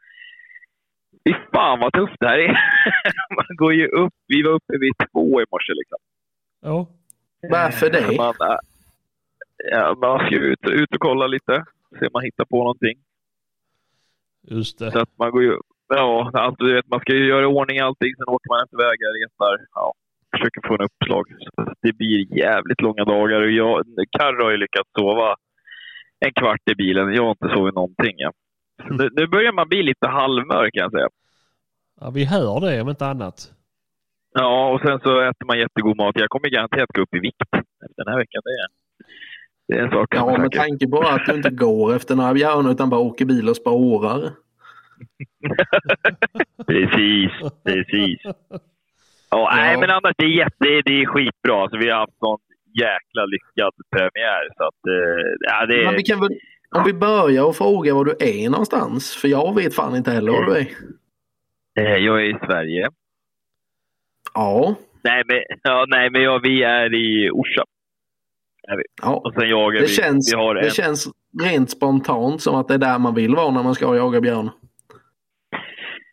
Fy 1.29 1.35
fan 1.55 1.81
vad 1.81 1.92
tufft 1.92 2.16
det 2.20 2.29
här 2.29 2.38
är. 2.38 2.49
man 3.37 3.57
går 3.57 3.75
ju 3.75 3.87
upp. 3.88 4.12
Vi 4.29 4.42
var 4.42 4.51
uppe 4.53 4.79
vid 4.81 4.92
två 5.12 5.40
i 5.42 5.44
morse 5.51 5.73
liksom. 5.81 5.99
Ja, 6.62 6.87
Varför 7.51 7.90
det? 7.90 8.16
Man, 8.16 8.35
äh, 8.51 8.57
ja, 9.73 9.94
man 10.01 10.18
ska 10.18 10.31
ju 10.31 10.40
ut, 10.40 10.59
ut 10.68 10.94
och 10.94 11.01
kolla 11.01 11.27
lite. 11.27 11.64
Se 11.99 12.07
om 12.07 12.11
man 12.13 12.23
hittar 12.25 12.45
på 12.45 12.59
någonting. 12.59 12.97
just 14.43 14.79
det. 14.79 14.91
Så 14.93 14.99
att 14.99 15.19
man 15.19 15.31
går 15.31 15.43
ju... 15.43 15.59
Ja, 15.89 16.31
allt, 16.35 16.59
du 16.59 16.75
vet, 16.75 16.89
man 16.89 17.01
ska 17.01 17.13
ju 17.13 17.27
göra 17.27 17.43
i 17.43 17.47
ordning 17.47 17.79
allting. 17.79 18.13
Sen 18.17 18.29
åker 18.35 18.49
man 18.49 18.65
efter 18.65 18.77
vägar, 18.77 19.09
letar. 19.21 19.67
Ja, 19.75 19.93
försöker 20.37 20.69
få 20.69 20.75
en 20.75 20.87
uppslag. 20.89 21.25
Så 21.45 21.75
det 21.83 21.93
blir 21.93 22.39
jävligt 22.39 22.81
långa 22.81 23.05
dagar. 23.05 23.41
Och 23.41 23.51
jag, 23.51 23.85
Karro 24.19 24.45
har 24.45 24.51
ju 24.51 24.57
lyckats 24.57 24.91
sova 24.99 25.37
en 26.21 26.33
kvart 26.33 26.69
i 26.71 26.75
bilen. 26.75 27.15
Jag 27.15 27.23
har 27.23 27.31
inte 27.31 27.49
sovit 27.55 27.75
någonting. 27.75 28.15
Ja. 28.17 28.33
Så 28.87 28.95
nu, 28.95 29.09
nu 29.13 29.27
börjar 29.27 29.53
man 29.53 29.69
bli 29.69 29.83
lite 29.83 30.07
halvmörk 30.09 30.75
kan 30.75 30.83
jag 30.83 30.93
säga. 30.93 31.09
Ja, 32.01 32.11
vi 32.11 32.25
hör 32.25 32.61
det 32.61 32.83
om 32.83 32.89
inte 32.89 33.07
annat. 33.07 33.53
Ja, 34.35 34.73
och 34.73 34.81
sen 34.81 35.01
så 35.01 35.21
äter 35.21 35.47
man 35.47 35.59
jättegod 35.59 35.97
mat. 35.97 36.15
Jag 36.19 36.29
kommer 36.29 36.49
garanterat 36.49 36.89
gå 36.95 37.03
upp 37.03 37.15
i 37.15 37.19
vikt 37.19 37.42
den 37.97 38.09
här 38.09 38.19
veckan. 38.19 38.42
Det 38.45 38.51
är, 38.51 38.69
det 39.69 39.75
är 39.75 39.83
en 39.83 39.90
sak 39.90 40.08
Ja, 40.10 40.35
är 40.35 40.38
med 40.38 40.52
tanke 40.52 40.88
på 40.88 41.00
att 41.00 41.27
du 41.27 41.35
inte 41.35 41.50
går 41.50 41.96
efter 41.96 42.15
några 42.17 42.35
björnar 42.35 42.71
utan 42.71 42.90
bara 42.90 43.00
åker 43.00 43.25
bil 43.25 43.48
och 43.48 43.56
spårar. 43.56 44.21
Precis, 46.67 47.31
precis. 47.65 48.21
Ja, 49.31 49.52
nej, 49.56 49.77
men 49.81 49.90
annars 49.90 50.15
det 50.19 50.25
är, 50.25 50.29
jätte, 50.29 50.83
det 50.85 51.00
är 51.02 51.06
skitbra. 51.06 51.62
Alltså, 51.62 51.77
vi 51.79 51.90
har 51.90 51.98
haft 51.98 52.19
sån 52.19 52.38
jäkla 52.81 53.25
lyckad 53.25 53.73
premiär. 53.90 54.48
Så 54.56 54.65
att, 54.65 54.87
eh, 54.88 55.35
ja, 55.40 55.67
det, 55.67 55.85
Men 55.85 55.94
vi 55.96 56.02
kan 56.02 56.21
väl, 56.21 56.38
om 56.77 56.83
vi 56.85 56.92
börjar 56.94 57.44
och 57.44 57.56
fråga 57.56 57.94
var 57.94 58.04
du 58.04 58.17
är 58.21 58.50
någonstans. 58.50 59.17
För 59.17 59.29
jag 59.29 59.54
vet 59.54 59.75
fan 59.75 59.96
inte 59.96 60.10
heller 60.10 60.33
var 60.33 60.44
du 60.46 60.56
är. 60.56 60.67
eh, 61.81 61.96
jag 61.96 62.21
är 62.21 62.37
i 62.37 62.38
Sverige. 62.46 62.90
Ja, 64.35 64.75
Nej, 65.04 65.23
men, 65.29 65.42
ja, 65.62 65.85
nej, 65.88 66.10
men 66.10 66.23
ja, 66.23 66.40
vi 66.42 66.62
är 66.62 66.94
i 66.94 67.31
Orsa. 67.31 67.65
Ja. 69.02 69.15
Och 69.25 69.33
sen 69.35 69.48
jagar 69.48 69.81
Det 69.81 69.87
vi. 69.87 69.92
känns, 69.92 70.33
vi 70.33 70.37
har 70.37 70.56
en, 70.56 70.65
det 70.65 70.71
känns 70.71 71.08
rent 71.42 71.71
spontant 71.71 72.42
som 72.42 72.54
att 72.54 72.69
det 72.69 72.75
är 72.75 72.79
där 72.79 72.98
man 72.98 73.15
vill 73.15 73.35
vara 73.35 73.50
när 73.50 73.62
man 73.62 73.75
ska 73.75 73.96
jaga 73.96 74.21
björn. 74.21 74.50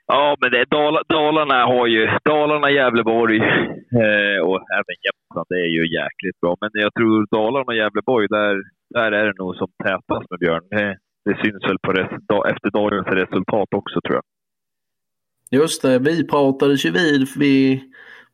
Ja, 0.08 0.38
men 0.41 0.52
det 0.52 0.66
Dal, 0.70 0.97
Dalarna 1.10 1.66
har 1.66 1.88
ju... 1.88 2.08
Dalarna, 2.26 2.72
Gävleborg 2.72 3.38
eh, 3.38 4.39
och 4.47 4.60
även 4.80 4.95
Jämtland, 5.06 5.45
det 5.49 5.56
är 5.56 5.72
ju 5.78 5.84
jäkligt 5.99 6.41
bra. 6.41 6.58
Men 6.62 6.70
jag 6.74 6.93
tror 6.93 7.28
Dalarna 7.32 7.66
och 7.68 7.76
Gävleborg, 7.76 8.28
där, 8.28 8.56
där 8.89 9.12
är 9.12 9.26
det 9.26 9.34
nog 9.38 9.56
som 9.56 9.68
tätast 9.84 10.30
med 10.30 10.39
björn. 10.39 10.62
Det, 10.70 10.97
det 11.26 11.36
syns 11.43 11.64
väl 11.70 11.80
på 11.84 11.91
res, 11.91 12.12
efter 12.54 12.70
dagens 12.70 13.08
resultat 13.08 13.70
också, 13.76 14.02
tror 14.02 14.16
jag. 14.16 14.24
Just 15.62 15.82
det, 15.82 15.99
vi 15.99 16.28
pratades 16.28 16.86
ju 16.86 16.91
vid, 16.91 17.28
vid 17.38 17.80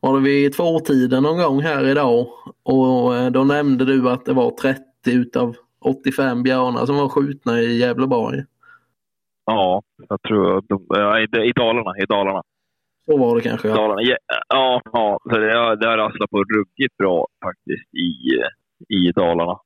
var 0.00 0.14
det 0.16 0.24
vid 0.24 0.52
tvåtiden 0.52 1.22
någon 1.22 1.38
gång 1.38 1.60
här 1.60 1.84
idag. 1.88 2.26
Och 2.62 3.16
eh, 3.16 3.30
då 3.30 3.44
nämnde 3.44 3.84
du 3.84 4.10
att 4.10 4.24
det 4.24 4.32
var 4.32 4.50
30 4.50 4.82
utav 5.04 5.56
85 5.84 6.42
björnar 6.42 6.86
som 6.86 6.96
var 6.96 7.08
skjutna 7.08 7.60
i 7.60 7.78
Gävleborg. 7.78 8.38
Ja, 9.46 9.82
jag 10.08 10.22
tror... 10.22 10.62
De, 10.68 10.86
ja, 10.88 11.20
i, 11.20 11.48
I 11.48 11.52
Dalarna. 11.52 11.92
I 12.02 12.06
Dalarna. 12.06 12.42
Så 13.06 13.18
var 13.18 13.36
det 13.36 13.42
kanske. 13.48 13.68
Ja. 13.68 13.74
Dalarna. 13.74 14.02
Ja, 14.02 14.16
ja, 14.48 14.80
ja 14.92 15.18
så 15.22 15.38
det, 15.38 15.76
det 15.76 15.86
har 15.88 15.96
rasslat 15.96 16.30
på 16.30 16.38
ruggigt 16.56 16.96
bra 16.96 17.26
faktiskt 17.44 17.88
i, 17.94 18.10
i 18.98 19.12
Dalarna. 19.12 19.56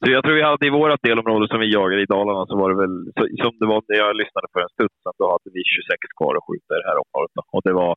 Så 0.00 0.06
jag 0.10 0.24
tror 0.24 0.34
vi 0.34 0.48
hade 0.50 0.66
i 0.66 0.76
vårt 0.78 1.02
delområde 1.08 1.48
som 1.48 1.60
vi 1.60 1.74
jagade 1.78 2.02
i 2.02 2.12
Dalarna 2.16 2.46
så 2.46 2.54
var 2.60 2.68
det 2.72 2.78
väl 2.84 2.96
så, 3.16 3.22
som 3.42 3.52
det 3.60 3.66
var 3.72 3.82
när 3.88 3.98
jag 4.04 4.16
lyssnade 4.22 4.46
för 4.52 4.60
en 4.60 4.74
stund 4.76 4.94
sedan. 5.02 5.16
Då 5.20 5.26
hade 5.34 5.48
vi 5.56 5.62
26 5.64 6.18
kvar 6.18 6.32
att 6.36 6.46
skjuta 6.46 6.70
i 6.74 6.80
det 6.82 6.88
här 6.90 7.02
området. 7.04 7.32
Då. 7.36 7.42
Och 7.54 7.64
det 7.68 7.74
var 7.82 7.92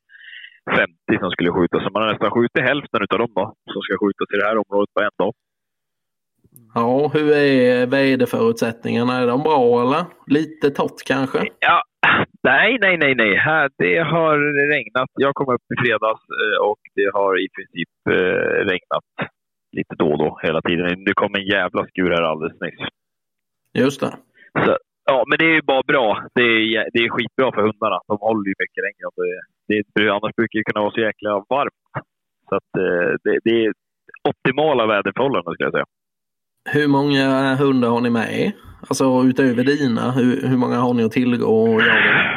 50 0.75 1.19
som 1.19 1.31
skulle 1.31 1.51
skjutas. 1.51 1.83
Så 1.83 1.89
man 1.93 2.01
har 2.03 2.11
nästan 2.11 2.31
skjutit 2.31 2.63
hälften 2.71 3.01
av 3.13 3.19
dem 3.23 3.31
då, 3.39 3.45
som 3.73 3.81
ska 3.85 3.93
skjutas 4.01 4.27
i 4.33 4.37
det 4.39 4.47
här 4.49 4.57
området 4.63 4.93
på 4.93 5.01
en 5.07 5.15
dag. 5.23 5.33
Ja, 6.75 7.11
hur 7.13 7.27
är 7.31 7.87
väderförutsättningarna? 7.87 9.13
Är 9.21 9.27
de 9.27 9.43
bra 9.43 9.81
eller? 9.81 10.03
Lite 10.27 10.69
torrt 10.69 10.99
kanske? 11.07 11.39
Ja, 11.59 11.81
nej, 12.43 12.77
nej, 12.81 12.97
nej, 12.97 13.15
nej. 13.15 13.35
Här, 13.35 13.69
det 13.77 13.97
har 13.97 14.37
regnat. 14.75 15.09
Jag 15.13 15.33
kom 15.35 15.53
upp 15.55 15.65
i 15.73 15.75
fredags 15.81 16.23
eh, 16.41 16.57
och 16.69 16.79
det 16.95 17.09
har 17.13 17.33
i 17.45 17.47
princip 17.55 17.89
eh, 18.09 18.59
regnat 18.71 19.07
lite 19.71 19.95
då 19.95 20.11
och 20.11 20.17
då 20.17 20.39
hela 20.43 20.61
tiden. 20.61 21.03
Det 21.05 21.13
kom 21.13 21.35
en 21.35 21.47
jävla 21.47 21.85
skur 21.87 22.11
här 22.11 22.21
alldeles 22.21 22.61
nyss. 22.61 22.87
Just 23.73 24.01
det. 24.01 24.13
Så, 24.65 24.77
ja, 25.09 25.23
men 25.27 25.37
det 25.39 25.45
är 25.51 25.55
ju 25.59 25.61
bara 25.61 25.83
bra. 25.93 26.07
Det 26.35 26.41
är, 26.41 26.89
det 26.93 26.99
är 27.05 27.09
skitbra 27.09 27.51
för 27.55 27.61
hundarna. 27.61 27.99
De 28.07 28.17
håller 28.27 28.47
ju 28.51 28.55
mycket 28.63 28.83
längre. 28.87 29.05
Det, 29.67 29.77
det, 29.95 30.09
annars 30.09 30.35
brukar 30.35 30.59
det 30.59 30.63
kunna 30.69 30.81
vara 30.85 30.95
så 30.97 30.99
jäkla 30.99 31.31
varmt. 31.49 31.83
Så 32.49 32.55
att, 32.55 32.71
eh, 32.85 33.09
det, 33.23 33.39
det 33.43 33.65
är 33.65 33.73
optimala 34.29 34.85
väderförhållanden 34.85 35.53
skulle 35.53 35.67
jag 35.67 35.77
säga. 35.77 35.89
Hur 36.75 36.87
många 36.87 37.55
hundar 37.55 37.89
har 37.89 38.01
ni 38.01 38.09
med? 38.09 38.51
Alltså 38.89 39.05
utöver 39.29 39.63
dina, 39.63 40.11
hur, 40.11 40.47
hur 40.49 40.57
många 40.57 40.77
har 40.85 40.93
ni 40.93 41.03
att 41.03 41.11
tillgå 41.11 41.45
och 41.45 41.81
jaga? 41.81 42.29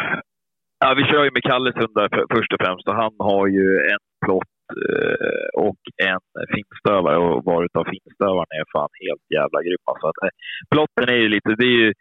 Ja, 0.84 0.94
vi 0.96 1.04
kör 1.04 1.24
ju 1.24 1.30
med 1.36 1.42
Kalles 1.42 1.76
hundar 1.82 2.08
för, 2.14 2.24
först 2.34 2.52
och 2.52 2.60
främst 2.64 2.88
och 2.88 2.94
han 3.02 3.14
har 3.18 3.46
ju 3.46 3.66
en 3.92 4.02
plott 4.24 4.56
eh, 4.84 5.48
och 5.66 5.82
en 6.10 6.24
finstövare 6.54 7.16
och 7.16 7.44
varit 7.44 7.76
av 7.76 7.84
finstövaren 7.84 8.50
är 8.58 8.64
fan 8.74 8.92
helt 9.04 9.26
jävla 9.38 9.58
grymma. 9.66 9.92
Så 10.00 10.06
att, 10.10 10.20
eh, 10.24 10.32
plotten 10.72 11.08
är 11.14 11.20
ju 11.24 11.28
lite, 11.28 11.50
det 11.60 11.68
är 11.74 11.78
ju, 11.82 11.92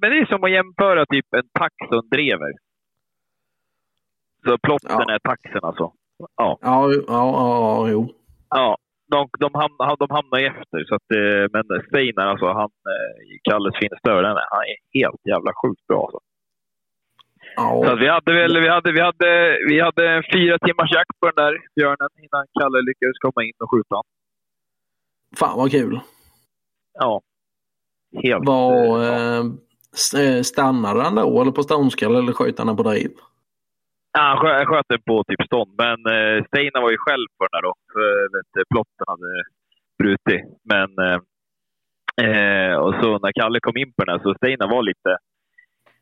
men 0.00 0.10
det 0.10 0.18
är 0.18 0.26
som 0.26 0.44
att 0.44 0.50
jämföra 0.50 1.06
typ 1.06 1.26
en 1.34 1.48
tax 1.52 1.74
och 1.90 2.02
en 2.04 2.08
drever. 2.08 2.52
Så 4.46 4.58
plotten 4.58 4.90
Ja. 5.08 5.14
är 5.14 5.18
taxen 5.18 5.60
alltså. 5.62 5.92
Ja. 6.18 6.58
Ja, 6.60 6.92
ja, 6.92 7.02
ja, 7.08 7.88
jo. 7.88 8.12
Ja, 8.50 8.76
de, 9.10 9.28
de, 9.38 9.54
hamnar, 9.54 9.96
de 9.96 10.10
hamnar 10.10 10.40
efter. 10.40 10.84
Så 10.88 10.94
att, 10.94 11.08
eh, 11.20 11.44
men 11.52 11.82
Steinar, 11.88 12.26
alltså, 12.26 12.46
han, 12.46 12.70
eh, 12.92 13.38
Kalles 13.50 13.74
finstövare, 13.80 14.26
han 14.26 14.36
är- 14.36 14.48
han 14.50 14.62
är 14.72 15.00
helt 15.00 15.20
jävla 15.32 15.52
sjukt 15.62 15.86
bra. 15.86 16.02
Alltså. 16.02 16.18
Så 17.56 17.84
Ja, 17.86 17.94
vi 17.94 18.08
hade 18.08 18.32
väl 18.32 18.60
vi 18.60 18.68
hade, 18.68 18.92
vi 18.92 19.00
hade, 19.00 19.58
vi 19.68 19.80
hade 19.80 20.08
en 20.10 20.22
fyra 20.32 20.58
timmars 20.58 20.92
jakt 20.92 21.20
på 21.20 21.26
den 21.30 21.44
där 21.44 21.58
björnen 21.76 22.08
innan 22.24 22.44
Kalle 22.60 22.82
lyckades 22.88 23.18
komma 23.18 23.44
in 23.44 23.52
och 23.62 23.70
skjuta 23.70 23.94
honom. 23.94 24.10
fan 25.40 25.58
vad 25.58 25.70
kul. 25.70 26.00
Ja. 26.92 27.20
Helt. 28.22 28.46
Var, 28.46 29.02
eh, 29.02 29.36
eh, 29.38 29.44
s- 29.94 30.14
eh, 30.14 30.42
stannade 30.42 31.02
han 31.02 31.14
då 31.14 31.40
eller 31.42 31.52
på 31.52 31.62
ståndskall 31.62 32.16
eller 32.16 32.32
sköt 32.32 32.58
han 32.58 32.76
på 32.76 32.82
driv? 32.82 33.10
Ja, 34.18 34.22
han 34.22 34.38
skö- 34.38 34.56
han 34.56 34.66
sköt 34.66 34.88
den 34.88 35.02
på 35.06 35.24
typ 35.28 35.42
stånd, 35.46 35.70
men 35.84 35.98
eh, 36.16 36.44
Steinar 36.46 36.82
var 36.82 36.90
ju 36.90 36.96
själv 37.06 37.26
på 37.38 37.42
den 37.46 37.54
där 37.56 37.62
då. 37.68 37.74
För 37.92 38.64
plotten 38.72 39.06
hade 39.12 39.32
brutit. 39.98 40.42
Men 40.72 40.88
eh, 41.06 41.18
eh, 42.26 42.74
och 42.84 42.94
så 43.00 43.18
när 43.18 43.32
Kalle 43.40 43.58
kom 43.60 43.76
in 43.76 43.92
på 43.96 44.04
den 44.04 44.12
här 44.12 44.22
så 44.22 44.34
Steinar 44.34 44.68
var 44.76 44.82
lite 44.82 45.10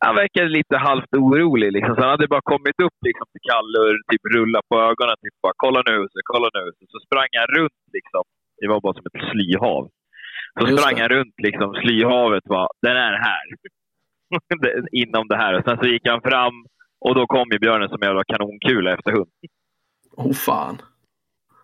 han 0.07 0.15
verkade 0.23 0.49
lite 0.49 0.77
halvt 0.77 1.13
orolig. 1.27 1.73
Liksom. 1.73 1.95
Så 1.95 2.01
han 2.01 2.11
hade 2.11 2.29
bara 2.35 2.51
kommit 2.55 2.79
upp 2.87 2.99
liksom, 3.09 3.27
till 3.33 3.45
Kalle 3.51 3.77
och 3.85 3.93
typ 4.11 4.25
rullat 4.37 4.65
på 4.71 4.77
ögonen. 4.91 5.17
Typ 5.25 5.37
bara, 5.47 5.57
kolla 5.65 5.81
nu, 5.91 5.97
så, 6.13 6.17
kolla 6.33 6.49
nu. 6.59 6.65
Så, 6.77 6.83
så 6.93 6.99
sprang 7.07 7.31
han 7.41 7.49
runt. 7.59 7.81
Liksom. 7.97 8.23
Det 8.61 8.67
var 8.73 8.79
bara 8.85 8.95
som 8.99 9.07
ett 9.11 9.29
slyhav. 9.31 9.83
Så 10.61 10.67
Just 10.69 10.83
sprang 10.83 11.01
han 11.01 11.09
runt 11.09 11.35
liksom, 11.39 11.75
slyhavet. 11.75 12.45
Bara, 12.45 12.69
den 12.83 12.97
är 12.97 13.13
här. 13.13 13.43
Inom 14.93 15.29
det 15.29 15.37
här. 15.37 15.55
Och 15.59 15.65
sen 15.65 15.79
så 15.79 15.85
gick 15.87 16.09
han 16.09 16.21
fram 16.21 16.67
och 16.99 17.15
då 17.15 17.27
kom 17.27 17.49
ju 17.53 17.59
björnen 17.59 17.89
som 17.89 18.03
en 18.03 18.09
jävla 18.09 18.25
kanonkula 18.25 18.95
efter 18.95 19.13
hund. 19.13 19.31
Åh 20.17 20.27
oh, 20.27 20.33
fan. 20.33 20.83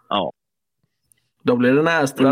Ja. 0.08 0.32
Då 1.42 1.56
blir 1.56 1.74
det 1.74 1.82
nästan 1.82 2.26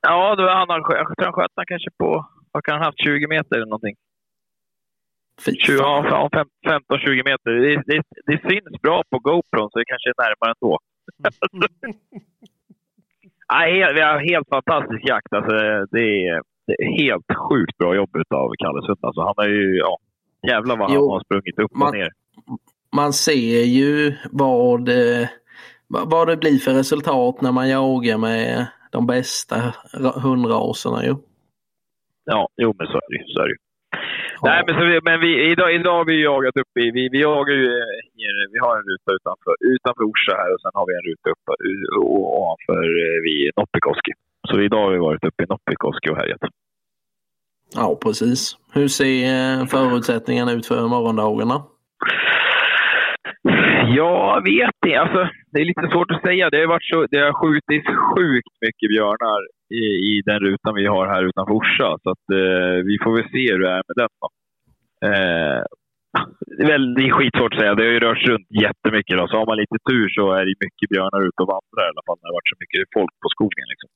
Ja. 0.00 0.34
då 0.36 0.48
han, 0.48 0.68
han, 0.70 0.80
jag 0.88 1.16
tror 1.16 1.24
han 1.24 1.32
sköt 1.32 1.50
han 1.56 1.66
kanske 1.66 1.90
på, 1.98 2.26
vad 2.52 2.64
kan 2.64 2.72
han 2.72 2.80
ha 2.80 2.86
haft, 2.88 3.04
20 3.04 3.26
meter 3.28 3.56
eller 3.56 3.66
någonting. 3.66 3.96
Fy 5.44 5.52
20, 5.52 5.78
fan. 5.78 6.04
ja, 6.04 6.30
fem- 6.34 6.80
15-20 6.90 7.24
meter. 7.24 7.50
Det, 7.50 7.82
det, 7.86 8.02
det 8.26 8.48
syns 8.48 8.82
bra 8.82 9.02
på 9.10 9.18
GoPro 9.18 9.70
så 9.70 9.78
det 9.78 9.84
kanske 9.84 10.08
är 10.10 10.14
närmare 10.22 10.54
ändå. 10.60 10.78
Nej, 11.18 11.94
helt, 13.48 13.96
vi 13.96 14.00
har 14.00 14.18
helt 14.32 14.48
fantastisk 14.48 15.08
jakt. 15.08 15.32
Alltså, 15.32 15.52
det, 15.90 16.26
är, 16.28 16.40
det 16.66 16.72
är 16.82 17.02
helt 17.04 17.26
sjukt 17.48 17.78
bra 17.78 17.94
jobb 17.94 18.10
av 18.34 18.52
Kalle 18.58 18.82
Sund. 18.86 18.98
Alltså, 19.02 19.20
han 19.20 19.34
är 19.38 19.48
ju, 19.48 19.76
ja, 19.78 19.98
jävlar 20.48 20.76
vad 20.76 20.88
han 20.90 20.96
Jo, 20.98 21.10
har 21.12 21.20
sprungit 21.20 21.58
upp 21.58 21.70
och 21.72 21.78
man- 21.78 21.94
ner. 21.94 22.08
Man 22.96 23.12
ser 23.12 23.64
ju 23.64 24.14
vad, 24.30 24.88
eh, 24.88 25.28
vad 25.88 26.28
det 26.28 26.36
blir 26.36 26.58
för 26.58 26.72
resultat 26.74 27.40
när 27.40 27.52
man 27.52 27.68
jagar 27.68 28.18
med 28.18 28.66
de 28.92 29.06
bästa 29.06 29.56
ra- 29.92 30.20
hundraserna 30.20 31.04
ju. 31.04 31.14
Ja, 32.24 32.48
jo 32.56 32.74
men 32.78 32.86
så 32.86 32.92
är 32.96 33.10
det 33.10 33.16
ju. 33.16 33.24
Så 33.34 33.40
är 33.40 33.44
det 33.44 33.50
ju. 33.50 33.56
Nej, 34.48 34.62
men, 34.66 34.74
så 34.74 35.00
men 35.08 35.20
vi, 35.20 35.30
idag, 35.52 35.74
idag 35.74 35.96
har 36.00 36.04
vi 36.04 36.22
jagat 36.22 36.56
upp 36.56 36.72
i, 36.84 36.90
vi, 36.96 37.08
vi 37.12 37.20
jagar 37.20 37.54
ju, 37.54 37.66
eh, 37.66 38.44
vi 38.52 38.58
har 38.64 38.72
en 38.78 38.86
ruta 38.90 39.10
utanför, 39.18 39.54
utanför 39.74 40.04
Orsa 40.10 40.32
här 40.40 40.54
och 40.54 40.60
sen 40.60 40.70
har 40.74 40.86
vi 40.88 40.94
en 40.98 41.06
ruta 41.10 41.28
uppe 41.34 41.52
ovanför 41.98 42.84
eh, 43.04 43.18
vid 43.26 43.50
Noppikoski. 43.56 44.12
Så 44.48 44.60
idag 44.60 44.82
har 44.84 44.92
vi 44.92 44.98
varit 44.98 45.24
uppe 45.24 45.42
i 45.44 45.46
Noppikoski 45.46 46.10
och 46.10 46.16
härjat. 46.16 46.40
Ja, 47.74 47.98
precis. 48.02 48.56
Hur 48.72 48.88
ser 48.88 49.60
eh, 49.60 49.66
förutsättningarna 49.66 50.52
ut 50.52 50.66
för 50.66 50.88
morgondagarna? 50.88 51.56
Jag 54.02 54.42
vet 54.50 54.70
inte. 54.86 55.00
Alltså, 55.00 55.22
det 55.52 55.60
är 55.60 55.64
lite 55.64 55.88
svårt 55.92 56.10
att 56.10 56.22
säga. 56.22 56.50
Det 56.50 56.58
har, 56.60 56.66
varit 56.66 56.84
så, 56.92 57.06
det 57.10 57.18
har 57.26 57.32
skjutits 57.40 57.88
sjukt 58.10 58.54
mycket 58.66 58.88
björnar 58.94 59.40
i, 59.82 59.84
i 60.10 60.22
den 60.28 60.38
rutan 60.46 60.74
vi 60.74 60.86
har 60.86 61.06
här 61.14 61.22
utanför 61.28 61.54
Orsa. 61.60 61.88
Så 62.02 62.08
att, 62.14 62.26
eh, 62.40 62.76
vi 62.88 62.94
får 63.02 63.12
väl 63.16 63.28
se 63.34 63.44
hur 63.52 63.60
det 63.64 63.70
är 63.78 63.82
med 63.88 63.96
den. 64.02 64.12
Eh, 65.08 65.60
det, 66.56 66.62
är 66.66 66.70
väl, 66.74 66.94
det 66.96 67.02
är 67.08 67.10
skitsvårt 67.18 67.52
att 67.54 67.60
säga. 67.60 67.74
Det 67.74 67.84
har 67.86 67.94
ju 67.98 68.00
rört 68.06 68.20
sig 68.22 68.30
runt 68.34 68.50
jättemycket. 68.66 69.14
Då. 69.18 69.24
Så 69.28 69.34
har 69.38 69.46
man 69.50 69.56
lite 69.62 69.78
tur 69.90 70.06
så 70.16 70.24
är 70.38 70.44
det 70.48 70.54
mycket 70.66 70.88
björnar 70.94 71.20
ute 71.28 71.40
och 71.44 71.50
vandrar 71.54 71.84
i 71.88 71.90
alla 71.92 72.04
fall 72.06 72.18
när 72.18 72.26
det 72.28 72.32
har 72.32 72.38
varit 72.40 72.52
så 72.54 72.58
mycket 72.62 72.80
folk 72.96 73.12
på 73.22 73.28
skogen. 73.34 73.66
Liksom. 73.72 73.90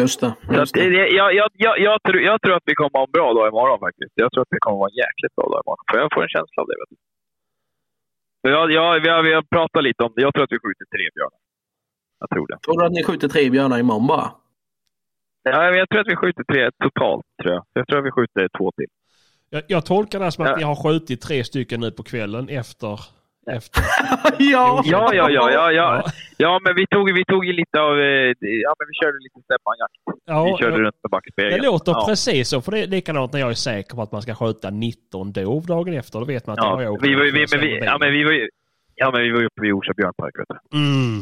Just 0.00 0.18
det. 0.22 0.30
Just 0.58 0.74
det, 0.74 0.90
det- 0.96 1.12
jag, 1.20 1.28
jag, 1.40 1.48
jag, 1.66 1.74
jag, 1.88 1.96
tror, 2.06 2.20
jag 2.30 2.36
tror 2.42 2.54
att 2.58 2.66
vi 2.70 2.74
kommer 2.78 2.96
ha 3.00 3.04
en 3.08 3.16
bra 3.18 3.28
dag 3.38 3.46
imorgon 3.52 3.80
faktiskt. 3.86 4.12
Jag 4.22 4.28
tror 4.32 4.42
att 4.44 4.52
det 4.54 4.62
kommer 4.64 4.78
vara 4.84 4.92
en 4.94 5.00
jäkligt 5.06 5.34
bra 5.38 5.46
dag 5.52 5.60
imorgon. 5.64 5.84
För 5.90 5.96
jag 6.02 6.08
får 6.14 6.22
en 6.26 6.34
känsla 6.36 6.58
av 6.62 6.68
det. 6.70 6.76
Vet 6.82 6.90
du. 6.94 6.96
Jag, 8.42 8.72
jag, 8.72 9.00
vi, 9.00 9.08
har, 9.08 9.22
vi 9.22 9.32
har 9.34 9.42
pratat 9.42 9.82
lite 9.84 10.02
om 10.02 10.12
det. 10.16 10.22
Jag 10.22 10.34
tror 10.34 10.44
att 10.44 10.52
vi 10.52 10.58
skjuter 10.58 10.84
tre 10.84 11.04
björnar. 11.14 11.38
Jag 12.20 12.30
tror 12.30 12.46
det. 12.46 12.58
Tror 12.58 12.80
du 12.80 12.86
att 12.86 12.92
ni 12.92 13.04
skjuter 13.04 13.28
tre 13.28 13.50
björnar 13.50 13.78
imorgon 13.78 14.06
bara? 14.06 14.32
Ja, 15.42 15.58
men 15.70 15.78
jag 15.78 15.88
tror 15.88 16.00
att 16.00 16.06
vi 16.06 16.16
skjuter 16.16 16.44
tre 16.44 16.70
totalt. 16.84 17.24
Tror 17.42 17.54
jag. 17.54 17.64
jag 17.72 17.86
tror 17.86 17.98
att 17.98 18.04
vi 18.04 18.10
skjuter 18.10 18.48
två 18.58 18.72
till. 18.72 18.86
Jag, 19.50 19.62
jag 19.68 19.86
tolkar 19.86 20.18
det 20.18 20.24
här 20.24 20.30
som 20.30 20.44
att 20.44 20.50
Ja. 20.50 20.56
ni 20.56 20.62
har 20.62 20.74
skjutit 20.82 21.20
tre 21.20 21.44
stycken 21.44 21.80
nu 21.80 21.90
på 21.90 22.02
kvällen 22.02 22.48
efter... 22.48 23.00
efter. 23.50 23.82
ja! 24.38 24.82
Ja, 24.84 25.14
ja, 25.14 25.30
ja, 25.30 25.50
ja, 25.50 25.72
ja. 25.72 26.02
Ja, 26.36 26.60
men 26.64 26.74
vi 26.74 26.86
tog, 26.86 27.12
vi 27.12 27.24
tog 27.24 27.46
ju 27.46 27.52
lite 27.52 27.80
av... 27.80 28.00
eh, 28.00 28.34
Ja, 28.40 28.74
men 28.78 28.86
vi 28.88 28.94
körde 29.02 29.18
lite 29.22 29.40
stämmanjakt. 29.44 29.94
Ja, 30.24 30.44
Vi 30.44 30.56
körde 30.64 30.76
ja. 30.76 30.82
runt 30.82 30.96
med 31.02 31.10
backspegeln. 31.10 31.60
Det 31.60 31.66
låter 31.66 31.92
ja. 31.92 32.04
precis 32.08 32.48
så. 32.48 32.60
För 32.62 32.72
det 32.72 32.78
är 32.78 32.86
likadant 32.86 33.32
när 33.32 33.40
jag 33.40 33.50
är 33.50 33.54
säker 33.54 33.94
på 33.96 34.02
att 34.02 34.12
man 34.12 34.22
ska 34.22 34.34
skjuta 34.34 34.70
19 34.70 35.32
dov 35.32 35.66
dagen 35.66 35.94
efter. 35.94 36.18
Då 36.18 36.24
vet 36.24 36.46
man 36.46 36.52
att 36.58 36.64
Ja, 36.64 36.82
jag 36.82 36.88
har 36.88 36.94
åkt 36.94 37.04
vi, 37.04 37.14
var, 37.14 37.22
vi, 37.24 37.46
men 37.50 37.60
vi, 37.60 37.78
ja, 37.84 37.98
men 38.00 38.12
vi 38.12 38.24
var 38.24 38.32
ju... 38.32 38.48
Ja, 38.94 39.10
men 39.10 39.22
vi 39.22 39.30
var 39.30 39.40
ju 39.40 39.46
uppe 39.46 39.60
vid 39.62 39.72
Orsa 39.72 39.92
björnpark. 39.96 40.38
Vet 40.38 40.48
du. 40.48 40.78
Mm. 40.78 41.20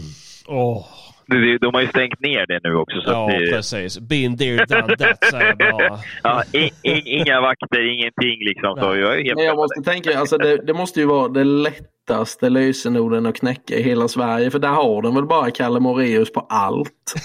Åh. 0.49 0.87
De, 1.31 1.59
de 1.59 1.75
har 1.75 1.81
ju 1.81 1.87
stängt 1.89 2.21
ner 2.21 2.47
det 2.47 2.61
nu 2.63 2.75
också. 2.75 3.01
Så 3.01 3.11
Ja, 3.11 3.25
att 3.25 3.39
det, 3.39 3.51
precis. 3.53 3.99
Been 3.99 4.39
there, 4.39 4.65
done 4.67 4.97
that, 4.97 5.25
säger 5.31 5.57
jag 5.59 5.73
bara. 5.73 5.99
ja, 6.23 6.43
i, 6.53 6.71
i, 6.91 7.01
inga 7.19 7.41
vakter, 7.41 7.95
ingenting 7.95 8.39
liksom. 8.49 8.77
Så 8.79 8.93
Nej. 8.93 9.01
jag 9.01 9.13
är 9.15 9.25
helt 9.25 9.37
Men 9.37 9.45
jag 9.45 9.57
måste 9.57 9.83
tänka, 9.83 10.19
alltså 10.19 10.39
det, 10.39 10.67
det 10.67 10.75
måste 10.75 11.01
ju 11.01 11.07
vara 11.07 11.29
det 11.29 11.45
lättaste 11.45 12.49
lösenorden 12.49 13.27
att 13.27 13.37
knäcka 13.37 13.75
i 13.75 13.83
hela 13.83 14.09
Sverige. 14.09 14.51
För 14.51 14.59
där 14.59 14.69
har 14.69 15.03
de 15.03 15.15
väl 15.15 15.27
bara 15.27 15.51
Kalle 15.51 15.81
Moreus 15.81 16.33
på 16.33 16.41
allt. 16.41 17.15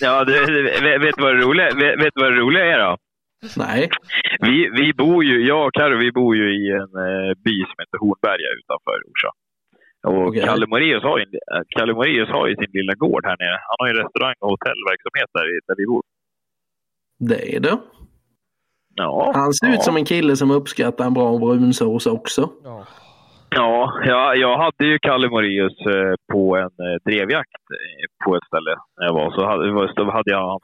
Ja, 0.00 0.24
det, 0.24 0.40
vet, 0.40 1.02
vet, 1.04 1.16
du 1.16 1.22
vad 1.22 1.34
det 1.36 1.42
roliga, 1.42 1.66
vet, 1.66 2.04
vet 2.04 2.14
du 2.14 2.20
vad 2.22 2.32
det 2.32 2.40
roliga 2.40 2.64
är 2.64 2.78
då? 2.78 2.96
Nej. 3.56 3.88
Vi, 4.40 4.70
vi 4.78 4.92
bor 4.92 5.24
ju, 5.24 5.46
jag 5.46 5.66
och 5.66 5.74
Carro, 5.74 5.98
vi 5.98 6.12
bor 6.12 6.36
ju 6.36 6.46
i 6.60 6.70
en 6.70 6.92
eh, 7.06 7.30
by 7.44 7.56
som 7.68 7.76
heter 7.82 7.98
Hornberga 7.98 8.48
utanför 8.60 8.98
Orsa. 9.10 9.30
Och 10.06 10.26
Okej. 10.26 10.42
Kalle, 10.42 10.66
Moraeus 10.66 11.02
har 11.02 11.18
ju, 11.18 11.24
Kalle 11.68 11.94
Moraeus 11.94 12.28
har 12.28 12.46
ju 12.46 12.54
sin 12.56 12.70
lilla 12.72 12.94
gård 12.94 13.24
här 13.26 13.36
nere. 13.38 13.58
Han 13.68 13.76
har 13.78 13.88
ju 13.88 13.94
restaurang 13.94 14.34
och 14.40 14.50
hotellverksamhet 14.50 15.30
där, 15.32 15.46
där 15.66 15.76
vi 15.76 15.86
bor. 15.86 16.02
Det 17.18 17.56
är 17.56 17.60
det. 17.60 17.78
Ja, 18.94 19.32
Han 19.34 19.52
ser 19.52 19.66
ja. 19.66 19.74
ut 19.74 19.82
som 19.82 19.96
en 19.96 20.04
kille 20.04 20.36
som 20.36 20.50
uppskattar 20.50 21.04
en 21.06 21.14
bra 21.14 21.38
brunsås 21.38 22.06
också. 22.06 22.50
Ja. 22.64 22.86
Ja, 23.50 24.00
ja, 24.04 24.34
jag 24.34 24.58
hade 24.58 24.84
ju 24.84 24.98
Kalle 24.98 25.28
Moraeus 25.28 25.78
eh, 25.86 26.14
på 26.32 26.56
en 26.56 26.64
eh, 26.86 26.96
drevjakt 27.04 27.64
eh, 27.76 28.24
på 28.24 28.36
ett 28.36 28.44
ställe 28.46 28.76
när 28.98 29.06
jag 29.06 29.14
var. 29.14 29.30
Så 29.30 29.46
hade, 29.46 29.94
så 29.94 30.10
hade 30.10 30.30
jag 30.30 30.60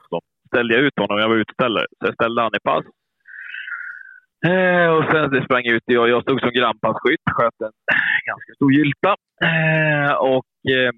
ställde 0.47 0.73
jag 0.73 0.83
ut 0.83 0.99
honom. 0.99 1.19
Jag 1.19 1.29
var 1.29 1.35
utställare. 1.35 1.85
Så 1.99 2.05
jag 2.07 2.13
ställde 2.13 2.41
han 2.41 2.55
i 2.55 2.59
pass. 2.59 2.85
Eh, 4.51 4.87
och 4.95 5.03
sen 5.11 5.43
sprang 5.45 5.63
jag 5.63 5.75
ut. 5.75 5.83
Jag, 5.85 6.09
jag 6.09 6.21
stod 6.23 6.39
som 6.41 6.51
grannpassskytt. 6.51 7.25
Sköt 7.31 7.61
en 7.67 7.71
ganska 8.31 8.51
stor 8.55 8.71
gylta. 8.73 9.11
Eh, 9.49 10.13
och 10.33 10.51
eh, 10.75 10.91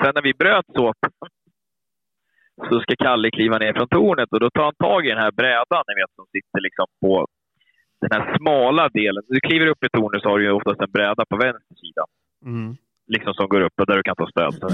sen 0.00 0.12
när 0.14 0.22
vi 0.22 0.34
bröt 0.34 0.66
såpan 0.66 1.30
så 2.68 2.80
ska 2.80 2.96
Kalle 2.96 3.30
kliva 3.30 3.58
ner 3.58 3.72
från 3.72 3.88
tornet 3.88 4.32
och 4.32 4.40
då 4.40 4.50
tar 4.50 4.64
han 4.64 4.74
tag 4.74 5.06
i 5.06 5.08
den 5.08 5.24
här 5.24 5.30
brädan 5.30 5.82
ni 5.88 5.94
vet, 6.00 6.14
som 6.14 6.26
sitter 6.26 6.60
liksom 6.66 6.86
på 7.00 7.26
den 8.00 8.10
här 8.12 8.36
smala 8.36 8.88
delen. 8.88 9.22
Du 9.28 9.40
kliver 9.40 9.66
upp 9.66 9.84
i 9.84 9.88
tornet 9.88 10.22
så 10.22 10.28
har 10.28 10.38
du 10.38 10.44
ju 10.44 10.52
oftast 10.52 10.80
en 10.80 10.90
bräda 10.90 11.24
på 11.30 11.36
vänster 11.36 11.74
sida. 11.74 12.04
Mm. 12.44 12.76
Liksom 13.06 13.34
som 13.34 13.48
går 13.48 13.60
upp 13.60 13.80
och 13.80 13.86
där 13.86 13.96
du 13.96 14.02
kan 14.02 14.16
ta 14.16 14.26
stöd. 14.26 14.54
Så 14.54 14.68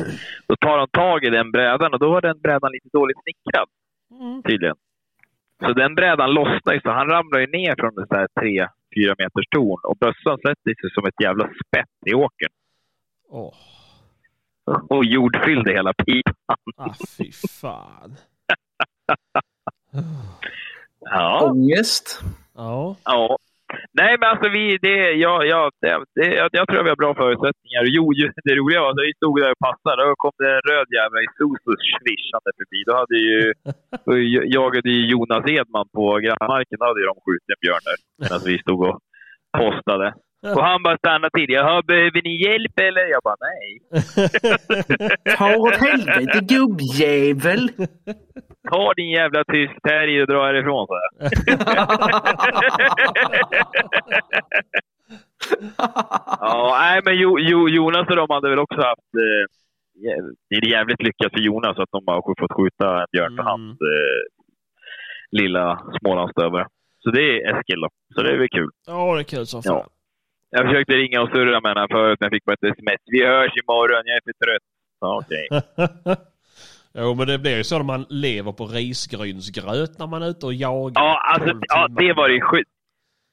Då 0.47 0.57
tar 0.57 0.79
han 0.79 0.89
tag 0.89 1.25
i 1.25 1.31
den 1.31 1.51
brädan 1.51 1.95
och 1.95 1.99
då 1.99 2.11
var 2.11 2.21
den 2.21 2.41
brädan 2.41 2.73
lite 2.73 2.89
dåligt 2.93 3.17
snickrad 3.23 3.69
tydligen. 4.49 4.77
Så 5.65 5.73
den 5.73 5.95
brädan 5.95 6.35
lossnar 6.35 6.75
ju 6.75 6.81
så 6.81 6.91
han 6.91 7.09
ramlar 7.09 7.39
ju 7.41 7.47
ner 7.47 7.75
från 7.79 7.95
så 7.95 8.15
här 8.15 8.29
tre, 8.41 8.69
fyra 8.95 9.15
meters 9.19 9.47
torn 9.51 9.81
och 9.85 9.97
bössan 9.97 10.39
sätter 10.39 10.75
sig 10.81 10.91
som 10.95 11.07
ett 11.07 11.21
jävla 11.23 11.45
spett 11.45 11.95
i 12.07 12.15
åkern. 12.15 12.53
Åh, 13.29 13.55
Och 14.89 15.05
jordfyllde 15.05 15.73
hela 15.73 15.93
pipan. 15.93 16.57
ah, 16.77 16.95
fy 17.19 17.33
fan. 17.33 18.17
Ja. 21.01 21.51
Ångest. 21.51 22.21
Ja. 22.55 22.97
ja. 23.05 23.39
Nej, 24.01 24.13
men 24.21 24.29
alltså 24.33 24.49
vi, 24.57 24.65
det, 24.87 24.97
ja, 25.25 25.35
ja, 25.53 25.61
det, 25.81 25.89
jag, 26.41 26.49
jag 26.59 26.67
tror 26.69 26.83
vi 26.85 26.93
har 26.93 27.03
bra 27.05 27.15
förutsättningar. 27.23 27.83
Jo, 27.97 28.05
just 28.23 28.39
det 28.45 28.55
roliga 28.61 28.81
var 28.81 28.91
att 28.91 29.07
vi 29.09 29.19
stod 29.21 29.37
där 29.43 29.51
och 29.55 29.63
passade. 29.69 30.01
Då 30.09 30.15
kom 30.25 30.35
det 30.43 30.51
en 30.59 30.65
röd 30.71 30.89
jävla 30.99 31.19
Isuzu 31.27 31.73
svischande 31.97 32.51
förbi. 32.59 32.79
Då 32.89 32.93
hade 33.01 33.17
ju, 33.29 33.41
då 34.07 34.13
jagade 34.57 34.89
ju 34.97 35.01
Jonas 35.13 35.45
Edman 35.59 35.89
på 35.97 36.05
grannmarken. 36.25 36.79
Då 36.81 36.85
hade 36.89 37.01
ju 37.03 37.07
de 37.13 37.17
skjutit 37.25 37.53
en 37.55 37.63
björn 37.65 37.85
där 37.89 37.99
medan 38.21 38.41
vi 38.49 38.55
stod 38.65 38.81
och 38.89 38.97
postade. 39.61 40.09
Och 40.57 40.65
han 40.71 40.83
bara 40.83 40.99
stannade 40.99 41.31
till. 41.39 41.51
Jaha, 41.59 41.83
behöver 41.83 42.21
ni 42.29 42.35
hjälp 42.47 42.77
eller? 42.89 43.05
Jag 43.15 43.23
bara 43.29 43.41
nej. 43.51 43.69
Ta 45.39 45.57
åt 45.57 45.77
helvete 45.87 46.41
gubbjävel! 46.55 47.63
Ta 48.71 48.93
din 48.95 49.11
jävla 49.11 49.45
tysk 49.45 49.83
terrier 49.83 50.23
och 50.23 50.29
dra 50.29 50.47
härifrån, 50.47 50.87
så 50.87 50.95
jag. 50.95 51.31
ja, 56.41 56.77
nej, 56.81 57.01
men 57.05 57.17
jo, 57.17 57.39
jo, 57.39 57.69
Jonas 57.69 58.09
och 58.11 58.17
de 58.17 58.27
hade 58.31 58.51
väl 58.51 58.59
också 58.59 58.77
haft... 58.81 59.15
Eh, 59.15 59.47
det 60.51 60.57
är 60.57 60.71
jävligt 60.73 61.03
lyckat 61.03 61.33
för 61.33 61.41
Jonas 61.41 61.79
att 61.79 61.89
de 61.93 62.03
har 62.07 62.23
fått 62.41 62.53
skjuta 62.57 63.01
en 63.01 63.07
björn 63.13 63.37
för 63.37 63.43
Mm. 63.43 63.47
hans 63.47 63.71
eh, 63.81 64.21
lilla 65.31 65.81
Smålandsstövare. 66.01 66.67
Så 66.99 67.11
det 67.11 67.23
är 67.23 67.59
Eskil 67.59 67.81
då. 67.81 67.89
Så 68.15 68.23
det 68.23 68.31
är 68.33 68.39
väl 68.39 68.49
kul. 68.49 68.71
Ja, 68.87 69.15
det 69.15 69.21
är 69.21 69.25
kul 69.25 69.47
som 69.47 69.63
fan. 69.63 69.75
Ja. 69.77 69.87
Jag 70.51 70.67
försökte 70.67 70.93
ringa 70.93 71.21
och 71.23 71.29
surra 71.31 71.61
med 71.61 71.77
henne 71.77 71.87
förut, 71.91 72.17
men 72.21 72.27
jag 72.27 72.33
fick 72.33 72.45
bara 72.45 72.53
ett 72.53 72.65
sms. 72.79 73.01
Vi 73.07 73.27
hörs 73.27 73.53
imorgon, 73.63 74.03
jag 74.05 74.17
är 74.17 74.21
för 74.25 74.45
trött. 74.45 74.63
Ja, 75.01 75.23
okej. 75.25 75.47
jo, 76.99 77.15
men 77.15 77.27
det 77.27 77.39
blir 77.39 77.57
ju 77.57 77.65
så 77.65 77.77
när 77.79 77.85
man 77.85 78.07
lever 78.09 78.53
på 78.53 78.67
risgrynsgröt 78.67 79.99
när 79.99 80.07
man 80.07 80.23
är 80.23 80.29
ute 80.29 80.47
och 80.47 80.55
jagar. 80.55 81.03
Ja, 81.03 81.21
alltså, 81.35 81.49
12 81.53 81.61
ja, 81.69 81.89
det 81.89 82.13
var 82.13 82.29
ju 82.29 82.41
skit. 82.41 82.69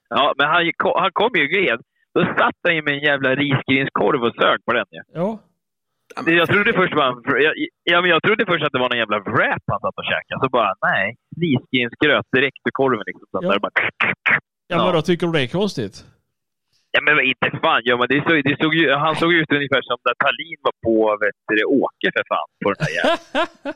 Ja, 0.10 0.34
men 0.38 0.48
han, 0.48 0.72
kom- 0.78 1.00
han 1.02 1.12
kom 1.14 1.32
ju 1.36 1.48
gled. 1.48 1.80
Då 2.14 2.22
satt 2.26 2.56
han 2.64 2.76
ju 2.76 2.82
med 2.82 2.94
en 2.94 3.00
jävla 3.04 3.36
risgrynskorv 3.36 4.24
och 4.24 4.34
sög 4.42 4.66
på 4.66 4.74
den 4.74 4.86
ju. 4.92 5.02
Ja. 5.14 5.40
Jag 6.26 6.48
trodde 6.50 6.74
först 6.74 6.96
var 6.96 7.06
en, 7.08 7.44
jag, 7.44 7.54
ja, 7.84 8.02
men 8.02 8.10
jag 8.10 8.24
trodde 8.24 8.46
först 8.46 8.66
att 8.66 8.72
det 8.72 8.80
var 8.80 8.90
någon 8.90 8.98
jävla 8.98 9.20
wrap 9.20 9.64
han 9.68 9.80
satt 9.80 9.98
och 9.98 10.04
käkade. 10.12 10.40
Så 10.44 10.50
bara, 10.50 10.74
nej. 10.82 11.16
Risgrynsgröt 11.42 12.26
direkt 12.32 12.58
ur 12.68 12.72
korven 12.72 13.04
liksom. 13.06 13.28
Så 13.32 13.40
Ja. 13.42 13.52
där 13.52 13.60
bara, 13.60 13.72
Ja, 14.68 14.86
men 14.86 14.94
då 14.94 15.02
tycker 15.02 15.28
du 15.28 15.34
det 15.34 15.42
är 15.42 15.48
konstigt? 15.48 16.06
Ja, 16.96 17.02
men 17.02 17.26
inte 17.32 17.50
fan. 17.64 17.82
Ja, 17.84 17.98
men 17.98 18.08
det 18.10 18.24
såg, 18.28 18.44
det 18.44 18.56
såg 18.64 18.76
ju, 18.76 18.94
han 18.94 19.16
såg 19.16 19.34
ut 19.34 19.52
ungefär 19.52 19.82
som 19.82 19.98
när 20.06 20.14
Tallin 20.24 20.58
var 20.62 20.76
på 20.86 21.18
vet 21.22 21.36
du, 21.48 21.64
Åke 21.64 22.08
för 22.16 22.24
fan. 22.32 22.48
På 22.64 22.74
den 22.74 22.88
jäveln. 22.96 23.76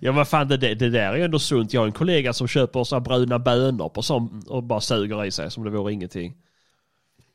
ja, 0.00 0.12
men 0.12 0.26
fan 0.26 0.48
det, 0.48 0.56
det, 0.56 0.90
där 0.90 1.12
är 1.12 1.16
ju 1.16 1.22
ändå 1.22 1.38
sunt. 1.38 1.72
Jag 1.74 1.80
har 1.80 1.86
en 1.86 1.92
kollega 1.92 2.32
som 2.32 2.48
köper 2.48 2.84
så 2.84 3.00
bruna 3.00 3.38
bönor 3.38 3.88
på 3.88 4.02
sån 4.02 4.42
och 4.48 4.62
bara 4.62 4.80
suger 4.80 5.24
i 5.24 5.30
sig 5.30 5.50
som 5.50 5.64
det 5.64 5.70
vore 5.70 5.92
ingenting. 5.92 6.34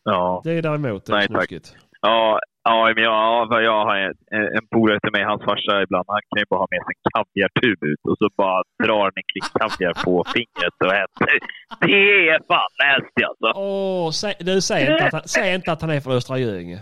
Ja. 0.03 0.41
Det 0.43 0.51
är 0.51 0.61
däremot 0.61 1.05
det 1.05 1.13
är 1.13 1.17
Nej, 1.17 1.27
tack. 1.27 1.51
Ja, 2.01 2.39
ja, 2.63 2.93
men 2.95 3.03
jag, 3.03 3.47
ja, 3.51 3.61
jag 3.61 3.85
har 3.85 3.95
en, 3.95 4.13
en 4.57 4.67
polare 4.73 4.99
till 4.99 5.11
mig, 5.11 5.23
hans 5.23 5.43
farsa 5.43 5.81
ibland, 5.81 6.05
han 6.07 6.21
kan 6.29 6.39
ju 6.39 6.45
bara 6.49 6.59
ha 6.59 6.67
med 6.71 6.81
sig 6.85 6.93
en 6.97 7.11
kaviartub 7.13 7.79
ut 7.91 8.01
och 8.09 8.17
så 8.17 8.27
bara 8.37 8.63
drar 8.83 9.01
han 9.03 9.11
en 9.21 9.27
klick 9.31 9.49
kaviar 9.59 9.93
på 10.05 10.13
fingret 10.33 10.77
och 10.85 10.93
äter. 11.03 11.39
Det 11.79 12.29
är 12.29 12.39
fan 12.47 12.71
nasty 12.81 13.21
alltså. 13.29 13.59
Åh, 13.59 14.11
säg, 14.11 14.33
du 14.39 14.61
säg 14.61 14.81
inte, 14.81 15.05
att 15.05 15.13
han, 15.13 15.21
säg 15.25 15.55
inte 15.55 15.71
att 15.71 15.81
han 15.81 15.89
är 15.89 15.99
från 15.99 16.13
Östra 16.13 16.37
Göinge. 16.37 16.79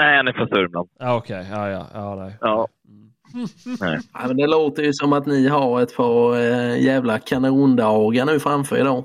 Nej, 0.00 0.16
han 0.16 0.28
är 0.28 0.32
från 0.32 0.48
Sörmland. 0.48 0.88
Okej. 1.00 1.46
Ja, 1.52 1.68
ja. 1.68 1.86
Ja, 1.94 2.14
nej. 2.14 2.36
Ja. 2.40 2.66
Ja, 4.12 4.26
men 4.26 4.36
det 4.36 4.46
låter 4.46 4.82
ju 4.82 4.92
som 4.92 5.12
att 5.12 5.26
ni 5.26 5.48
har 5.48 5.82
ett 5.82 5.96
par 5.96 6.34
eh, 6.36 6.82
jävla 6.82 7.18
kanondagar 7.18 8.24
nu 8.26 8.40
framför 8.40 8.76
er 8.76 8.84
då. 8.84 9.04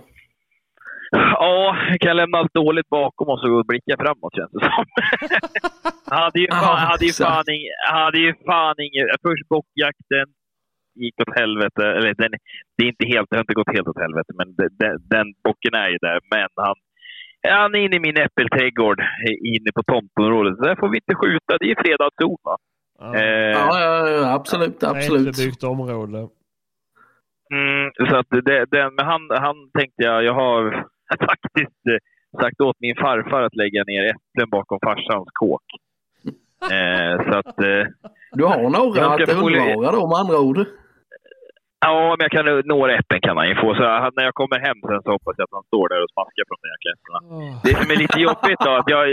Ja, 1.12 1.76
kan 2.00 2.18
lämna 2.18 2.38
allt 2.38 2.54
dåligt 2.54 2.90
bakom 2.90 3.28
oss 3.30 3.44
och 3.44 3.66
blicka 3.66 3.96
framåt 4.04 4.36
känns 4.36 4.52
det 4.52 4.60
som. 4.60 4.86
hade, 6.22 6.40
ju 6.40 6.48
fan, 6.48 6.60
Ja, 6.62 6.76
hade, 6.92 7.06
ju 7.06 7.14
fan 7.14 7.46
ing, 7.56 7.64
hade 7.92 8.20
ju 8.20 8.34
fan 8.46 8.76
ingen... 8.86 9.06
Först 9.26 9.48
bockjakten 9.50 10.28
gick 11.04 11.16
åt 11.22 11.40
helvete. 11.40 11.84
Eller 11.98 12.14
den, 12.22 12.32
det, 12.78 12.84
är 12.84 12.88
inte 12.88 13.06
helt, 13.14 13.28
det 13.30 13.36
har 13.38 13.44
inte 13.48 13.60
gått 13.62 13.76
helt 13.76 13.88
åt 13.88 14.04
helvete, 14.06 14.32
men 14.40 14.48
den, 14.60 14.70
den, 14.82 14.96
den 15.16 15.28
bocken 15.44 15.74
är 15.84 15.90
ju 15.90 15.98
där. 16.08 16.20
Men 16.32 16.50
han, 16.68 16.76
han 17.60 17.76
är 17.76 17.80
inne 17.86 17.96
i 17.96 18.06
min 18.08 18.18
äppelträdgård 18.18 19.00
inne 19.56 19.72
på 19.76 19.84
tomtområdet. 19.92 20.58
Så 20.58 20.64
där 20.64 20.76
får 20.76 20.90
vi 20.90 20.98
inte 20.98 21.16
skjuta. 21.22 21.52
Det 21.60 21.72
är 21.72 21.84
fredad 21.84 22.12
zon 22.22 22.38
va? 22.44 22.58
Ja. 23.00 23.16
Eh, 23.16 23.52
Ja, 23.60 23.80
ja, 23.86 24.10
ja 24.10 24.34
absolut, 24.34 24.84
absolut. 24.84 25.36
Tätbebyggt 25.36 25.64
område. 25.64 26.28
Mm, 27.54 27.92
så 28.10 28.16
att 28.18 28.30
det, 28.30 28.66
den, 28.66 28.96
men 28.96 29.06
han, 29.06 29.22
han 29.30 29.56
tänkte 29.78 30.04
jag, 30.04 30.24
jag 30.24 30.34
har 30.34 30.88
faktiskt 31.30 31.82
eh, 31.94 32.00
sagt 32.42 32.62
åt 32.62 32.80
min 32.80 32.96
farfar 32.96 33.42
att 33.42 33.56
lägga 33.56 33.84
ner 33.88 34.04
äpplen 34.14 34.50
bakom 34.50 34.80
farsans 34.84 35.30
kåk. 35.34 35.64
Eh, 36.76 37.14
så 37.28 37.38
att, 37.38 37.60
eh, 37.60 37.84
Du 38.32 38.44
har 38.46 38.70
några 38.80 39.06
att 39.14 39.30
undvara 39.30 39.92
då 39.92 40.08
med 40.08 40.18
andra 40.18 40.40
ord. 40.40 40.60
ja, 41.86 42.16
men 42.18 42.24
jag 42.28 42.32
kan, 42.32 42.46
några 42.66 42.92
äpplen 43.00 43.22
kan 43.22 43.38
han 43.38 43.48
ju 43.50 43.56
få. 43.56 43.76
Så 43.76 43.82
när 44.16 44.24
jag 44.30 44.34
kommer 44.34 44.60
hem 44.68 44.80
sen 44.90 45.02
så 45.04 45.12
hoppas 45.16 45.36
jag 45.38 45.44
att 45.48 45.58
han 45.60 45.70
står 45.72 45.86
där 45.90 46.04
och 46.04 46.12
smaskar 46.16 46.44
på 46.48 46.54
de 46.56 46.62
där 46.68 46.76
äpplena. 46.94 47.20
Åh. 47.36 47.62
Det 47.66 47.74
som 47.82 47.92
är 47.94 48.00
lite 48.04 48.20
jobbigt 48.28 48.62
då, 48.66 48.72
att 48.82 48.90
jag, 48.96 49.04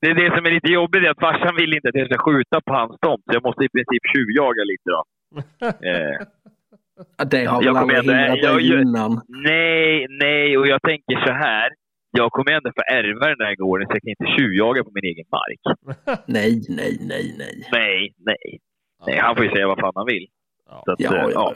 det 0.00 0.08
är 0.10 0.14
det 0.22 0.30
som 0.36 0.46
är 0.46 0.50
lite 0.58 0.72
jobbigt 0.78 1.02
är 1.04 1.10
att 1.10 1.26
farsan 1.28 1.56
vill 1.60 1.74
inte 1.74 1.88
att 1.88 2.00
jag 2.00 2.08
ska 2.10 2.18
skjuta 2.26 2.56
på 2.66 2.72
hans 2.78 2.94
tomt. 3.04 3.24
Så 3.26 3.32
jag 3.36 3.42
måste 3.48 3.62
i 3.64 3.68
princip 3.74 4.02
tjuvjaga 4.12 4.62
lite 4.72 4.88
då. 4.96 5.02
Eh, 5.90 6.16
Det 7.30 7.44
har 7.44 7.62
Jag 7.62 7.74
väl 7.74 7.80
kommer 7.82 7.94
aldrig 7.94 8.16
hindrat 8.16 8.38
jag- 8.42 8.56
dig 8.56 8.68
jag- 8.68 8.82
innan. 8.82 9.20
Nej, 9.28 10.06
nej, 10.22 10.58
och 10.58 10.66
jag 10.66 10.82
tänker 10.82 11.26
så 11.26 11.32
här. 11.32 11.68
Jag 12.16 12.32
kommer 12.32 12.52
ändå 12.52 12.70
få 12.76 12.82
ärva 12.94 13.26
den 13.28 13.46
här 13.46 13.54
gården 13.56 13.86
så 13.86 13.92
jag 13.94 14.02
kan 14.02 14.10
inte 14.10 14.36
tjuvjaga 14.40 14.84
på 14.84 14.90
min 14.94 15.04
egen 15.04 15.24
mark. 15.30 15.60
Nej, 16.26 16.62
nej, 16.68 16.98
nej, 17.08 17.34
nej. 17.38 17.68
Nej, 17.72 18.12
nej. 18.18 18.58
nej 19.06 19.18
han 19.18 19.36
får 19.36 19.44
ju 19.44 19.50
säga 19.50 19.66
vad 19.68 19.78
fan 19.78 19.92
han 19.94 20.06
vill. 20.06 20.26
Så 20.84 20.92
att, 20.92 21.00
Ja, 21.00 21.14
eh, 21.16 21.20
ja, 21.22 21.30
ja. 21.34 21.54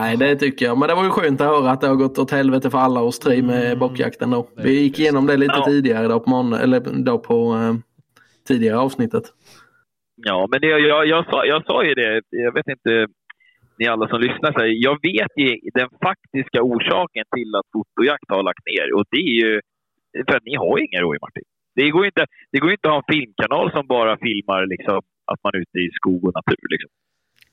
Nej, 0.00 0.16
det 0.16 0.36
tycker 0.36 0.66
jag. 0.66 0.78
Men 0.78 0.88
det 0.88 0.94
var 0.94 1.04
ju 1.04 1.10
skönt 1.10 1.40
att 1.40 1.46
höra 1.46 1.70
att 1.70 1.80
det 1.80 1.86
har 1.88 1.94
gått 1.96 2.18
åt 2.18 2.30
helvete 2.30 2.70
för 2.70 2.78
alla 2.78 3.00
oss 3.00 3.18
tre 3.18 3.42
med 3.42 3.66
Mm. 3.66 3.78
bockjakten 3.78 4.30
då. 4.30 4.48
Vi 4.56 4.80
gick 4.80 4.98
igenom 4.98 5.26
det 5.26 5.36
lite 5.36 5.54
Ja. 5.56 5.64
tidigare 5.66 6.08
då 6.08 6.20
på, 6.20 6.30
måndag, 6.30 6.60
eller 6.62 6.80
då 7.04 7.18
på 7.18 7.54
eh, 7.54 7.74
tidigare 8.48 8.78
avsnittet. 8.78 9.22
Ja, 10.16 10.48
men 10.50 10.60
det, 10.60 10.66
jag, 10.66 11.06
jag, 11.06 11.24
sa, 11.30 11.44
jag 11.44 11.64
sa 11.66 11.84
ju 11.84 11.94
det. 11.94 12.22
Jag 12.30 12.54
vet 12.54 12.68
inte, 12.68 13.06
ni 13.78 13.86
alla 13.92 14.08
som 14.08 14.20
lyssnar, 14.20 14.52
så 14.52 14.58
här, 14.58 14.70
jag 14.88 14.96
vet 15.08 15.32
ju 15.42 15.48
den 15.80 15.88
faktiska 16.06 16.58
orsaken 16.62 17.24
till 17.36 17.50
att 17.58 17.66
fotojakt 17.72 18.28
har 18.34 18.42
lagt 18.42 18.64
ner. 18.72 18.86
Och 18.96 19.04
det 19.10 19.22
är 19.30 19.36
ju 19.44 19.60
för 20.26 20.36
att 20.36 20.44
ni 20.50 20.54
har 20.56 20.74
ingen 20.86 21.00
rådjur, 21.04 21.20
Martin. 21.26 21.42
Det 21.74 21.90
går 21.90 22.06
inte, 22.06 22.26
det 22.52 22.58
går 22.58 22.70
inte 22.72 22.88
att 22.88 22.92
ha 22.94 23.02
en 23.06 23.12
filmkanal 23.14 23.66
som 23.76 23.86
bara 23.86 24.16
filmar 24.26 24.66
liksom, 24.66 24.96
att 25.32 25.40
man 25.44 25.50
är 25.54 25.58
ute 25.58 25.78
i 25.78 25.90
skog 25.98 26.24
och 26.24 26.34
natur. 26.34 26.66
Liksom. 26.74 26.90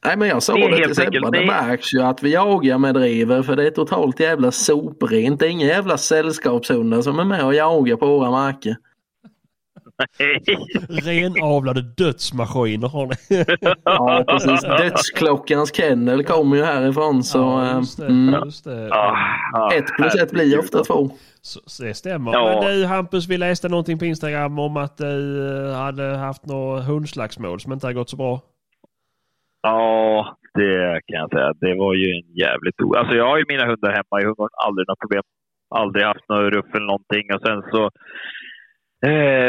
Nej, 0.05 0.17
men 0.17 0.27
jag 0.27 0.43
sa 0.43 0.53
Det 0.55 0.69
det, 0.69 0.85
till 0.85 0.95
Sebbe. 0.95 1.19
det- 1.31 1.45
märks 1.45 1.93
ju 1.93 2.01
att 2.01 2.23
vi 2.23 2.33
jagar 2.33 2.77
med 2.77 2.93
driver 2.95 3.41
för 3.43 3.55
det 3.55 3.67
är 3.67 3.71
totalt 3.71 4.19
jävla 4.19 4.51
soprent. 4.51 5.39
Det 5.39 5.45
är 5.47 5.49
inga 5.49 5.65
jävla 5.65 5.97
sällskapshundar 5.97 7.01
som 7.01 7.19
är 7.19 7.25
med 7.25 7.45
och 7.45 7.53
jagar 7.55 7.95
på 7.95 8.05
våra 8.07 8.31
marker. 8.31 8.75
Renavlade 10.89 11.81
dödsmaskiner 11.81 12.87
har 12.87 13.05
ni. 13.05 13.45
Ja, 13.83 14.23
precis. 14.27 14.61
Dödsklockans 14.79 15.75
kennel 15.75 16.23
kommer 16.23 16.55
ju 16.57 16.63
härifrån 16.63 17.23
så 17.23 17.37
ja, 17.37 17.69
eh, 17.71 17.77
just 17.77 17.97
det. 17.97 18.05
mm, 18.05 18.41
Just 18.45 18.63
det. 18.63 18.89
Ah, 18.91 19.73
ett 19.73 19.95
plus 19.97 20.15
ett 20.15 20.31
blir 20.31 20.59
ofta 20.59 20.83
två. 20.83 21.09
Så, 21.41 21.59
så 21.65 21.83
det 21.83 21.93
stämmer. 21.93 22.33
Ja. 22.33 22.61
Men 22.63 22.73
du 22.73 22.85
Hampus, 22.85 23.27
vi 23.27 23.37
läste 23.37 23.69
någonting 23.69 23.99
på 23.99 24.05
Instagram 24.05 24.59
om 24.59 24.77
att 24.77 24.97
du 24.97 25.47
eh, 25.67 25.75
hade 25.75 26.03
haft 26.17 26.45
något 26.45 26.85
hundslagsmål 26.85 27.59
som 27.59 27.73
inte 27.73 27.87
har 27.87 27.93
gått 27.93 28.09
så 28.09 28.17
bra. 28.17 28.41
Ja, 29.61 30.37
det 30.53 31.01
kan 31.07 31.19
jag 31.19 31.29
säga. 31.29 31.53
Det 31.53 31.75
var 31.75 31.93
ju 31.93 32.05
en 32.11 32.35
jävligt 32.35 32.81
o... 32.81 32.95
Alltså 32.95 33.15
jag 33.15 33.25
har 33.25 33.37
ju 33.37 33.45
mina 33.47 33.65
hundar 33.65 33.89
hemma 33.91 34.21
i 34.21 34.25
hundgården. 34.25 34.55
Aldrig 34.65 34.87
något 34.87 34.99
problem. 34.99 35.23
Aldrig 35.75 36.05
haft 36.05 36.29
något 36.29 36.53
ruff 36.53 36.75
eller 36.75 36.85
någonting. 36.85 37.33
Och 37.33 37.41
sen 37.47 37.61
så 37.71 37.89
Eh, 39.05 39.48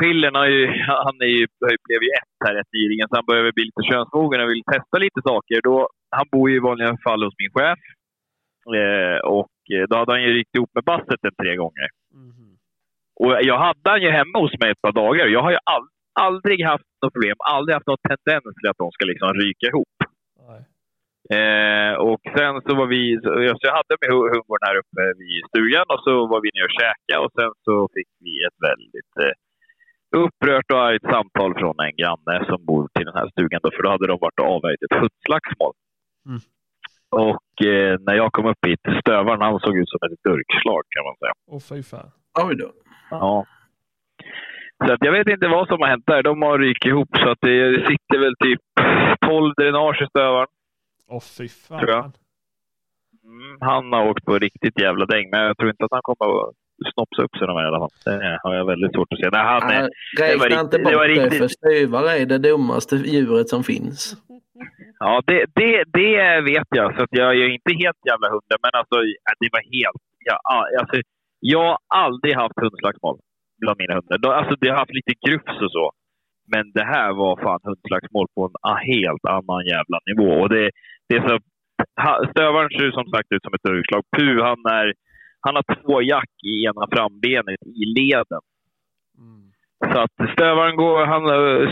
Schiller, 0.00 0.30
han, 0.34 0.42
är 0.44 0.54
ju, 0.58 0.66
han 1.06 1.16
är 1.26 1.32
ju, 1.36 1.46
blev 1.88 2.02
ju 2.06 2.10
ett 2.20 2.36
här 2.44 2.54
rätt 2.54 2.72
nyligen, 2.78 3.08
så 3.08 3.14
han 3.16 3.26
börjar 3.30 3.52
bli 3.52 3.64
lite 3.64 3.82
könsmogen 3.90 4.40
och 4.40 4.50
vill 4.50 4.68
testa 4.72 4.98
lite 4.98 5.20
saker. 5.30 5.56
Då, 5.68 5.88
han 6.16 6.26
bor 6.32 6.50
ju 6.50 6.56
i 6.56 6.66
vanliga 6.68 6.96
fall 7.04 7.22
hos 7.24 7.34
min 7.42 7.52
chef. 7.56 7.78
Eh, 8.80 9.18
och 9.38 9.56
eh, 9.74 9.84
då 9.88 9.94
hade 9.96 10.12
han 10.12 10.22
ju 10.22 10.30
ryckt 10.32 10.54
ihop 10.56 10.70
med 10.74 10.84
basset 10.84 11.24
en 11.28 11.34
tre 11.42 11.56
gånger. 11.56 11.88
Mhm. 12.14 12.50
Och 13.20 13.32
jag 13.50 13.58
hade 13.66 13.90
han 13.92 14.02
ju 14.02 14.10
hemma 14.10 14.38
hos 14.38 14.54
mig 14.60 14.70
ett 14.70 14.82
par 14.82 14.92
dagar. 14.92 15.26
Jag 15.26 15.42
har 15.42 15.50
ju 15.50 15.58
all, 15.74 15.86
aldrig 16.28 16.58
haft 16.64 16.84
något 17.02 17.12
problem, 17.14 17.36
aldrig 17.54 17.74
haft 17.74 17.86
någon 17.86 18.04
tendens 18.10 18.54
till 18.56 18.70
att 18.70 18.82
de 18.82 18.88
ska 18.92 19.04
liksom 19.04 19.28
ryka 19.42 19.66
ihop. 19.72 19.96
Eh, 21.38 21.94
och 22.08 22.22
sen 22.36 22.54
så 22.66 22.70
var 22.80 22.86
vi, 22.94 23.02
så 23.22 23.28
jag 23.68 23.76
hade 23.80 23.94
med 24.02 24.10
hu- 24.14 24.30
humorn 24.34 24.62
här 24.68 24.76
uppe 24.82 25.02
vid 25.22 25.40
stugan 25.50 25.86
och 25.94 26.02
så 26.06 26.12
var 26.32 26.40
vi 26.44 26.50
nere 26.54 26.68
och 26.70 26.78
käkade 26.80 27.20
och 27.24 27.32
sen 27.38 27.52
så 27.66 27.74
fick 27.94 28.10
vi 28.24 28.32
ett 28.48 28.58
väldigt 28.68 29.12
eh, 29.24 29.34
upprört 30.16 30.72
och 30.72 30.82
argt 30.88 31.02
samtal 31.02 31.54
från 31.58 31.74
en 31.80 31.96
granne 31.96 32.44
som 32.46 32.64
bor 32.64 32.88
till 32.94 33.06
den 33.06 33.14
här 33.14 33.28
stugan. 33.28 33.60
Då, 33.62 33.70
för 33.70 33.82
då 33.82 33.90
hade 33.90 34.06
de 34.06 34.18
varit 34.20 34.40
och 34.40 34.46
avvärjt 34.54 34.82
ett 34.82 34.98
hundslagsmål. 35.00 35.74
Mm. 36.26 36.40
Och 37.10 37.66
eh, 37.66 37.98
när 38.00 38.14
jag 38.14 38.32
kom 38.32 38.46
upp 38.46 38.66
hit, 38.66 38.80
stövaren 39.00 39.40
han 39.40 39.60
såg 39.60 39.78
ut 39.78 39.90
som 39.90 39.98
ett 40.06 40.22
durkslag 40.22 40.82
kan 40.94 41.04
man 41.04 41.16
säga. 41.20 41.34
Åh 41.46 41.60
fy 41.68 41.82
fan. 41.82 42.10
Oj 42.44 42.56
då. 42.56 42.72
Ja. 43.10 43.46
Så 44.86 44.92
att 44.92 45.04
jag 45.04 45.12
vet 45.12 45.28
inte 45.28 45.48
vad 45.48 45.68
som 45.68 45.80
har 45.80 45.88
hänt 45.88 46.06
där. 46.06 46.22
De 46.22 46.42
har 46.42 46.58
rykt 46.58 46.84
ihop 46.84 47.08
så 47.16 47.28
att 47.30 47.38
det 47.40 47.86
sitter 47.88 48.18
väl 48.18 48.36
typ 48.44 48.60
12 49.20 49.54
dränage 49.54 50.02
i 50.02 50.06
stövaren. 50.06 50.48
Åh 51.08 51.20
fy 51.38 51.48
fan. 51.48 51.80
Tror 51.80 51.90
jag. 51.90 52.12
Mm, 53.24 53.56
han 53.60 53.92
har 53.92 54.10
åkt 54.10 54.24
på 54.24 54.38
riktigt 54.38 54.80
jävla 54.80 55.06
däng, 55.06 55.30
men 55.30 55.40
jag 55.40 55.56
tror 55.56 55.70
inte 55.70 55.84
att 55.84 55.92
han 55.92 56.02
kommer 56.02 56.40
att 56.40 56.54
snopsa 56.94 57.20
upp 57.22 57.34
sig 57.36 57.46
de 57.46 57.56
här 57.56 57.64
i 57.64 57.70
alla 57.70 57.78
fall. 57.84 57.94
Det 58.04 58.38
har 58.42 58.54
jag 58.54 58.66
väldigt 58.72 58.92
svårt 58.94 59.12
att 59.12 59.18
se. 59.20 59.28
Nej, 59.32 59.44
han 59.54 59.62
är, 59.78 59.88
Nej, 60.18 60.36
var 60.38 60.44
riktigt- 60.46 60.60
inte 60.64 60.78
det 60.78 60.84
var 60.84 60.92
bort 60.92 61.02
det, 61.06 61.12
riktigt- 61.12 61.38
för 61.42 61.48
stövare 61.58 62.10
är 62.22 62.26
det 62.26 62.38
dummaste 62.38 62.94
djuret 62.96 63.48
som 63.54 63.62
finns. 63.72 63.98
ja, 64.98 65.22
det, 65.26 65.40
det, 65.58 65.84
det 66.00 66.40
vet 66.50 66.68
jag, 66.80 66.88
så 66.96 67.06
jag, 67.10 67.28
jag 67.38 67.44
är 67.48 67.54
inte 67.58 67.72
helt 67.84 68.00
jävla 68.10 68.26
hundra, 68.34 68.56
men 68.64 68.72
alltså, 68.80 68.96
ja, 69.26 69.32
det 69.42 69.48
var 69.56 69.62
helt... 69.78 70.02
Ja, 70.28 70.36
alltså, 70.80 70.96
jag 71.40 71.64
har 71.70 71.78
aldrig 72.04 72.34
haft 72.42 72.58
hundslagsmål 72.64 73.16
bland 73.60 73.76
mina 73.78 73.94
hundar. 73.98 74.32
Alltså, 74.38 74.54
det 74.60 74.68
har 74.70 74.78
haft 74.82 74.94
lite 75.00 75.14
grufs 75.26 75.56
och 75.66 75.72
så. 75.78 75.86
Men 76.52 76.64
det 76.78 76.84
här 76.94 77.10
var 77.22 77.32
fan 77.44 77.60
hundslagsmål 77.68 78.26
på 78.34 78.40
en 78.46 78.76
helt 78.94 79.24
annan 79.36 79.62
jävla 79.74 79.98
nivå. 80.10 80.30
Och 80.42 80.48
det, 80.54 80.70
det 81.08 81.14
är 81.16 81.28
så, 81.28 81.36
stövaren 82.32 82.70
ser 82.76 82.90
som 82.90 83.06
sagt 83.14 83.28
ut 83.34 83.42
som 83.44 83.54
ett 83.54 83.68
durkslag. 83.70 84.02
Puh, 84.16 84.36
han, 84.48 84.60
är, 84.80 84.86
han 85.40 85.54
har 85.56 85.64
två 85.74 86.02
jack 86.02 86.30
i 86.42 86.64
ena 86.64 86.86
frambenet 86.92 87.62
i 87.82 87.84
leden. 87.98 88.42
Mm. 89.18 89.46
Så 89.92 90.00
att 90.00 90.32
stövaren, 90.32 90.76
går, 90.76 91.06
han, 91.06 91.22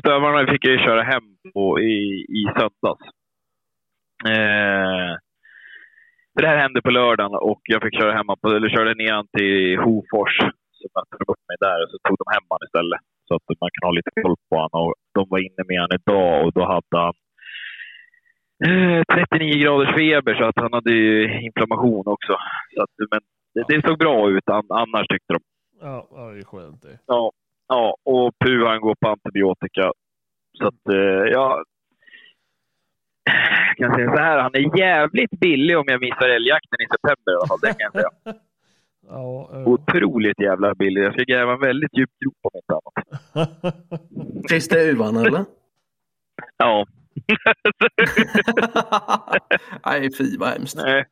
stövarna 0.00 0.52
fick 0.52 0.64
jag 0.64 0.72
ju 0.72 0.78
köra 0.78 1.02
hem 1.02 1.24
på 1.54 1.80
i, 1.80 2.26
i 2.38 2.42
söndags. 2.56 3.06
Eh, 4.32 5.10
för 6.32 6.42
det 6.42 6.48
här 6.48 6.64
hände 6.64 6.82
på 6.82 6.90
lördagen 6.90 7.34
och 7.50 7.62
jag 7.64 7.82
fick 7.82 8.00
köra 8.00 8.12
hem 8.12 8.28
han 8.28 8.38
på, 8.40 8.48
eller 8.48 8.68
körde 8.76 8.94
ner 8.94 9.12
han 9.12 9.28
till 9.36 9.78
Hofors. 9.84 10.36
Så 10.78 10.84
mötte 10.94 11.16
de 11.18 11.24
upp 11.32 11.44
mig 11.50 11.58
där 11.66 11.78
och 11.82 11.90
så 11.90 11.98
tog 11.98 12.16
de 12.22 12.26
hem 12.34 12.46
han 12.50 12.66
istället. 12.66 13.00
Så 13.28 13.34
att 13.34 13.60
man 13.62 13.70
kan 13.74 13.86
ha 13.88 13.92
lite 13.98 14.12
koll 14.22 14.36
på 14.48 14.56
honom. 14.62 14.82
Och 14.88 14.94
de 15.16 15.22
var 15.32 15.38
inne 15.48 15.62
med 15.68 15.80
honom 15.80 15.98
idag 16.00 16.32
och 16.44 16.52
då 16.58 16.62
hade 16.74 16.96
han 17.04 17.16
eh, 18.66 19.00
39 19.14 19.62
graders 19.62 19.94
feber 19.98 20.34
så 20.34 20.44
att 20.44 20.60
han 20.64 20.72
hade 20.72 20.92
ju 20.92 21.12
inflammation 21.46 22.06
också. 22.14 22.34
Så 22.74 22.82
att, 22.82 22.94
men 23.12 23.22
det, 23.58 23.74
det 23.76 23.88
såg 23.88 23.98
bra 23.98 24.30
ut 24.30 24.48
an, 24.48 24.66
annars 24.68 25.06
tyckte 25.08 25.32
de. 25.32 25.40
Ja, 25.80 26.08
ja, 26.10 26.30
det 26.30 26.38
är 26.38 26.44
skönt 26.44 26.82
det. 26.82 26.98
Ja, 27.06 27.32
ja 27.68 27.96
och 28.04 28.38
Pu 28.38 28.64
han 28.64 28.80
går 28.80 28.94
på 29.00 29.08
antibiotika. 29.08 29.92
Så 30.58 30.66
att, 30.66 30.88
eh, 30.92 31.24
ja. 31.32 31.64
Jag 33.76 33.90
kan 33.90 33.94
säga 33.94 34.16
så 34.16 34.22
här, 34.22 34.38
han 34.38 34.54
är 34.54 34.78
jävligt 34.78 35.30
billig 35.30 35.78
om 35.78 35.84
jag 35.86 36.00
missar 36.00 36.28
älgjakten 36.28 36.80
i 36.80 36.86
september 36.86 37.32
i 37.32 37.34
alla 37.34 37.46
fall. 37.46 37.58
Det 37.62 37.68
kan 37.68 37.90
jag 37.92 37.92
säga. 37.92 38.10
Ja, 39.10 39.50
ja. 39.52 39.64
Otroligt 39.64 40.40
jävla 40.40 40.74
billig. 40.74 41.02
Jag 41.02 41.12
ska 41.12 41.22
gräva 41.22 41.52
en 41.52 41.60
väldigt 41.60 41.96
djup 41.98 42.10
grop 42.20 42.36
om 42.42 42.50
inte 42.54 42.74
annat. 42.74 42.94
Till 44.48 44.62
stuvan 44.62 45.16
eller? 45.16 45.44
Ja. 46.56 46.86
Nej, 49.86 50.10
fy 50.18 50.36
vad 50.38 50.48
hemskt. 50.48 50.76
nej. 50.76 51.04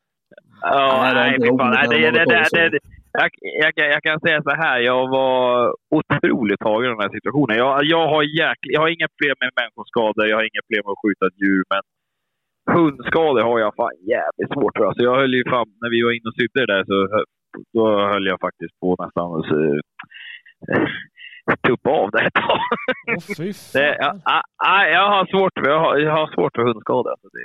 Ja, 0.72 1.10
Nej, 1.14 1.36
fy 1.42 1.48
fan. 1.58 1.70
Nej, 1.70 1.88
det, 1.88 2.10
det, 2.10 2.24
det, 2.24 2.70
det, 2.70 2.78
jag, 3.12 3.30
jag, 3.64 3.74
kan- 3.74 3.90
jag 3.96 4.02
kan 4.02 4.20
säga 4.20 4.42
så 4.42 4.50
här, 4.62 4.78
jag 4.80 5.08
var 5.08 5.74
otroligt 5.98 6.60
tagen 6.60 6.90
av 6.90 6.96
den 6.96 7.04
här 7.06 7.14
situationen. 7.18 7.56
Jag, 7.56 7.84
jag, 7.84 8.04
har 8.08 8.22
jäkla, 8.22 8.68
jag 8.74 8.80
har 8.80 8.88
inga 8.88 9.08
problem 9.16 9.36
med 9.40 9.50
människoskador, 9.60 10.26
jag 10.30 10.36
har 10.36 10.44
inga 10.50 10.62
problem 10.66 10.82
med 10.86 10.92
att 10.94 11.02
skjuta 11.04 11.26
djur, 11.40 11.62
men 11.72 11.82
hundskador 12.76 13.42
har 13.50 13.58
jag 13.64 13.72
fan 13.80 13.96
jävligt 14.14 14.52
svårt 14.54 14.76
för. 14.76 14.84
Alltså 14.86 15.02
jag 15.08 15.16
höll 15.20 15.34
ju 15.34 15.44
fan, 15.54 15.66
när 15.82 15.90
vi 15.94 16.02
var 16.06 16.12
inne 16.16 16.28
och 16.30 16.38
sydde 16.40 16.58
det 16.66 16.72
där 16.74 16.84
så 16.90 16.96
då 17.76 17.84
höll 18.12 18.26
jag 18.26 18.40
faktiskt 18.40 18.74
på 18.80 18.88
nästan 19.04 19.26
att 19.38 19.50
eh, 19.60 19.78
tuppa 21.66 21.90
av 21.90 22.10
det 22.10 22.22
ett 22.26 22.34
tag. 22.34 22.60
Det, 23.72 23.96
jag, 24.96 25.08
har 25.14 25.26
svårt, 25.26 25.52
för- 25.58 25.70
jag, 25.70 25.80
har, 25.80 25.96
jag 25.98 26.12
har 26.12 26.26
svårt 26.34 26.54
för 26.56 26.62
hundskador. 26.62 27.10
Alltså 27.10 27.28
det, 27.28 27.44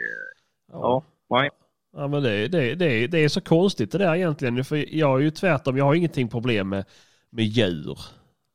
Ja. 0.72 1.04
nej. 1.30 1.50
Ja 1.94 2.08
men 2.08 2.24
det, 2.24 2.48
det, 2.48 2.76
det, 2.76 3.08
det 3.08 3.20
är 3.20 3.30
så 3.30 3.42
konstigt 3.42 3.92
det 3.92 3.98
där 3.98 4.16
egentligen. 4.16 4.66
För 4.66 4.96
jag 4.96 5.20
är 5.20 5.24
ju 5.24 5.32
tvärtom, 5.32 5.78
jag 5.78 5.86
har 5.86 5.96
ingenting 5.96 6.28
problem 6.30 6.70
med, 6.70 6.86
med 7.30 7.46
djur. 7.46 8.00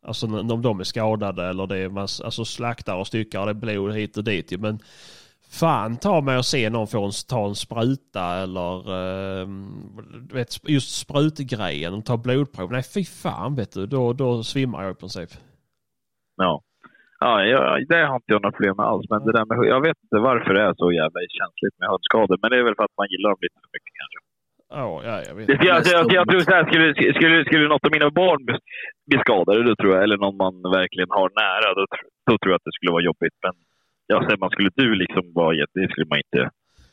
Alltså 0.06 0.26
om 0.26 0.62
de 0.62 0.80
är 0.80 0.84
skadade 0.84 1.46
eller 1.48 1.66
det 1.66 1.78
är 1.78 1.88
man 1.88 2.02
alltså 2.02 2.44
slaktar 2.44 2.96
och 2.96 3.06
styckar 3.06 3.40
och 3.40 3.46
det 3.46 3.52
är 3.52 3.54
blod 3.54 3.94
hit 3.94 4.16
och 4.16 4.24
dit. 4.24 4.60
Men 4.60 4.80
fan 5.48 5.96
ta 5.96 6.20
mig 6.20 6.38
och 6.38 6.46
se 6.46 6.70
någon 6.70 6.88
få 6.88 7.04
en, 7.04 7.12
ta 7.28 7.48
en 7.48 7.54
spruta 7.54 8.36
eller 8.36 8.78
eh, 9.42 9.48
vet, 10.32 10.68
just 10.68 10.96
sprutgrejen. 10.96 12.02
Ta 12.02 12.16
blodprov. 12.16 12.72
Nej 12.72 12.82
fy 12.82 13.04
fan 13.04 13.54
vet 13.54 13.72
du. 13.72 13.86
Då, 13.86 14.12
då 14.12 14.44
svimmar 14.44 14.82
jag 14.82 14.92
i 14.92 14.94
princip. 14.94 15.30
Ja. 16.36 16.62
Ja, 17.24 17.32
jag, 17.52 17.62
det 17.88 18.00
har 18.10 18.16
inte 18.20 18.32
jag 18.34 18.42
några 18.42 18.56
problem 18.56 18.76
med 18.80 18.86
alls. 18.92 19.06
Men 19.12 19.20
det 19.26 19.32
där 19.36 19.44
med, 19.48 19.56
jag 19.74 19.82
vet 19.86 19.98
inte 20.04 20.18
varför 20.30 20.50
det 20.54 20.62
är 20.68 20.74
så 20.82 20.88
jävla 21.00 21.20
känsligt 21.38 21.74
med 21.80 21.88
hundskador. 21.92 22.36
Men 22.42 22.48
det 22.50 22.56
är 22.60 22.64
väl 22.68 22.78
för 22.78 22.86
att 22.88 22.98
man 23.00 23.08
gillar 23.12 23.28
dem 23.32 23.40
lite 23.46 23.58
för 23.62 23.70
mycket 23.76 23.92
kanske. 24.00 24.18
Ja, 24.78 24.86
ja 25.08 25.14
jag 25.28 25.34
vet. 25.36 25.46
Det, 25.46 25.58
jag, 25.70 25.78
jag, 25.94 26.04
jag, 26.18 26.24
tror 26.28 26.40
så 26.40 26.54
här, 26.56 26.64
skulle, 26.70 26.86
skulle, 27.18 27.36
skulle 27.48 27.68
något 27.68 27.86
av 27.86 27.92
mina 27.96 28.10
barn 28.22 28.40
bli, 29.06 29.18
skadade, 29.24 29.60
då 29.68 29.74
tror 29.76 29.90
jag, 29.94 30.02
eller 30.04 30.18
någon 30.24 30.36
man 30.44 30.54
verkligen 30.80 31.10
har 31.18 31.28
nära, 31.44 31.68
då, 31.78 31.82
då 32.28 32.34
tror 32.38 32.50
jag 32.52 32.58
att 32.60 32.68
det 32.68 32.76
skulle 32.76 32.92
vara 32.96 33.08
jobbigt. 33.10 33.36
Men 33.44 33.54
ja, 34.10 34.16
säger 34.24 34.42
man 34.44 34.50
skulle 34.50 34.70
du 34.82 34.88
liksom 34.94 35.24
vara 35.40 35.54
jätte- 35.60 35.80
det 35.80 35.90
skulle 35.92 36.10
man 36.12 36.18
inte 36.24 36.42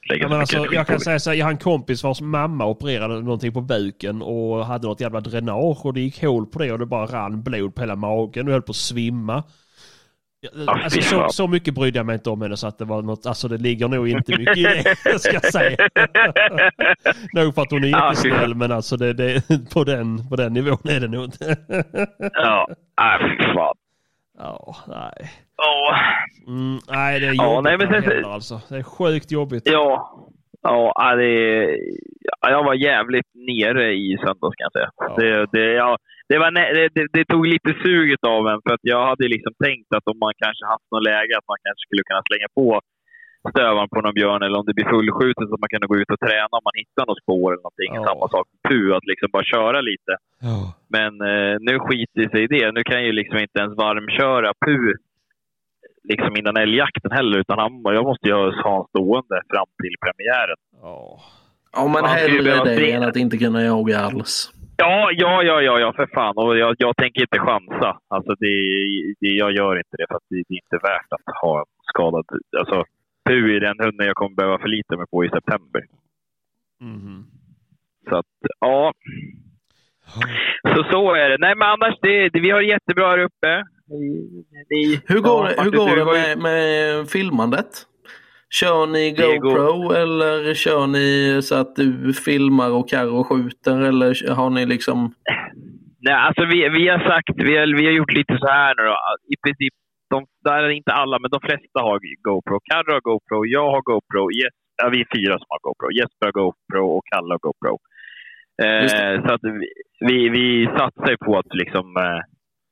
lägga 0.09 0.24
Ja, 0.24 0.30
men 0.30 0.39
alltså, 0.39 0.57
jag 0.80 0.88
kan 0.88 0.99
säga 0.99 1.19
så 1.19 1.30
här, 1.30 1.38
jag 1.38 1.45
har 1.45 1.51
en 1.51 1.57
kompis 1.71 2.03
vars 2.03 2.21
mamma 2.21 2.65
opererade 2.65 3.13
någonting 3.21 3.53
på 3.53 3.61
buken 3.61 4.21
och 4.21 4.65
hade 4.65 4.88
något 4.88 5.01
jävla 5.01 5.19
dränage 5.19 5.86
och 5.86 5.93
det 5.93 6.01
gick 6.01 6.24
hål 6.24 6.45
på 6.45 6.59
det 6.59 6.71
och 6.71 6.80
det 6.80 6.86
bara 6.86 7.05
rann 7.05 7.43
blod 7.43 7.76
på 7.76 7.82
hela 7.82 7.95
magen 7.95 8.43
och 8.45 8.49
jag 8.51 8.57
höll 8.57 8.61
på 8.61 8.76
att 8.78 8.86
svimma. 8.91 9.43
Ja, 10.53 10.79
Alltså, 10.83 11.01
så, 11.01 11.29
så 11.29 11.47
mycket 11.47 11.73
brydde 11.73 11.99
jag 11.99 12.05
mig 12.05 12.13
inte 12.13 12.29
om 12.29 12.41
henne 12.41 12.57
så 12.57 12.67
att 12.67 12.77
det 12.77 12.85
var 12.85 13.01
något, 13.01 13.25
alltså 13.25 13.47
det 13.47 13.57
ligger 13.57 13.87
nog 13.87 14.09
inte 14.09 14.37
mycket 14.37 14.57
i 14.57 14.63
det 15.03 15.19
ska 15.19 15.33
jag 15.33 15.45
säga. 15.45 15.77
nog 17.33 17.55
för 17.55 17.61
att 17.61 17.71
hon 17.71 17.83
är 17.83 17.87
Ja, 17.87 18.09
jättesnäll 18.09 18.55
men 18.55 18.71
alltså 18.71 18.97
det, 18.97 19.13
det, 19.13 19.43
på, 19.73 19.83
den, 19.83 20.29
på 20.29 20.35
den 20.35 20.53
nivån 20.53 20.77
är 20.83 20.99
det 20.99 21.07
nog 21.07 21.23
inte. 21.25 21.55
Ja, 22.33 22.67
nej 23.01 23.37
fy 23.39 23.53
fan. 23.53 23.75
ja, 24.37 24.75
nej. 24.87 25.31
Åh. 25.57 25.99
Mm, 26.47 26.79
nej 26.89 27.19
det 27.19 27.27
är 27.27 27.33
Ja, 27.33 27.43
jobbigt 27.55 27.63
nej, 27.63 27.77
men 27.77 27.87
sen- 27.87 28.11
händer, 28.11 28.33
alltså. 28.33 28.61
Det 28.69 28.77
är 28.77 28.83
sjukt 28.83 29.31
jobbigt. 29.31 29.63
Ja, 29.65 30.13
ja 30.64 31.16
det, 31.16 31.34
ja, 32.41 32.45
jag 32.55 32.64
var 32.64 32.74
jävligt 32.74 33.30
nere 33.49 33.93
i 33.93 34.18
söndags 34.24 34.55
kan 34.55 34.68
jag 34.68 34.76
säga. 34.78 34.89
Ja. 34.97 35.16
Det, 35.20 35.30
det, 35.53 35.66
ja, 35.84 35.97
det, 36.30 36.38
var, 36.38 36.51
det, 36.95 37.07
det, 37.16 37.26
tog 37.26 37.47
lite 37.47 37.72
suget 37.84 38.24
av 38.36 38.47
en 38.51 38.61
för 38.64 38.74
att 38.74 38.86
jag 38.93 39.01
hade 39.09 39.28
liksom 39.36 39.53
tänkt 39.66 39.89
att 39.95 40.07
om 40.11 40.20
man 40.26 40.34
kanske 40.43 40.64
haft 40.74 40.88
något 40.91 41.07
läge 41.11 41.34
att 41.38 41.49
man 41.51 41.59
kanske 41.66 41.84
skulle 41.86 42.07
kunna 42.09 42.24
slänga 42.30 42.49
på 42.59 42.68
stövaren 43.51 43.89
på 43.93 44.01
någon 44.01 44.18
björn 44.20 44.43
eller 44.43 44.59
om 44.59 44.66
det 44.68 44.78
blir 44.78 44.93
fullskjutet 44.95 45.47
så 45.47 45.53
att 45.55 45.66
man 45.66 45.74
kan 45.74 45.89
gå 45.91 45.95
ut 46.01 46.14
och 46.16 46.24
träna 46.28 46.53
om 46.59 46.66
man 46.70 46.80
hittar 46.82 47.05
något 47.07 47.24
spår 47.24 47.47
eller 47.51 47.66
någonting. 47.68 47.91
Ja. 47.95 48.01
Samma 48.09 48.26
sak 48.36 48.45
med 48.51 48.61
PU, 48.68 48.84
att 48.97 49.09
liksom 49.11 49.30
bara 49.36 49.51
köra 49.55 49.80
lite. 49.91 50.11
Ja. 50.47 50.57
Men 50.95 51.11
eh, 51.32 51.55
nu 51.68 51.74
skiter 51.86 52.20
det 52.22 52.30
sig 52.34 52.41
i 52.43 52.51
det. 52.55 52.66
Nu 52.78 52.82
kan 52.84 52.97
jag 52.99 53.07
ju 53.09 53.16
liksom 53.22 53.38
inte 53.45 53.59
ens 53.61 53.78
varmköra 53.86 54.49
PU 54.66 54.93
liksom 56.03 56.35
innan 56.37 56.57
älgjakten 56.57 57.11
heller. 57.11 57.37
Utan 57.39 57.59
han, 57.59 57.81
jag 57.83 58.03
måste 58.03 58.27
ju 58.27 58.33
ha 58.33 58.51
han 58.63 58.85
stående 58.87 59.41
fram 59.49 59.69
till 59.81 59.95
premiären. 60.03 60.59
Ja. 60.81 61.19
Men 61.75 61.91
Man 61.91 62.09
skulle 62.09 62.51
hellre 62.51 62.75
det 62.75 62.91
än 62.91 63.03
att 63.03 63.15
inte 63.15 63.37
kunna 63.37 63.63
jaga 63.63 63.99
alls. 63.99 64.51
Ja, 64.77 65.11
ja, 65.11 65.43
ja, 65.43 65.61
ja, 65.61 65.79
ja 65.79 65.93
för 65.93 66.07
fan. 66.13 66.37
Och 66.37 66.57
jag, 66.57 66.75
jag 66.77 66.97
tänker 66.97 67.21
inte 67.21 67.39
chansa. 67.39 67.99
Alltså 68.07 68.35
det, 68.39 68.55
det, 69.19 69.27
jag 69.27 69.51
gör 69.51 69.77
inte 69.77 69.97
det 69.97 70.05
för 70.09 70.15
att 70.15 70.27
det, 70.29 70.43
det 70.47 70.53
är 70.53 70.61
inte 70.65 70.87
värt 70.87 71.09
att 71.09 71.35
ha 71.41 71.59
en 71.59 71.65
skadad... 71.89 72.25
Alltså, 72.59 72.83
PU 73.29 73.55
är 73.55 73.59
den 73.59 73.79
hunden 73.79 74.07
jag 74.07 74.15
kommer 74.15 74.35
behöva 74.35 74.59
förlita 74.59 74.97
mig 74.97 75.05
på 75.11 75.25
i 75.25 75.29
september. 75.29 75.81
Mhm. 76.81 77.25
Så 78.09 78.15
att, 78.15 78.25
ja. 78.59 78.93
Så 80.75 80.83
så 80.91 81.13
är 81.13 81.29
det. 81.29 81.37
Nej, 81.39 81.55
men 81.55 81.67
annars, 81.67 81.95
det, 82.01 82.29
det, 82.29 82.39
vi 82.39 82.49
har 82.49 82.61
jättebra 82.61 83.09
här 83.09 83.19
uppe. 83.19 83.63
Ni, 83.89 85.01
Hur 85.07 85.19
går, 85.21 85.49
ja, 85.49 85.55
det, 85.55 85.63
hur 85.63 85.71
går 85.71 85.95
det 85.95 86.05
med, 86.05 86.38
med 86.38 87.09
filmandet? 87.09 87.71
Kör 88.59 88.88
ni 88.88 89.03
GoPro 89.11 89.91
eller 90.01 90.53
kör 90.53 90.88
ni 90.88 91.41
så 91.41 91.55
att 91.55 91.75
du 91.75 92.13
filmar 92.13 92.69
och 92.71 92.89
Carro 92.89 93.23
skjuter 93.23 93.77
eller 93.89 94.36
har 94.36 94.49
ni 94.49 94.65
liksom... 94.65 95.13
Nej, 96.05 96.13
alltså 96.13 96.45
vi, 96.45 96.69
vi 96.77 96.88
har 96.88 96.99
sagt, 96.99 97.36
vi 97.47 97.57
har, 97.57 97.77
vi 97.77 97.86
har 97.86 97.93
gjort 97.99 98.13
lite 98.13 98.38
så 98.38 98.47
här 98.47 98.73
nu 98.77 98.84
då. 98.84 98.97
I 99.34 99.36
princip, 99.43 99.73
de, 100.09 100.25
där 100.43 100.63
är 100.63 100.69
inte 100.69 100.91
alla, 100.91 101.19
men 101.19 101.31
de 101.31 101.41
flesta 101.41 101.79
har 101.88 101.99
GoPro. 102.27 102.59
Carro 102.69 102.91
har 102.93 103.01
GoPro, 103.09 103.45
jag 103.45 103.67
har 103.73 103.81
GoPro, 103.81 104.23
yes, 104.39 104.55
ja, 104.77 104.89
vi 104.93 104.99
är 105.01 105.07
fyra 105.15 105.34
som 105.41 105.49
har 105.53 105.61
GoPro. 105.67 105.88
Jesper 105.99 106.25
har 106.25 106.36
GoPro 106.41 106.86
och 106.95 107.03
Kalle 107.11 107.34
har 107.34 107.41
GoPro. 107.47 107.75
Eh, 108.63 108.86
så 109.25 109.34
att 109.36 109.43
vi, 109.43 109.67
vi, 110.07 110.17
vi 110.38 110.65
satsar 110.77 111.09
ju 111.09 111.17
på 111.17 111.38
att 111.38 111.53
liksom 111.61 111.88
eh, 111.97 112.21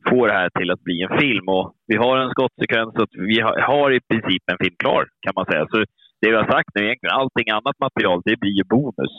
få 0.10 0.28
det 0.28 0.34
här 0.34 0.50
till 0.50 0.72
att 0.72 0.82
bli 0.84 1.02
en 1.02 1.20
film. 1.20 1.50
Och 1.50 1.74
vi 1.88 1.96
har 1.96 2.18
en 2.18 2.30
skottsekvens, 2.32 2.96
att 2.96 3.10
vi 3.14 3.40
har, 3.42 3.92
i 3.92 4.00
princip 4.10 4.44
en 4.52 4.58
film 4.64 4.76
klar 4.80 5.08
kan 5.22 5.34
man 5.36 5.46
säga. 5.46 5.68
Så 5.72 5.78
det 6.22 6.30
vi 6.32 6.36
har 6.36 6.52
sagt 6.52 6.70
nu 6.76 6.84
egentligen, 6.86 7.16
allting 7.16 7.50
annat 7.50 7.80
material, 7.80 8.22
det 8.26 8.40
blir 8.40 8.52
ju 8.52 8.64
bonus. 8.64 9.14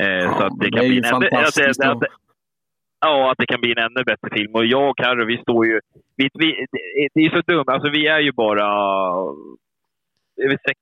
Eh, 0.00 0.06
Ja, 0.24 0.34
så 0.38 0.46
att 0.46 0.58
det 0.60 0.64
det 0.70 0.70
kan 0.76 0.84
är 0.84 0.88
bli 0.88 0.98
en 0.98 1.04
ännu, 1.04 1.26
att, 1.26 1.54
då. 1.78 1.90
att, 1.90 2.12
Ja, 3.00 3.30
att 3.30 3.38
det 3.38 3.46
kan 3.46 3.60
bli 3.60 3.72
en 3.72 3.78
ännu 3.84 4.04
bättre 4.04 4.28
film. 4.36 4.54
Och 4.54 4.66
jag 4.66 4.90
och 4.90 4.96
Carro, 4.98 5.24
vi 5.26 5.38
står 5.38 5.66
ju... 5.66 5.80
Vi, 6.16 6.28
vi, 6.38 6.46
det- 6.72 7.08
det 7.14 7.20
är 7.20 7.30
så 7.30 7.42
dumt. 7.52 7.64
Alltså, 7.66 7.90
vi 7.90 8.06
är 8.06 8.18
ju 8.20 8.32
bara... 8.32 8.64
Är 10.42 10.48
vi 10.48 10.56
sex 10.68 10.80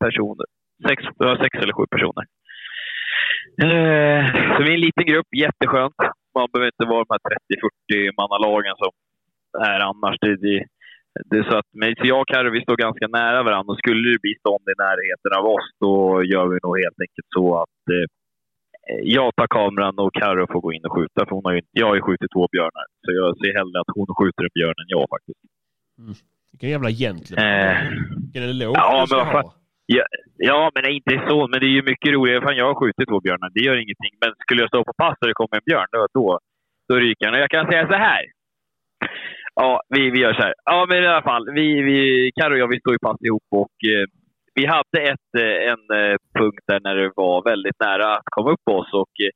personer? 0.00 0.46
Sex, 0.88 1.02
sex 1.42 1.58
eller 1.62 1.72
sju 1.72 1.84
personer. 1.90 2.24
Eh, 3.62 4.56
så 4.56 4.62
vi 4.62 4.70
är 4.70 4.74
en 4.74 4.80
liten 4.80 5.04
grupp. 5.06 5.26
Jätteskönt. 5.36 5.94
Man 6.34 6.48
behöver 6.52 6.70
inte 6.72 6.86
vara 6.92 7.04
de 7.04 7.10
här 7.14 7.22
30-40 8.06 8.20
mannalagen 8.20 8.74
som 8.82 8.92
är 9.72 9.80
annars. 9.90 10.16
Det, 10.20 10.36
det, 10.46 10.56
det 11.30 11.36
är 11.42 11.46
så 11.50 11.56
att, 11.60 11.70
men 11.80 11.88
jag 12.10 12.20
och 12.20 12.28
Carro, 12.32 12.50
vi 12.50 12.62
står 12.66 12.76
ganska 12.86 13.06
nära 13.20 13.42
varandra. 13.42 13.72
Och 13.72 13.78
skulle 13.78 14.02
det 14.12 14.22
bli 14.24 14.34
stånd 14.42 14.64
i 14.72 14.76
närheten 14.86 15.32
av 15.38 15.44
oss, 15.54 15.66
då 15.84 15.92
gör 16.32 16.46
vi 16.52 16.58
nog 16.62 16.74
helt 16.84 17.00
enkelt 17.06 17.28
så 17.36 17.46
att 17.62 17.82
eh, 17.94 18.06
jag 19.16 19.28
tar 19.36 19.46
kameran 19.56 19.98
och 19.98 20.14
Carro 20.20 20.46
får 20.52 20.60
gå 20.60 20.72
in 20.72 20.84
och 20.86 20.94
skjuta. 20.96 21.20
För 21.26 21.34
hon 21.36 21.44
har 21.44 21.52
ju, 21.52 21.62
jag 21.80 21.86
har 21.86 21.94
ju 21.94 22.02
skjutit 22.02 22.30
två 22.34 22.44
björnar. 22.52 22.86
Så 23.04 23.08
jag 23.20 23.28
ser 23.40 23.52
hellre 23.58 23.80
att 23.80 23.90
hon 23.98 24.06
skjuter 24.18 24.42
en 24.48 24.54
björn 24.58 24.78
än 24.82 24.90
jag 24.96 25.06
faktiskt. 25.14 25.40
Vilken 26.52 26.70
jävla 26.70 26.90
gentleman. 26.90 27.44
Eh, 27.44 27.76
Vilken 28.22 28.42
eloge 28.42 28.78
ja, 28.78 29.00
du 29.00 29.06
ska 29.06 29.16
men 29.16 29.26
ha. 29.26 29.54
Ja, 29.96 30.04
ja, 30.36 30.70
men 30.74 30.82
det 30.82 30.90
är 30.90 31.00
inte 31.00 31.28
så. 31.28 31.38
Men 31.48 31.60
det 31.60 31.66
är 31.66 31.76
ju 31.78 31.82
mycket 31.82 32.12
roligare. 32.12 32.42
Fan, 32.42 32.56
jag 32.56 32.66
har 32.66 32.80
skjutit 32.80 33.08
två 33.08 33.20
björnar. 33.20 33.50
Det 33.54 33.64
gör 33.66 33.76
ingenting. 33.84 34.14
Men 34.22 34.30
skulle 34.42 34.60
jag 34.62 34.70
stå 34.70 34.84
på 34.84 34.92
pass 35.02 35.16
och 35.20 35.28
det 35.28 35.40
kommer 35.40 35.56
en 35.56 35.68
björn, 35.70 35.90
då, 35.92 36.06
då, 36.18 36.38
då 36.88 36.94
ryker 37.04 37.26
han. 37.26 37.34
Och 37.34 37.40
jag 37.40 37.50
kan 37.50 37.66
säga 37.66 37.86
så 37.86 37.98
här. 38.08 38.22
Ja, 39.54 39.80
vi, 39.94 40.10
vi 40.10 40.18
gör 40.18 40.34
så 40.34 40.42
här. 40.42 40.54
Ja, 40.64 40.86
men 40.88 41.02
i 41.02 41.06
alla 41.06 41.28
fall. 41.30 41.44
Vi, 41.54 41.82
vi, 41.82 42.30
Karo 42.36 42.52
och 42.52 42.58
jag, 42.58 42.68
vi 42.68 42.80
står 42.80 42.92
ju 42.92 42.98
pass 42.98 43.20
ihop 43.28 43.48
och 43.50 43.76
eh, 43.92 44.06
vi 44.54 44.66
hade 44.66 44.98
ett, 45.12 45.30
eh, 45.44 45.72
en 45.72 45.84
eh, 46.00 46.16
punkt 46.38 46.64
där 46.66 46.80
när 46.84 46.94
det 46.96 47.10
var 47.16 47.50
väldigt 47.50 47.80
nära 47.84 48.06
att 48.16 48.30
komma 48.34 48.50
upp 48.50 48.64
på 48.68 48.74
oss. 48.80 48.92
Och, 48.92 49.14
eh, 49.26 49.32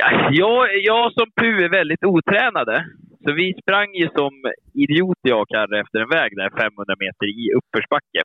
ja, 0.00 0.08
jag, 0.32 0.58
jag 0.90 1.12
som 1.12 1.26
pu 1.40 1.64
är 1.64 1.68
väldigt 1.80 2.04
otränade. 2.04 2.76
Så 3.24 3.32
vi 3.32 3.54
sprang 3.62 3.90
ju 3.94 4.08
som 4.18 4.32
idioter 4.74 5.28
jag 5.32 5.40
och 5.42 5.48
Karre 5.48 5.80
efter 5.80 5.98
en 6.00 6.14
väg 6.18 6.36
där 6.36 6.50
500 6.50 6.94
meter 7.04 7.26
i 7.26 7.44
uppförsbacke. 7.58 8.20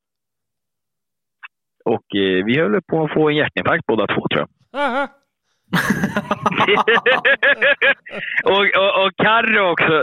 Och 1.86 2.16
eh, 2.16 2.46
vi 2.46 2.60
höll 2.60 2.82
på 2.82 3.04
att 3.04 3.14
få 3.14 3.30
en 3.30 3.36
hjärtinfarkt 3.36 3.86
båda 3.86 4.08
två 4.08 4.28
tror 4.28 4.42
jag. 4.42 4.50
Aha. 4.82 5.08
och, 8.54 8.66
och, 8.82 8.92
och 9.02 9.12
Carro 9.24 9.72
också. 9.72 9.94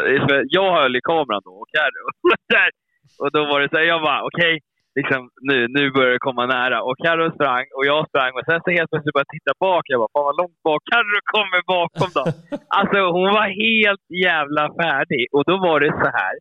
Jag 0.49 0.73
höll 0.77 0.97
i 0.97 1.01
kameran 1.01 1.43
då. 1.45 1.51
Och, 1.51 1.69
Carro, 1.77 2.03
där. 2.49 2.71
och 3.19 3.33
då 3.33 3.45
var 3.45 3.61
det 3.61 3.69
så 3.69 3.77
här, 3.77 3.85
jag 3.85 4.03
bara 4.03 4.23
okej, 4.23 4.61
liksom, 4.99 5.31
nu, 5.49 5.69
nu 5.69 5.91
börjar 5.91 6.13
det 6.13 6.19
komma 6.29 6.47
nära. 6.47 6.83
Och 6.83 6.97
Carro 7.05 7.35
sprang 7.35 7.65
och 7.77 7.87
jag 7.87 8.09
sprang. 8.09 8.33
Och 8.35 8.45
sen 8.49 8.61
så 8.65 8.71
helt 8.71 8.91
plötsligt 8.91 9.15
började 9.15 9.31
jag 9.31 9.35
titta 9.37 9.53
bak. 9.67 9.83
Jag 9.87 9.99
bara, 10.01 10.13
fan 10.15 10.25
vad 10.31 10.37
långt 10.43 10.63
bak 10.69 10.81
Carro 10.93 11.19
kommer 11.35 11.61
bakom 11.77 12.09
då. 12.19 12.25
alltså 12.79 12.99
hon 13.17 13.29
var 13.39 13.49
helt 13.67 14.07
jävla 14.27 14.65
färdig. 14.81 15.25
Och 15.35 15.45
då 15.51 15.55
var 15.67 15.81
det 15.81 15.93
så 16.03 16.09
här 16.21 16.35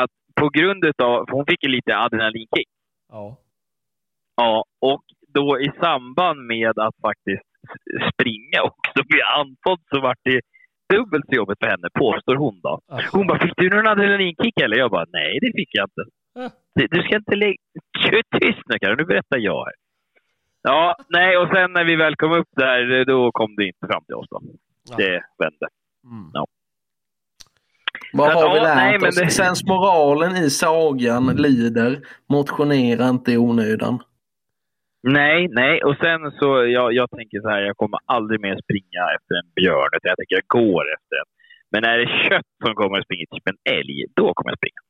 att 0.00 0.12
på 0.40 0.48
grund 0.48 0.84
av, 0.84 0.92
för 1.26 1.32
hon 1.36 1.46
fick 1.46 1.62
ju 1.64 1.68
lite 1.68 1.96
adrenalinkick. 1.96 2.68
Ja. 3.12 3.36
Ja, 4.36 4.64
och 4.80 5.02
då 5.34 5.60
i 5.60 5.70
samband 5.80 6.46
med 6.46 6.78
att 6.78 6.94
faktiskt 7.02 7.48
springa 8.14 8.62
och 8.62 8.76
så 8.96 9.02
bli 9.04 9.20
andfådd 9.22 9.80
så 9.94 10.00
vart 10.00 10.18
det 10.24 10.40
dubbelt 10.94 11.24
så 11.28 11.34
jobbigt 11.36 11.58
för 11.60 11.66
henne, 11.70 11.88
påstår 11.98 12.36
hon 12.36 12.60
då. 12.62 12.80
Hon 13.12 13.26
bara, 13.26 13.38
fick 13.38 13.56
du 13.56 13.68
någon 13.70 13.86
adrenalinkick 13.86 14.60
eller? 14.60 14.76
Jag 14.76 14.90
bara, 14.90 15.06
nej 15.12 15.38
det 15.40 15.52
fick 15.56 15.68
jag 15.72 15.84
inte. 15.88 16.02
Äh. 16.40 16.50
Du, 16.74 16.86
du 16.86 17.02
ska 17.02 17.16
inte 17.16 17.36
lägga... 17.36 17.56
Tyst 18.40 18.58
nu 18.66 18.78
Karin, 18.78 18.96
nu 18.98 19.04
berättar 19.04 19.38
jag 19.38 19.64
här. 19.64 19.74
Ja, 20.62 20.96
nej 21.08 21.36
och 21.36 21.48
sen 21.48 21.72
när 21.72 21.84
vi 21.84 21.96
väl 21.96 22.16
kom 22.16 22.32
upp 22.32 22.48
där, 22.56 23.04
då 23.04 23.32
kom 23.32 23.56
det 23.56 23.66
inte 23.66 23.86
fram 23.86 24.04
till 24.04 24.14
oss 24.14 24.26
då. 24.30 24.40
Ja. 24.90 24.96
Det 24.96 25.22
vände. 25.38 25.66
Mm. 26.04 26.30
Vad 28.12 28.28
Men, 28.28 28.36
har 28.36 28.50
vi 28.52 28.56
ja, 28.56 28.62
lärt 28.62 28.76
nej, 28.76 28.98
men 28.98 29.08
oss? 29.08 29.16
det- 29.16 29.30
Sensmoralen 29.30 30.36
i 30.36 30.50
sagan 30.50 31.26
lyder 31.36 32.00
motionera 32.28 33.08
inte 33.08 33.32
i 33.32 33.36
onödan. 33.38 33.98
Nej, 35.02 35.48
nej. 35.50 35.82
Och 35.82 35.96
sen 35.96 36.20
så, 36.38 36.66
jag, 36.66 36.92
jag 36.92 37.10
tänker 37.10 37.40
så 37.40 37.48
här, 37.48 37.60
jag 37.62 37.76
kommer 37.76 37.98
aldrig 38.06 38.40
mer 38.40 38.56
springa 38.64 39.02
efter 39.16 39.34
en 39.40 39.50
björn, 39.54 39.90
utan 39.96 40.08
jag 40.12 40.16
tänker 40.16 40.36
jag 40.40 40.48
går 40.62 40.84
efter 40.96 41.14
en. 41.20 41.28
Men 41.72 41.84
är 41.84 41.98
det 41.98 42.08
kött 42.28 42.50
som 42.64 42.74
kommer 42.74 42.98
att 42.98 43.04
springa, 43.04 43.24
typ 43.30 43.48
en 43.52 43.72
älg, 43.78 43.96
då 44.16 44.34
kommer 44.34 44.50
jag 44.52 44.60
springa. 44.62 44.82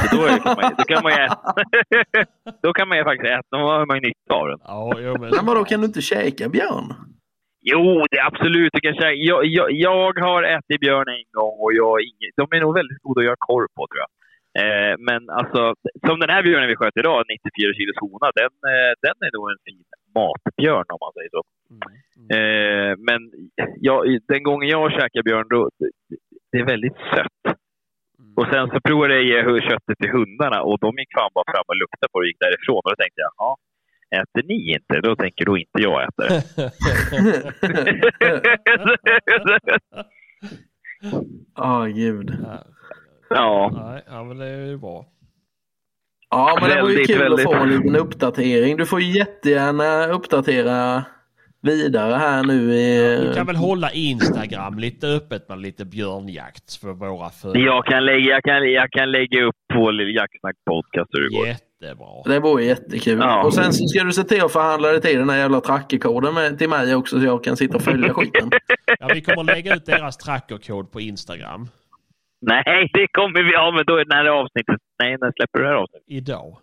Så 0.00 0.16
då, 0.16 0.22
är 0.26 0.32
det, 0.32 0.42
kan 0.42 0.56
man, 0.60 0.72
då 0.78 0.84
kan 0.84 1.02
man 1.02 1.12
ju 1.12 1.18
äta. 1.26 1.54
då 2.62 2.72
kan 2.72 2.88
man 2.88 2.98
ju 2.98 3.04
faktiskt 3.04 3.32
äta, 3.32 3.56
då 3.56 3.66
har 3.66 3.86
man 3.86 3.96
ju 3.96 4.02
nytta 4.08 4.34
av 4.40 4.46
den. 4.48 4.60
Ja, 4.64 4.92
jo, 5.06 5.12
men... 5.20 5.30
Men 5.36 5.46
vadå, 5.46 5.64
kan 5.64 5.80
du 5.80 5.86
inte 5.86 6.02
käka 6.02 6.48
björn? 6.48 6.88
Jo, 7.72 8.04
det 8.10 8.16
är 8.18 8.26
absolut. 8.26 8.70
Du 8.72 8.80
kan 8.80 8.94
säga, 8.94 9.12
jag, 9.12 9.46
jag, 9.46 9.72
jag 9.72 10.12
har 10.26 10.42
ätit 10.42 10.80
björn 10.80 11.08
en 11.08 11.26
gång 11.38 11.56
och 11.64 11.72
jag 11.72 11.98
de 12.36 12.56
är 12.56 12.60
nog 12.60 12.74
väldigt 12.74 13.02
goda 13.02 13.20
att 13.20 13.24
göra 13.24 13.36
korv 13.38 13.68
på 13.76 13.82
tror 13.86 14.00
jag. 14.04 14.10
Eh, 14.60 14.94
men 15.08 15.20
alltså, 15.40 15.60
som 16.06 16.16
den 16.20 16.30
här 16.34 16.42
björnen 16.42 16.68
vi 16.68 16.76
sköt 16.76 16.96
idag, 17.02 17.24
94 17.28 17.74
kilos 17.78 17.98
hona, 18.04 18.28
den, 18.40 18.52
eh, 18.72 18.92
den 19.06 19.16
är 19.26 19.30
nog 19.36 19.44
en 19.50 19.64
fin 19.66 19.84
matbjörn 20.18 20.88
om 20.94 21.00
man 21.04 21.14
säger 21.16 21.30
så. 21.36 21.42
Mm. 21.72 21.80
Eh, 22.36 22.92
men 23.08 23.20
jag, 23.88 23.98
den 24.32 24.42
gången 24.42 24.68
jag 24.68 24.92
käkar 24.92 25.22
björn, 25.22 25.48
då, 25.50 25.70
det, 25.78 25.88
det 26.52 26.58
är 26.58 26.66
väldigt 26.74 26.98
sött. 27.14 27.44
Och 28.38 28.46
sen 28.52 28.66
så 28.72 28.80
provade 28.80 29.14
jag 29.14 29.24
ge 29.24 29.60
köttet 29.70 29.98
till 29.98 30.10
hundarna 30.10 30.62
och 30.62 30.78
de 30.80 30.98
gick 30.98 31.12
fan 31.18 31.30
bara 31.34 31.52
fram 31.52 31.66
och 31.70 31.80
luktade 31.82 32.08
på 32.12 32.18
det 32.18 32.24
och 32.24 32.28
gick 32.30 32.44
därifrån. 32.46 32.82
Och 32.84 32.90
då 32.92 32.96
tänkte 33.02 33.20
jag, 33.26 33.32
ja, 33.42 33.50
äter 34.20 34.42
ni 34.50 34.58
inte, 34.74 34.94
då 35.06 35.16
tänker 35.16 35.44
då 35.44 35.58
inte 35.58 35.78
jag 35.86 36.02
äta 36.06 36.22
det. 36.28 36.42
Ja, 41.54 41.84
gud. 41.84 42.30
Ja. 43.30 43.70
Nej, 43.74 44.02
ja, 44.06 44.24
men 44.24 44.38
det 44.38 44.46
är 44.46 44.66
ju 44.66 44.76
bra. 44.78 45.06
Ja, 46.30 46.58
men 46.60 46.70
det 46.70 46.82
var 46.82 46.88
ju 46.88 46.94
Väldigt, 46.94 47.06
kul 47.10 47.18
väldigt. 47.18 47.46
att 47.46 47.52
få 47.52 47.58
en 47.62 47.70
liten 47.70 47.96
uppdatering. 47.96 48.76
Du 48.76 48.86
får 48.86 49.00
jättegärna 49.00 50.06
uppdatera 50.06 51.04
vidare 51.62 52.14
här 52.14 52.42
nu. 52.44 52.74
I, 52.74 53.26
Vi 53.28 53.34
kan 53.34 53.46
väl 53.46 53.56
hålla 53.56 53.90
Instagram 53.90 54.78
lite 54.78 55.06
öppet 55.06 55.48
med 55.48 55.58
lite 55.58 55.84
björnjakt 55.84 56.74
för 56.74 56.92
våra 56.92 57.30
följare. 57.30 57.64
Jag 57.66 57.84
kan 57.86 58.04
lägga, 58.04 58.30
jag 58.30 58.42
kan, 58.42 58.72
jag 58.72 58.90
kan 58.90 59.10
lägga 59.12 59.42
upp 59.44 59.54
på 59.74 59.90
Lille 59.90 60.10
Jacksnack 60.20 60.56
podcast 60.70 61.08
hur 61.12 61.30
det 61.30 61.36
går. 61.36 61.46
Jättebra. 61.46 62.06
Det 62.24 62.38
vore 62.40 62.64
jättekul. 62.64 63.18
Ja. 63.18 63.44
Och 63.44 63.54
sen 63.54 63.72
så 63.72 63.86
ska 63.86 64.04
du 64.04 64.12
se 64.12 64.24
till 64.24 64.44
att 64.44 64.52
förhandla 64.52 64.88
dig 64.88 65.00
till 65.00 65.18
den 65.18 65.30
här 65.30 65.38
jävla 65.38 65.60
trackerkoden 65.60 66.34
med, 66.34 66.58
till 66.58 66.68
mig 66.68 66.94
också 66.94 67.20
så 67.20 67.26
jag 67.26 67.44
kan 67.44 67.56
sitta 67.56 67.76
och 67.76 67.82
följa 67.82 68.14
skiten. 68.14 68.50
Ja, 68.98 69.08
vi 69.14 69.20
kommer 69.20 69.44
lägga 69.44 69.74
ut 69.74 69.86
deras 69.86 70.16
trackerkod 70.16 70.92
på 70.92 71.00
Instagram 71.00 71.68
Nej, 72.40 72.90
det 72.92 73.06
kommer 73.12 73.42
vi 73.42 73.56
ha, 73.56 73.72
men 73.72 73.84
då 73.86 73.96
är 73.96 74.04
det 74.04 74.14
här 74.14 74.24
avsnittet. 74.26 74.80
Nej, 74.98 75.16
när 75.20 75.32
släpper 75.36 75.58
du 75.58 75.64
det 75.64 75.70
här 75.70 75.76
avsnittet? 75.76 76.04
idag. 76.06 76.58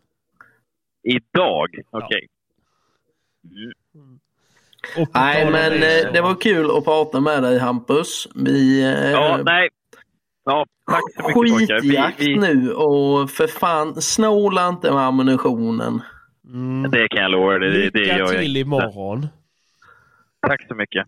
Idag? 1.04 1.68
Okej. 1.92 2.28
Och 4.98 5.14
på 5.14 5.20
Nej, 5.20 5.36
tal 5.44 5.48
om 5.48 5.52
men 5.54 5.72
så- 5.82 6.08
eh, 6.08 6.14
det 6.14 6.22
var 6.22 6.36
kul 6.42 6.78
att 6.78 6.86
prata 6.86 7.20
med 7.20 7.44
dig 7.44 7.60
Hampus. 7.60 8.28
Vi, 8.36 8.84
eh, 8.84 9.12
Ja, 9.12 9.40
nej. 9.46 9.70
Ja, 10.46 10.66
tack 10.92 11.02
så 11.16 11.40
mycket 11.42 11.60
skitjakt 11.82 12.20
Vi, 12.22 12.28
vi, 12.28 12.36
nu 12.40 12.74
och 12.74 13.30
för 13.32 13.48
fan 13.48 14.02
snåla 14.02 14.68
inte 14.70 14.92
med 14.92 15.02
ammunitionen. 15.02 16.02
Mm. 16.48 16.92
det 16.92 17.08
kan 17.08 17.22
jag 17.22 17.32
lova 17.32 17.58
dig. 17.58 17.70
Det, 17.72 17.90
det 17.90 18.00
Lycka 18.00 18.18
gör 18.18 18.20
jag 18.20 18.30
till 18.30 18.48
inte. 18.58 18.60
imorgon. 18.60 19.28
Tack 20.48 20.68
så 20.68 20.76
mycket. 20.76 21.08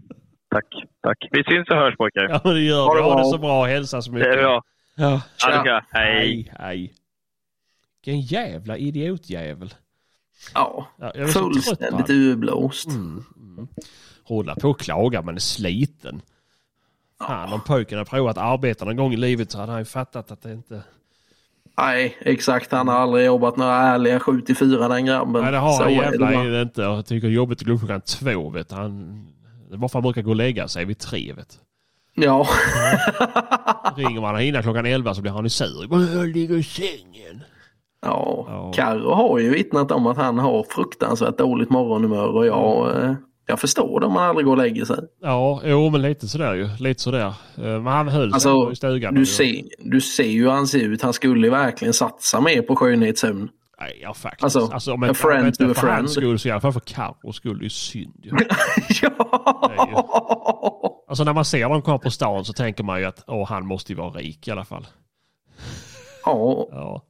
Tack, 0.55 0.65
tack. 1.01 1.27
Vi 1.31 1.43
syns 1.43 1.69
och 1.69 1.75
hörs 1.75 1.97
pojkar. 1.97 2.29
Ja, 2.43 2.51
det 2.53 2.59
gör 2.61 2.85
Ha 2.85 2.93
vi. 2.93 2.99
det 2.99 3.03
Ha 3.05 3.17
det 3.23 3.25
så 3.29 3.37
bra. 3.37 3.65
Hälsa 3.65 4.01
så 4.01 4.11
Det 4.11 4.17
mycket. 4.17 4.33
är 4.33 4.37
bra. 4.37 4.63
Ja. 4.95 5.21
Ha 5.43 5.57
det 5.57 5.63
bra. 5.63 5.81
Hej. 5.91 6.51
Hej. 6.59 6.93
Vilken 8.05 8.21
jävla 8.21 8.77
idiotjävel. 8.77 9.73
Ja, 10.53 10.87
Ja, 10.99 11.27
fullständigt 11.27 12.09
urblåst. 12.09 12.87
Mm, 12.89 13.23
mm. 13.37 13.67
Hålla 14.23 14.55
på 14.55 14.69
och 14.69 14.79
klaga, 14.79 15.21
man 15.21 15.35
är 15.35 15.39
sliten. 15.39 16.21
Fan, 17.27 17.53
om 17.53 17.61
pojken 17.61 17.97
hade 17.97 18.09
provat 18.09 18.37
att 18.37 18.43
arbeta 18.43 18.85
någon 18.85 18.95
gång 18.95 19.13
i 19.13 19.17
livet 19.17 19.51
så 19.51 19.59
hade 19.59 19.71
han 19.71 19.81
ju 19.81 19.85
fattat 19.85 20.31
att 20.31 20.41
det 20.41 20.51
inte... 20.51 20.83
Nej, 21.77 22.17
exakt. 22.21 22.71
Han 22.71 22.87
har 22.87 22.95
aldrig 22.95 23.25
jobbat 23.25 23.57
några 23.57 23.73
ärliga 23.75 24.19
7 24.19 24.41
till 24.41 24.55
4 24.57 24.87
den 24.87 25.05
grabben. 25.05 25.41
Nej, 25.43 25.51
det 25.51 25.57
har 25.57 25.71
Så 25.71 25.83
han 25.83 25.91
det 25.91 25.97
jävla 25.97 26.61
inte. 26.61 26.81
Jag 26.81 27.05
tycker 27.05 27.27
det 27.27 27.31
är 27.33 27.35
jobbigt 27.35 27.61
att 27.61 27.67
gå 27.67 27.73
upp 27.73 27.79
klockan 27.79 28.01
två. 28.01 28.49
Vet 28.49 28.71
han, 28.71 29.25
det 29.43 29.44
varför 29.75 29.93
han 29.99 30.03
brukar 30.03 30.21
gå 30.21 30.29
och 30.29 30.35
lägga 30.35 30.67
sig 30.67 30.85
vid 30.85 30.99
tre. 30.99 31.33
Vet. 31.33 31.57
Ja. 32.15 32.47
Ringer 33.95 34.21
man 34.21 34.41
innan 34.41 34.63
klockan 34.63 34.85
elva 34.85 35.13
så 35.13 35.21
blir 35.21 35.31
han 35.31 35.43
ju 35.43 35.49
sur. 35.49 35.87
Jag 36.15 36.27
ligger 36.27 36.55
i 36.57 36.63
sängen. 36.63 37.43
ja. 38.01 38.45
Ja. 38.49 38.71
Carro 38.75 39.13
har 39.13 39.39
ju 39.39 39.49
vittnat 39.49 39.91
om 39.91 40.07
att 40.07 40.17
han 40.17 40.39
har 40.39 40.63
fruktansvärt 40.69 41.37
dåligt 41.37 41.69
morgonhumör 41.69 42.27
och 42.27 42.45
jag, 42.47 43.03
eh, 43.03 43.13
jag 43.47 43.59
förstår 43.59 43.99
det 43.99 44.05
om 44.05 44.13
man 44.13 44.23
aldrig 44.29 44.45
går 44.45 44.51
och 44.51 44.57
lägger 44.57 44.85
sig. 44.85 44.97
Ja, 45.21 45.61
jo 45.65 45.89
men 45.89 46.01
lite 46.01 46.27
sådär 46.27 46.53
ju. 46.53 46.69
Lite 46.79 47.01
sådär. 47.01 47.25
Eh, 47.57 47.63
Men 47.63 47.85
han 47.87 48.07
höll 48.07 48.29
sig 48.29 48.33
Alltså, 48.33 48.49
ändå 48.49 48.71
i 48.71 48.75
stugan. 48.75 49.15
Du 49.15 49.25
ser, 49.25 49.61
du 49.79 50.01
ser 50.01 50.23
ju 50.23 50.43
hur 50.43 50.49
han 50.49 50.67
ser 50.67 50.79
ut. 50.79 51.01
Han 51.01 51.13
skulle 51.13 51.49
verkligen 51.49 51.93
satsa 51.93 52.41
mer 52.41 52.61
på 52.61 52.75
skönhetssömn. 52.75 53.49
Nej, 53.79 53.99
ja 54.01 54.13
faktiskt. 54.13 54.43
Alltså, 54.43 54.73
Alltså, 54.73 54.93
om 54.93 55.03
a 55.03 55.07
inte, 55.07 55.19
friend 55.19 55.41
om 55.41 55.47
inte 55.47 55.65
to 55.65 55.71
a 55.71 55.73
för 55.73 55.81
friend. 55.81 55.97
hans 55.97 56.13
skull 56.13 56.39
så 56.39 56.47
i 56.47 56.51
alla 56.51 56.61
fall 56.61 56.73
för 56.73 56.79
Carros 56.79 57.35
skull. 57.35 57.57
Det 57.57 57.61
är 57.61 57.63
ju 57.63 57.69
synd 57.69 58.19
ju. 58.23 58.31
ja! 59.01 61.05
Alltså 61.07 61.23
när 61.23 61.33
man 61.33 61.45
ser 61.45 61.69
dem 61.69 61.81
komma 61.81 61.97
på 61.97 62.11
stan 62.11 62.45
så 62.45 62.53
tänker 62.53 62.83
man 62.83 62.99
ju 62.99 63.05
att 63.05 63.23
åh, 63.27 63.47
han 63.47 63.65
måste 63.65 63.91
ju 63.91 63.95
vara 63.97 64.09
rik 64.09 64.47
i 64.47 64.51
alla 64.51 64.65
fall. 64.65 64.87
Ja, 66.25 66.67
Ja. 66.71 67.01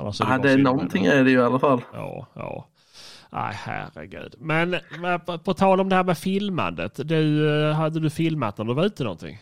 Annars 0.00 0.20
är 0.20 0.24
ja 0.24 0.30
bara 0.30 0.38
det 0.42 0.50
är 0.52 0.58
någonting 0.58 1.02
men- 1.02 1.12
är 1.12 1.24
det 1.24 1.30
ju 1.30 1.38
i 1.38 1.42
alla 1.42 1.58
fall. 1.58 1.80
Ja, 1.92 2.26
ja. 2.34 2.66
Nej, 3.32 3.52
herregud. 3.54 4.34
Men 4.38 4.76
men 5.00 5.20
på, 5.20 5.38
på 5.38 5.54
tal 5.54 5.80
om 5.80 5.88
det 5.88 5.96
här 5.96 6.04
med 6.04 6.18
filmandet. 6.18 7.08
Du, 7.08 7.50
eh, 7.68 7.74
hade 7.74 8.00
du 8.00 8.10
filmat 8.10 8.58
när 8.58 8.64
du 8.64 8.74
var 8.74 8.84
ute 8.84 9.02
någonting? 9.04 9.38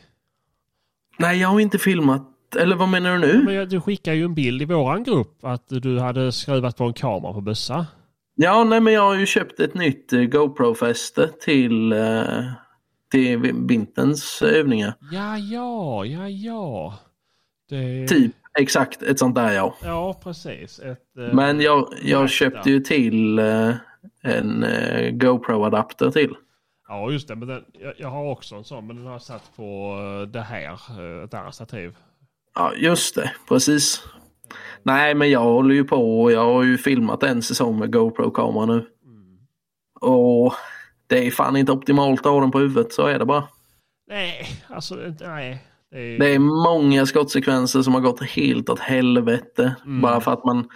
Nej, 1.19 1.41
jag 1.41 1.49
har 1.49 1.61
inte 1.61 1.79
filmat. 1.79 2.23
Eller 2.57 2.77
vad 2.77 2.89
menar 2.89 3.13
du 3.13 3.19
nu? 3.19 3.43
Men 3.45 3.55
jag- 3.55 3.69
du 3.69 3.81
skickade 3.81 4.17
ju 4.17 4.25
en 4.25 4.35
bild 4.35 4.63
i 4.63 4.65
våran 4.65 5.03
grupp 5.05 5.39
att 5.45 5.65
du 5.69 5.99
hade 5.99 6.33
skruvat 6.33 6.77
på 6.77 6.85
en 6.85 6.93
kamera 6.93 7.33
på 7.33 7.41
bössa. 7.41 7.87
Ja, 8.37 8.65
nej 8.65 8.81
men 8.81 8.93
jag 8.93 9.03
har 9.03 9.15
ju 9.15 9.27
köpt 9.27 9.61
ett 9.61 9.75
nytt 9.75 10.13
eh, 10.13 10.21
GoPro-fäste 10.21 11.29
till, 11.29 11.93
eh, 11.93 12.23
till 13.11 13.39
vinterns 13.69 14.43
övningar. 14.43 14.95
Ja, 15.13 15.39
ja, 15.39 16.05
ja, 16.07 16.29
ja. 16.29 16.99
Det... 17.69 18.09
Typ 18.09 18.33
exakt 18.59 19.03
ett 19.03 19.19
sånt 19.19 19.35
där 19.35 19.53
ja. 19.53 19.75
Ja, 19.85 20.21
precis. 20.25 20.79
Ett, 20.79 21.17
eh, 21.19 21.35
Men 21.35 21.61
jag, 21.61 21.89
jag 22.03 22.31
köpte 22.31 22.71
ju 22.71 22.81
till 22.81 23.39
en 24.23 24.65
GoPro-adapter 25.19 26.11
till. 26.11 26.35
Ja, 26.89 27.11
just 27.11 27.29
det. 27.29 27.37
Men 27.37 27.49
den, 27.49 27.65
jag, 27.73 27.93
jag 27.99 28.09
har 28.09 28.25
också 28.31 28.55
en 28.55 28.65
sån, 28.65 28.87
men 28.87 28.97
den 28.97 29.05
har 29.07 29.13
jag 29.13 29.23
satt 29.23 29.57
på 29.57 29.97
det 30.33 30.41
här, 30.41 30.75
ett 31.25 31.35
annat 31.35 31.55
stativ. 31.55 31.97
Ja, 32.55 32.73
just 32.77 33.15
det. 33.15 33.33
Precis. 33.49 34.03
Nej, 34.83 35.15
men 35.15 35.31
jag 35.31 35.41
håller 35.41 35.75
ju 35.75 35.85
på 35.85 36.23
och 36.23 36.33
jag 36.33 36.45
har 36.45 36.63
ju 36.63 36.79
filmat 36.79 37.23
en 37.23 37.43
säsong 37.43 37.79
med 37.79 37.93
GoPro-kamera 37.93 38.67
nu. 38.67 38.87
Och 40.01 40.53
det 41.07 41.27
är 41.27 41.31
fan 41.31 41.57
inte 41.57 41.73
optimalt 41.73 42.27
att 42.27 42.33
ha 42.33 42.41
den 42.41 42.51
på 42.51 42.59
huvudet, 42.59 42.93
så 42.93 43.07
är 43.07 43.19
det 43.19 43.25
bara. 43.25 43.45
Nej, 44.09 44.47
alltså 44.69 44.95
nej. 45.21 45.63
Det 45.91 45.99
är, 46.15 46.19
Det 46.19 46.35
är 46.35 46.39
många 46.39 47.07
skottsekvenser 47.07 47.83
som 47.83 47.95
har 47.95 48.01
gått 48.01 48.23
helt 48.23 48.69
åt 48.69 48.79
helvete. 48.81 49.75
Mm. 49.85 50.01
Bara 50.01 50.21
för 50.21 50.33
att 50.33 50.45
man 50.45 50.69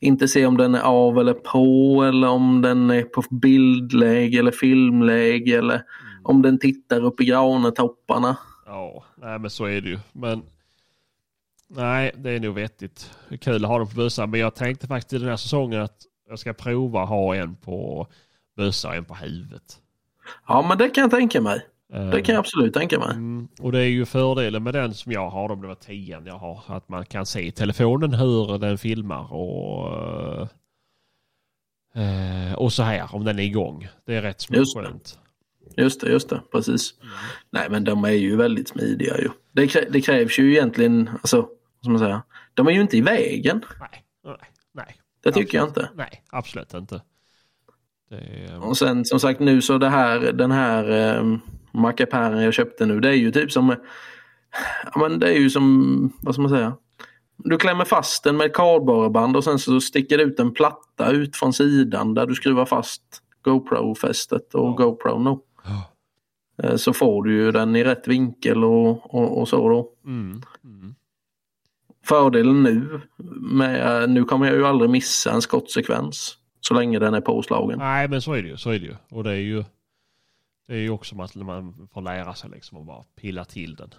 inte 0.00 0.28
ser 0.28 0.46
om 0.46 0.56
den 0.56 0.74
är 0.74 0.80
av 0.80 1.18
eller 1.18 1.32
på 1.34 2.02
eller 2.08 2.28
om 2.28 2.62
den 2.62 2.90
är 2.90 3.02
på 3.02 3.22
bildläge 3.30 4.38
eller 4.38 4.50
filmläge 4.52 5.58
eller 5.58 5.74
Mm. 5.74 6.24
om 6.24 6.42
den 6.42 6.58
tittar 6.58 7.04
upp 7.04 7.20
i 7.20 7.24
granetopparna. 7.24 8.36
Ja, 8.66 9.04
nej 9.16 9.38
men 9.38 9.50
så 9.50 9.64
är 9.64 9.80
det 9.80 9.88
ju. 9.88 9.98
Men 10.12 10.42
nej, 11.68 12.12
det 12.16 12.30
är 12.30 12.40
nog 12.40 12.54
vettigt. 12.54 13.10
Det 13.28 13.34
är 13.34 13.38
kul 13.38 13.64
att 13.64 13.70
ha 13.70 13.78
den 13.78 13.86
på 13.88 13.94
bössan. 13.94 14.30
Men 14.30 14.40
jag 14.40 14.54
tänkte 14.54 14.86
faktiskt 14.86 15.12
i 15.12 15.18
den 15.18 15.28
här 15.28 15.36
säsongen 15.36 15.80
att 15.82 15.96
jag 16.28 16.38
ska 16.38 16.52
prova 16.52 17.02
att 17.02 17.08
ha 17.08 17.34
en 17.34 17.56
på 17.56 18.06
bössa 18.56 18.88
och 18.88 18.94
en 18.94 19.04
på 19.04 19.14
huvudet. 19.14 19.80
Ja, 20.48 20.66
men 20.68 20.78
det 20.78 20.88
kan 20.90 21.02
jag 21.02 21.10
tänka 21.10 21.40
mig. 21.40 21.66
Eh, 21.92 22.10
Det 22.10 22.22
kan 22.22 22.34
jag 22.34 22.40
absolut 22.40 22.74
tänka 22.74 22.98
mig. 22.98 23.10
Mm, 23.10 23.48
och 23.60 23.72
det 23.72 23.78
är 23.80 23.88
ju 23.88 24.04
fördelen 24.06 24.62
med 24.62 24.74
den 24.74 24.94
som 24.94 25.12
jag 25.12 25.30
har, 25.30 25.50
om 25.50 25.60
det 25.62 25.68
var 25.68 25.74
tian 25.74 26.26
jag 26.26 26.38
har, 26.38 26.62
att 26.66 26.88
man 26.88 27.04
kan 27.06 27.26
se 27.26 27.46
i 27.46 27.52
telefonen 27.52 28.14
hur 28.14 28.58
den 28.58 28.78
filmar 28.78 29.32
och 29.32 30.48
eh, 31.94 32.54
och 32.54 32.72
så 32.72 32.82
här 32.82 33.14
om 33.14 33.24
den 33.24 33.38
är 33.38 33.42
igång. 33.42 33.88
Det 34.04 34.14
är 34.14 34.22
rätt 34.22 34.46
det. 34.48 34.64
skönt. 34.74 35.18
Just 35.76 36.00
det, 36.00 36.10
just 36.10 36.28
det. 36.28 36.40
Precis. 36.52 36.94
Mm. 37.02 37.12
Nej, 37.50 37.66
men 37.70 37.84
de 37.84 38.04
är 38.04 38.10
ju 38.10 38.36
väldigt 38.36 38.68
smidiga 38.68 39.18
ju. 39.18 39.28
Det, 39.52 39.66
krä- 39.66 39.88
det 39.90 40.00
krävs 40.00 40.38
ju 40.38 40.52
egentligen, 40.52 41.10
alltså, 41.12 41.36
vad 41.40 41.48
ska 41.82 41.90
man 41.90 41.98
säga? 41.98 42.22
De 42.54 42.66
är 42.66 42.70
ju 42.72 42.80
inte 42.80 42.96
i 42.96 43.00
vägen. 43.00 43.64
Nej, 43.80 44.04
nej, 44.24 44.36
nej. 44.74 44.96
Det 45.24 45.32
tycker 45.32 45.58
jag 45.58 45.68
Absolut. 45.68 45.90
inte. 45.90 46.02
Nej, 46.02 46.22
absolut 46.30 46.74
inte. 46.74 47.02
Är, 48.10 48.64
Och 48.68 48.76
sen 48.78 49.04
som 49.04 49.20
sagt 49.20 49.40
nu 49.40 49.62
så 49.62 49.78
det 49.78 49.88
här, 49.88 50.18
den 50.32 50.50
här 50.50 50.90
eh, 51.18 51.36
mackapären 51.72 52.42
jag 52.42 52.54
köpte 52.54 52.86
nu, 52.86 53.00
det 53.00 53.08
är 53.08 53.12
ju 53.14 53.30
typ 53.32 53.52
som, 53.52 53.76
ja 54.94 55.00
men 55.00 55.18
det 55.18 55.28
är 55.34 55.38
ju 55.38 55.50
som, 55.50 56.12
vad 56.22 56.34
ska 56.34 56.42
man 56.42 56.50
säga? 56.50 56.76
Du 57.36 57.56
klämmer 57.58 57.84
fast 57.84 58.24
den 58.24 58.36
med 58.36 58.46
ett 58.46 58.54
kardborreband 58.54 59.36
och 59.36 59.44
sen 59.44 59.58
så 59.58 59.80
sticker 59.80 60.18
det 60.18 60.24
ut 60.24 60.40
en 60.40 60.54
platta 60.54 61.10
ut 61.10 61.36
från 61.36 61.52
sidan 61.52 62.14
där 62.14 62.26
du 62.26 62.34
skruvar 62.34 62.64
fast 62.64 63.02
GoPro-fästet 63.44 64.54
och 64.54 64.80
Ja. 64.80 64.84
GoPro 64.84 65.18
Eh, 66.62 66.76
Så 66.76 66.92
får 66.92 67.22
du 67.24 67.34
ju 67.36 67.52
den 67.52 67.76
i 67.76 67.84
rätt 67.84 68.08
vinkel 68.08 68.64
och, 68.64 69.14
och, 69.14 69.38
och 69.40 69.48
så 69.48 69.68
då. 69.68 69.90
mm, 70.10 70.42
mm. 70.64 70.94
Fördelen 72.04 72.62
nu 72.62 73.00
med, 73.52 74.10
nu 74.10 74.24
kommer 74.24 74.46
jag 74.46 74.56
ju 74.56 74.66
aldrig 74.66 74.90
missa 74.90 75.32
en 75.32 75.42
skottsekvens 75.42 76.38
så 76.60 76.74
länge 76.74 76.98
den 76.98 77.14
är 77.14 77.20
påslagen. 77.20 77.78
Nej, 77.78 78.08
men 78.08 78.22
så 78.22 78.32
är 78.32 78.42
det 78.42 78.48
ju. 78.48 78.56
Så 78.56 78.70
är 78.70 78.78
det 78.78 78.86
ju. 78.86 78.96
Och 79.10 79.24
det 79.24 79.30
är 79.30 79.34
ju 79.34 79.64
det 80.68 80.74
är 80.74 80.78
ju 80.78 80.90
också 80.90 81.20
att 81.22 81.34
man 81.34 81.88
får 81.94 82.02
lära 82.02 82.34
sig 82.34 82.50
liksom 82.50 82.78
att 82.78 82.86
bara 82.86 83.04
pilla 83.20 83.44
till 83.44 83.74
den. 83.74 83.94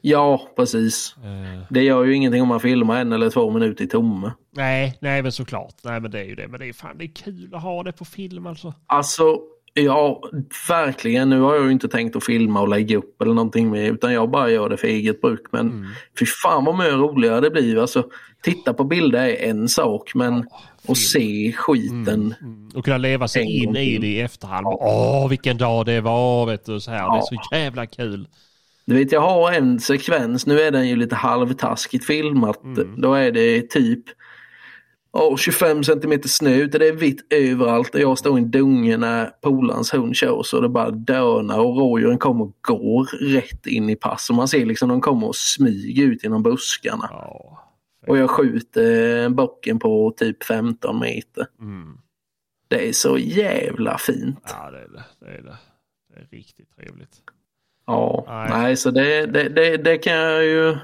Ja, 0.00 0.48
precis. 0.56 1.16
Eh, 1.24 1.62
Det 1.70 1.82
gör 1.82 2.04
ju 2.04 2.14
ingenting 2.14 2.42
om 2.42 2.48
man 2.48 2.60
filmar 2.60 3.00
en 3.00 3.12
eller 3.12 3.30
två 3.30 3.50
minuter 3.50 3.84
i 3.84 3.88
tomme. 3.88 4.32
nej, 4.50 4.98
nej 5.00 5.22
men 5.22 5.32
såklart. 5.32 5.74
Nej 5.84 6.00
men 6.00 6.10
det 6.10 6.20
är 6.20 6.24
ju 6.24 6.34
det. 6.34 6.48
Men 6.48 6.60
det 6.60 6.66
är 6.68 6.72
fan 6.72 6.98
det 6.98 7.04
är 7.04 7.12
kul 7.14 7.54
att 7.54 7.62
ha 7.62 7.82
det 7.82 7.92
på 7.92 8.04
film 8.04 8.46
alltså. 8.46 8.74
Alltså, 8.86 9.40
ja, 9.82 10.22
verkligen. 10.68 11.30
Nu 11.30 11.40
har 11.40 11.54
jag 11.54 11.64
ju 11.64 11.70
inte 11.72 11.88
tänkt 11.88 12.16
att 12.16 12.24
filma 12.24 12.60
och 12.60 12.68
lägga 12.68 12.96
upp 12.96 13.22
eller 13.22 13.34
någonting 13.34 13.70
med 13.70 13.88
utan 13.88 14.12
jag 14.12 14.30
bara 14.30 14.50
gör 14.50 14.68
det 14.68 14.76
för 14.76 14.88
eget 14.88 15.20
bruk. 15.20 15.40
Men 15.52 15.66
Mm. 15.70 15.86
fy 16.18 16.26
fan 16.26 16.64
vad 16.64 16.78
mycket 16.78 16.94
roligare 16.94 17.40
det 17.40 17.50
blir. 17.50 17.78
Alltså, 17.78 18.04
titta 18.42 18.74
på 18.74 18.84
bilder 18.84 19.26
är 19.26 19.48
en 19.50 19.68
sak 19.68 20.14
men 20.14 20.44
att 20.88 20.96
se 20.96 21.52
skiten. 21.56 22.34
Mm. 22.40 22.68
Och 22.74 22.84
kunna 22.84 22.98
leva 22.98 23.28
sig 23.28 23.42
in 23.42 23.64
gång 23.66 23.76
i 23.76 23.98
det 23.98 24.06
i 24.06 24.20
efterhand. 24.20 24.66
Åh, 24.66 25.28
vilken 25.28 25.56
dag 25.58 25.86
det 25.86 26.00
var 26.00 26.46
vet 26.46 26.64
du. 26.66 26.80
Så 26.80 26.90
här. 26.90 26.98
Det 26.98 27.04
är 27.04 27.16
Ja. 27.16 27.22
så 27.22 27.54
jävla 27.56 27.86
kul. 27.86 28.28
Du 28.84 28.94
vet, 28.94 29.12
jag 29.12 29.20
har 29.20 29.52
en 29.52 29.80
sekvens, 29.80 30.46
nu 30.46 30.60
är 30.60 30.70
den 30.70 30.88
ju 30.88 30.96
lite 30.96 31.14
halvtaskigt 31.14 32.04
filmat. 32.06 32.64
Mm. 32.64 33.00
Då 33.00 33.14
är 33.14 33.30
det 33.30 33.70
typ 33.70 34.04
åh, 35.12 35.36
25 35.36 35.84
centimeter 35.84 36.28
snö 36.28 36.54
ute, 36.54 36.78
det 36.78 36.88
är 36.88 36.92
vitt 36.92 37.32
överallt 37.32 37.94
och 37.94 38.00
jag 38.00 38.18
står 38.18 38.38
i 38.38 38.42
en 38.42 38.50
dunge 38.50 38.96
när 38.96 39.26
polarns 39.26 39.94
hund 39.94 40.16
kör 40.16 40.42
så 40.42 40.60
det 40.60 40.68
bara 40.68 40.90
dönar 40.90 41.58
och 41.58 41.76
rådjuren 41.76 42.18
kommer 42.18 42.44
och 42.44 42.56
går 42.60 43.04
rätt 43.34 43.66
in 43.66 43.90
i 43.90 43.96
pass. 43.96 44.30
Och 44.30 44.36
man 44.36 44.48
ser 44.48 44.66
liksom 44.66 44.88
de 44.88 45.00
kommer 45.00 45.26
och 45.26 45.36
smyger 45.36 46.04
ut 46.04 46.24
genom 46.24 46.42
buskarna. 46.42 47.08
Ja. 47.10 47.62
Och 48.06 48.18
jag 48.18 48.30
skjuter 48.30 49.28
bocken 49.28 49.78
på 49.78 50.14
typ 50.16 50.44
15 50.44 51.00
meter. 51.00 51.46
Mm. 51.60 51.98
Det 52.68 52.88
är 52.88 52.92
så 52.92 53.18
jävla 53.18 53.98
fint. 53.98 54.40
ja, 54.48 54.70
det 54.70 54.78
är 54.78 54.88
det. 54.88 55.04
Det 55.20 55.26
är 55.26 55.42
det. 55.42 55.56
Det 56.14 56.20
är 56.20 56.26
riktigt 56.30 56.76
trevligt. 56.76 57.22
Ja, 57.86 58.24
Nej. 58.28 58.48
nej, 58.50 58.76
så 58.76 58.90
det, 58.90 59.26
det, 59.26 59.48
det, 59.48 59.76
det 59.76 59.98
kan 59.98 60.14
jag 60.14 60.44
ju 60.44 60.76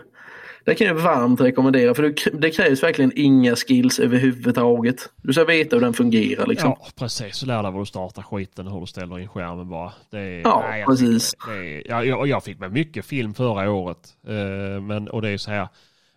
det 0.65 0.75
kan 0.75 0.87
jag 0.87 0.95
varmt 0.95 1.41
rekommendera 1.41 1.95
för 1.95 2.03
det, 2.03 2.15
det 2.33 2.51
krävs 2.51 2.83
verkligen 2.83 3.13
inga 3.17 3.57
skills 3.57 3.99
överhuvudtaget. 3.99 5.11
Du 5.17 5.33
ska 5.33 5.45
veta 5.45 5.77
hur 5.77 5.81
den 5.83 5.95
fungerar 5.95 6.47
liksom. 6.47 6.71
Ja, 6.81 6.87
precis. 6.99 7.43
Lär 7.43 7.63
dig 7.63 7.73
var 7.73 7.81
du 7.81 7.87
startar 7.87 8.23
skiten 8.23 8.67
och 8.67 8.73
hur 8.73 8.81
du 8.81 8.87
ställer 8.87 9.19
in 9.19 9.29
skärmen 9.29 9.69
bara. 9.69 9.93
Det 10.11 10.19
är, 10.19 10.41
Ja, 10.45 10.77
jag 10.77 10.89
precis. 10.89 11.31
tycker 11.31 11.53
Det 11.53 11.77
är, 11.77 11.83
ja, 11.89 12.05
jag, 12.05 12.27
jag 12.29 12.45
fick 12.45 12.59
med 12.59 12.73
mycket 12.73 13.05
film 13.07 13.35
förra 13.35 13.71
året. 13.71 14.09
Eh, 14.27 14.83
men, 14.83 15.09
och 15.09 15.23
det 15.23 15.29
är 15.31 15.39
så 15.39 15.51
här. 15.51 15.69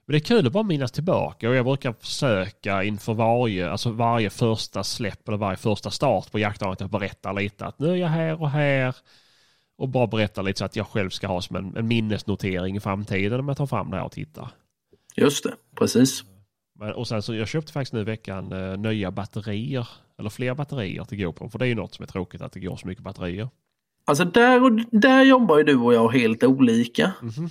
Men 0.07 0.13
det 0.13 0.17
är 0.17 0.25
kul 0.25 0.47
att 0.47 0.53
bara 0.53 0.63
minnas 0.63 0.91
tillbaka 0.91 1.49
och 1.49 1.55
jag 1.55 1.65
brukar 1.65 1.93
försöka 1.99 2.83
inför 2.83 3.13
varje, 3.13 3.69
alltså 3.71 3.89
varje 3.91 4.29
första 4.29 4.83
släpp 4.83 5.27
eller 5.27 5.37
varje 5.37 5.57
första 5.57 5.91
start 5.91 6.31
på 6.31 6.39
jaktdagen 6.39 6.85
att 6.85 6.91
berätta 6.91 7.31
lite 7.31 7.65
att 7.65 7.79
nu 7.79 7.91
är 7.91 7.95
jag 7.95 8.07
här 8.07 8.41
och 8.41 8.49
här. 8.49 8.95
Och 9.77 9.89
bara 9.89 10.07
berätta 10.07 10.41
lite 10.41 10.59
så 10.59 10.65
att 10.65 10.75
jag 10.75 10.87
själv 10.87 11.09
ska 11.09 11.27
ha 11.27 11.41
som 11.41 11.55
en, 11.55 11.77
en 11.77 11.87
minnesnotering 11.87 12.75
i 12.75 12.79
framtiden 12.79 13.45
när 13.45 13.49
jag 13.49 13.57
tar 13.57 13.65
fram 13.65 13.91
det 13.91 13.97
här 13.97 14.05
och 14.05 14.11
tittar. 14.11 14.49
Just 15.15 15.43
det, 15.43 15.53
precis. 15.75 16.23
Men, 16.79 16.93
och 16.93 17.07
sen 17.07 17.21
så 17.21 17.35
jag 17.35 17.47
köpte 17.47 17.73
faktiskt 17.73 17.93
nu 17.93 17.99
i 17.99 18.03
veckan 18.03 18.51
eh, 18.51 18.77
nya 18.77 19.11
batterier. 19.11 19.87
Eller 20.19 20.29
fler 20.29 20.53
batterier 20.53 21.03
till 21.03 21.23
GoPro. 21.23 21.49
För 21.49 21.59
det 21.59 21.65
är 21.65 21.67
ju 21.67 21.75
något 21.75 21.93
som 21.93 22.03
är 22.03 22.07
tråkigt 22.07 22.41
att 22.41 22.51
det 22.51 22.59
går 22.59 22.75
så 22.75 22.87
mycket 22.87 23.03
batterier. 23.03 23.49
Alltså 24.05 24.25
där, 24.25 24.63
och, 24.63 24.71
där 24.91 25.23
jobbar 25.23 25.57
ju 25.57 25.63
du 25.63 25.77
och 25.77 25.93
jag 25.93 26.09
helt 26.09 26.43
olika. 26.43 27.11
Mhm. 27.21 27.49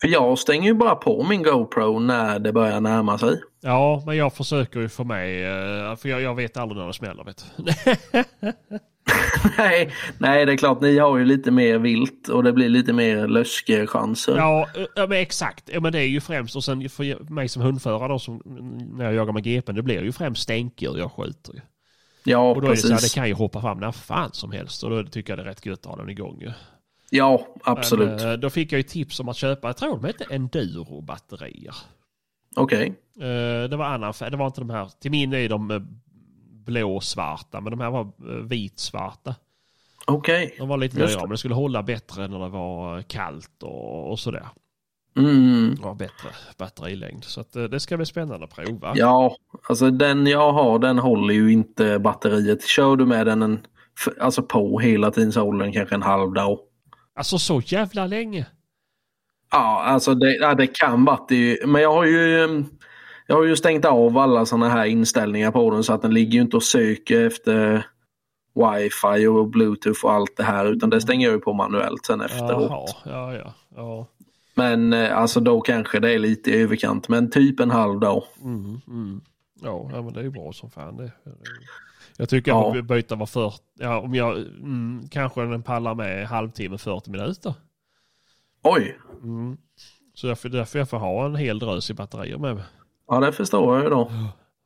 För 0.00 0.08
jag 0.08 0.38
stänger 0.38 0.68
ju 0.68 0.74
bara 0.74 0.94
på 0.94 1.24
min 1.24 1.42
GoPro 1.42 1.98
när 1.98 2.38
det 2.38 2.52
börjar 2.52 2.80
närma 2.80 3.18
sig. 3.18 3.40
Ja, 3.60 4.02
men 4.06 4.16
jag 4.16 4.34
försöker 4.34 4.80
ju 4.80 4.88
få 4.88 5.04
mig, 5.04 5.44
eh, 5.44 5.96
för 5.96 6.08
jag, 6.08 6.22
jag 6.22 6.34
vet 6.34 6.56
aldrig 6.56 6.78
när 6.78 6.86
det 6.86 6.92
smäller 6.92 7.24
vet 7.24 7.46
du. 7.56 7.72
nej, 9.58 9.92
nej, 10.18 10.46
det 10.46 10.52
är 10.52 10.56
klart 10.56 10.80
ni 10.80 10.98
har 10.98 11.18
ju 11.18 11.24
lite 11.24 11.50
mer 11.50 11.78
vilt 11.78 12.28
och 12.28 12.44
det 12.44 12.52
blir 12.52 12.68
lite 12.68 12.92
mer 12.92 13.28
löskechanser. 13.28 14.36
Ja, 14.36 14.68
ja 14.96 15.06
men 15.06 15.18
exakt. 15.18 15.70
Ja, 15.72 15.80
men 15.80 15.92
det 15.92 15.98
är 15.98 16.06
ju 16.06 16.20
främst, 16.20 16.56
och 16.56 16.64
sen 16.64 16.88
för 16.88 17.30
mig 17.32 17.48
som 17.48 17.62
hundförare 17.62 18.08
då, 18.08 18.18
som, 18.18 18.42
när 18.96 19.04
jag 19.04 19.14
jagar 19.14 19.32
med 19.32 19.44
GPn, 19.44 19.74
det 19.74 19.82
blir 19.82 20.02
ju 20.02 20.12
främst 20.12 20.42
stänkdjur 20.42 20.98
jag 20.98 21.12
skjuter 21.12 21.52
ju. 21.54 21.60
Ja, 22.24 22.50
Och 22.50 22.60
då 22.60 22.66
är 22.66 22.70
det 22.70 22.76
så 22.76 22.88
här, 22.88 22.94
precis. 22.94 23.12
det 23.12 23.20
kan 23.20 23.28
ju 23.28 23.34
hoppa 23.34 23.60
fram 23.60 23.78
när 23.80 23.92
fan 23.92 24.30
som 24.32 24.52
helst 24.52 24.82
och 24.82 24.90
då 24.90 25.04
tycker 25.04 25.30
jag 25.32 25.38
det 25.38 25.42
är 25.42 25.46
rätt 25.46 25.66
gött 25.66 25.78
att 25.78 25.86
ha 25.86 25.96
den 25.96 26.10
igång 26.10 26.40
ju. 26.40 26.50
Ja, 27.10 27.46
absolut. 27.64 28.22
Men, 28.22 28.30
eh, 28.32 28.38
då 28.38 28.50
fick 28.50 28.72
jag 28.72 28.76
ju 28.78 28.82
tips 28.82 29.20
om 29.20 29.28
att 29.28 29.36
köpa, 29.36 29.68
jag 29.68 29.76
tror 29.76 29.96
de 29.96 30.04
hette 30.04 30.24
Enduro-batterier. 30.30 31.74
Okej. 32.56 32.94
Eh, 33.20 33.68
Det 33.70 33.76
var 33.76 33.84
annan 33.84 34.14
färg, 34.14 34.30
det 34.30 34.36
var 34.36 34.46
inte 34.46 34.60
de 34.60 34.70
här, 34.70 34.90
till 35.00 35.10
min 35.10 35.32
är 35.32 35.48
de 35.48 35.70
eh, 35.70 35.80
blåsvarta, 36.64 37.60
men 37.60 37.70
de 37.70 37.80
här 37.80 37.90
var 37.90 38.00
eh, 38.00 38.46
vitsvarta. 38.46 39.34
Okej. 40.06 40.54
De 40.58 40.68
var 40.68 40.76
lite 40.76 40.96
dyrare, 40.96 41.20
men 41.20 41.30
det 41.30 41.38
skulle 41.38 41.54
hålla 41.54 41.82
bättre 41.82 42.28
när 42.28 42.38
det 42.38 42.48
var 42.48 43.02
kallt 43.02 43.62
och, 43.62 44.10
och 44.10 44.18
sådär. 44.18 44.48
Mm. 45.16 45.74
Var 45.74 45.94
bättre 45.94 46.28
batterilängd. 46.58 47.24
Så 47.24 47.40
att, 47.40 47.56
eh, 47.56 47.64
det 47.64 47.80
ska 47.80 47.96
bli 47.96 48.06
spännande 48.06 48.44
att 48.44 48.54
prova. 48.54 48.92
Ja, 48.96 49.36
alltså 49.68 49.90
den 49.90 50.26
jag 50.26 50.52
har 50.52 50.78
den 50.78 50.98
håller 50.98 51.34
ju 51.34 51.52
inte 51.52 51.98
batteriet. 51.98 52.64
Kör 52.64 52.96
du 52.96 53.06
med 53.06 53.26
den 53.26 53.42
en, 53.42 53.66
alltså 54.20 54.42
på 54.42 54.78
hela 54.78 55.10
tiden 55.10 55.32
så 55.32 55.40
håller 55.40 55.64
den 55.64 55.72
kanske 55.72 55.94
en 55.94 56.02
halv 56.02 56.32
dag. 56.32 56.58
Alltså 57.14 57.38
så 57.38 57.62
jävla 57.64 58.06
länge. 58.06 58.46
Ja, 59.52 59.82
alltså 59.82 60.14
det, 60.14 60.36
ja, 60.36 60.54
det 60.54 60.66
kan 60.66 61.04
vara 61.04 61.20
det. 61.28 61.66
Men 61.66 61.82
jag 61.82 61.92
har 61.92 62.04
ju 62.04 62.44
mm, 62.44 62.66
jag 63.26 63.36
har 63.36 63.44
ju 63.44 63.56
stängt 63.56 63.84
av 63.84 64.18
alla 64.18 64.46
sådana 64.46 64.68
här 64.68 64.84
inställningar 64.84 65.50
på 65.50 65.70
den 65.70 65.84
så 65.84 65.92
att 65.92 66.02
den 66.02 66.14
ligger 66.14 66.32
ju 66.32 66.40
inte 66.40 66.56
och 66.56 66.62
söker 66.62 67.26
efter 67.26 67.86
wifi 68.54 69.26
och 69.26 69.48
bluetooth 69.48 70.04
och 70.04 70.12
allt 70.12 70.36
det 70.36 70.42
här 70.42 70.66
utan 70.72 70.90
det 70.90 71.00
stänger 71.00 71.26
jag 71.26 71.34
ju 71.34 71.40
på 71.40 71.52
manuellt 71.52 72.06
sen 72.06 72.20
efteråt. 72.20 72.96
Jaha, 73.04 73.32
ja, 73.32 73.34
ja. 73.34 73.54
ja. 73.76 74.06
Men 74.54 74.92
eh, 74.92 75.18
alltså 75.18 75.40
då 75.40 75.60
kanske 75.60 76.00
det 76.00 76.14
är 76.14 76.18
lite 76.18 76.50
i 76.50 76.62
överkant 76.62 77.08
men 77.08 77.30
typ 77.30 77.60
en 77.60 77.70
halv 77.70 78.00
dag. 78.00 78.22
Mm, 78.42 78.80
mm. 78.88 79.20
Ja, 79.62 79.88
men 79.92 80.12
det 80.12 80.20
är 80.20 80.24
ju 80.24 80.30
bra 80.30 80.52
som 80.52 80.70
fan 80.70 80.96
det. 80.96 81.12
Jag 82.16 82.28
tycker 82.28 82.50
Ja. 82.50 82.72
får 82.74 82.82
byta 82.82 83.14
var 83.14 83.26
40, 83.26 83.56
ja, 83.78 84.00
om 84.00 84.14
jag, 84.14 84.36
mm, 84.38 85.08
kanske 85.10 85.40
den 85.40 85.62
pallar 85.62 85.94
med 85.94 86.28
halvtimme, 86.28 86.78
40 86.78 87.10
minuter. 87.10 87.54
Oj, 88.62 88.98
Mm. 89.22 89.56
Så 90.14 90.26
därför, 90.26 90.48
därför 90.48 90.78
jag 90.78 90.90
får 90.90 90.98
ha 90.98 91.26
en 91.26 91.36
hel 91.36 91.58
drös 91.58 91.90
i 91.90 91.94
batterier 91.94 92.38
med 92.38 92.54
mig. 92.54 92.64
Ja 93.08 93.20
det 93.20 93.32
förstår 93.32 93.76
jag 93.76 93.84
ju 93.84 93.90
då. 93.90 94.10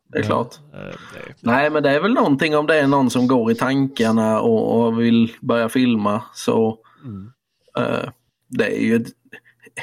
Det 0.08 0.18
är 0.18 0.22
klart. 0.22 0.54
Eh, 0.74 0.78
Det, 0.80 1.34
Nej, 1.40 1.70
men 1.70 1.82
det 1.82 1.90
är 1.90 2.00
väl 2.00 2.14
någonting 2.14 2.56
om 2.56 2.66
det 2.66 2.80
är 2.80 2.86
någon 2.86 3.10
som 3.10 3.26
går 3.26 3.50
i 3.50 3.54
tankarna 3.54 4.40
och, 4.40 4.86
och 4.86 5.00
vill 5.00 5.32
börja 5.40 5.68
filma 5.68 6.22
så 6.34 6.78
mm. 7.04 7.32
eh, 7.78 8.10
det 8.48 8.76
är 8.76 8.80
ju 8.80 8.96
ett 8.96 9.08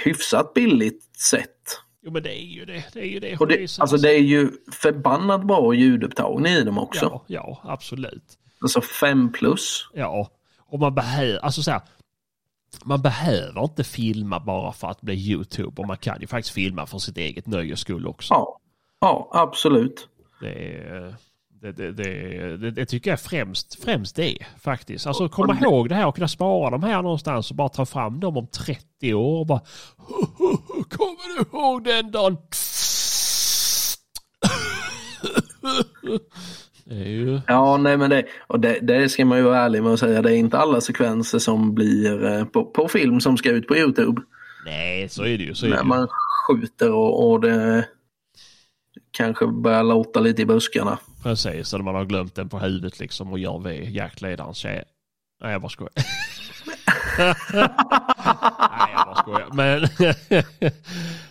hyfsat 0.04 0.54
billigt 0.54 1.04
sätt. 1.18 1.82
Jo 2.06 2.12
men 2.12 2.24
det 2.24 2.42
är 2.42 2.46
ju 2.46 2.66
det. 2.66 2.86
Det 2.94 3.00
är 3.00 3.06
ju 3.06 3.20
det. 3.20 3.38
Och 3.38 3.48
det, 3.48 3.80
alltså 3.80 3.98
det 3.98 4.10
är 4.10 4.22
ju 4.22 4.52
förbannat 4.72 5.48
bra 5.48 5.74
ljudupptagning 5.74 6.54
i 6.54 6.64
dem 6.64 6.78
också. 6.78 7.06
ja, 7.06 7.24
ja, 7.28 7.62
absolut. 7.64 8.38
Alltså 8.62 8.82
5 8.82 9.32
plus. 9.32 9.90
Ja, 9.94 10.30
och 10.58 10.80
man 10.80 10.96
behöver, 10.96 11.38
alltså 11.38 11.64
så 11.64 11.72
här, 11.72 11.82
man 12.84 13.02
behöver 13.02 13.64
inte 13.64 13.84
filma 13.84 14.40
bara 14.40 14.72
för 14.74 14.88
att 14.88 15.02
bli 15.02 15.14
YouTube 15.14 15.82
och 15.82 15.88
man 15.88 15.98
kan 15.98 16.22
ju 16.22 16.28
faktiskt 16.28 16.56
filma 16.56 16.86
för 16.86 16.98
sitt 16.98 17.18
eget 17.18 17.48
nöjes 17.48 17.80
skull 17.80 18.08
också. 18.08 18.34
Ja, 18.34 18.60
ja 19.02 19.30
absolut. 19.34 20.08
Det, 21.62 21.72
det, 21.72 21.92
det, 21.92 22.72
det, 22.72 22.86
tycker 22.86 23.10
jag 23.10 23.20
främst, 23.20 23.84
främst 23.84 24.16
det 24.16 24.38
faktiskt. 24.60 25.08
Alltså 25.08 25.30
komma 25.30 25.58
ihåg 25.62 25.90
det 25.90 25.96
här 25.96 26.08
och 26.08 26.16
kunna 26.16 26.28
spara 26.28 26.70
de 26.70 26.84
här 26.84 27.02
någonstans 27.02 27.50
och 27.50 27.56
bara 27.56 27.70
ta 27.70 27.86
fram 27.86 28.20
dem 28.20 28.38
om 28.38 28.48
30 28.48 29.14
år 29.14 29.40
och 29.40 29.46
bara 29.46 29.62
Kommer 30.90 31.38
du 31.38 31.58
ihåg 31.58 31.84
den 31.84 32.12
dagen? 32.12 32.38
Det 36.90 36.96
ju... 36.96 37.42
Ja, 37.48 37.78
nej 37.78 37.98
men 37.98 38.10
det, 38.10 38.26
och 38.48 38.60
det, 38.60 38.80
det 38.80 39.10
ska 39.10 39.26
man 39.26 39.38
ju 39.38 39.44
vara 39.44 39.60
ärlig 39.60 39.84
med 39.84 39.94
att 39.94 40.00
säga. 40.00 40.22
Det 40.22 40.32
är 40.32 40.38
inte 40.38 40.58
alla 40.58 40.82
sekvenser 40.82 41.40
som 41.40 41.76
blir 41.76 42.26
eh, 42.26 42.46
på, 42.46 42.66
på 42.66 42.88
film 42.88 43.22
som 43.22 43.38
ska 43.38 43.50
ut 43.52 43.68
på 43.68 43.78
Youtube. 43.78 44.22
Nej, 44.66 45.10
så 45.10 45.24
är 45.24 45.38
det 45.38 45.44
ju. 45.44 45.56
Så 45.56 45.66
är 45.66 45.70
det 45.70 45.76
När 45.76 45.84
ju. 45.84 45.88
man 45.88 46.08
skjuter 46.48 46.92
och, 46.92 47.32
och 47.32 47.42
det 47.42 47.88
kanske 49.12 49.48
börjar 49.48 49.84
låta 49.84 50.20
lite 50.20 50.42
i 50.42 50.46
buskarna. 50.46 50.98
Precis, 51.24 51.74
eller 51.74 51.84
man 51.84 51.96
har 51.96 52.06
glömt 52.06 52.36
den 52.36 52.50
på 52.50 52.60
huvudet 52.60 53.00
liksom 53.00 53.32
och 53.32 53.40
gör 53.40 53.60
ved 53.60 53.92
jaktledarens 53.92 54.58
tjej. 54.58 54.84
Nej, 55.42 55.52
jag 55.52 55.62
bara 55.62 55.70
skojar. 55.70 55.92
nej, 58.70 58.94
jag 58.96 59.06
bara 59.06 59.16
skojar. 59.16 59.50
Men, 59.54 59.82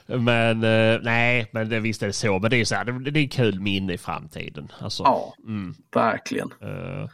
men 0.07 0.65
eh, 0.65 1.01
nej, 1.03 1.51
men 1.53 1.69
det, 1.69 1.81
visst 1.81 2.03
är 2.03 2.07
det 2.07 2.13
så. 2.13 2.39
Men 2.39 2.51
det 2.51 2.57
är 2.57 2.65
så 2.65 2.75
här, 2.75 2.85
det, 2.85 3.11
det 3.11 3.21
är 3.21 3.29
kul 3.29 3.61
minne 3.61 3.93
i 3.93 3.99
framtiden. 3.99 4.73
Alltså, 4.81 5.03
Ja, 5.03 5.35
mm, 5.47 5.75
verkligen. 5.95 6.53
eh, 6.61 7.09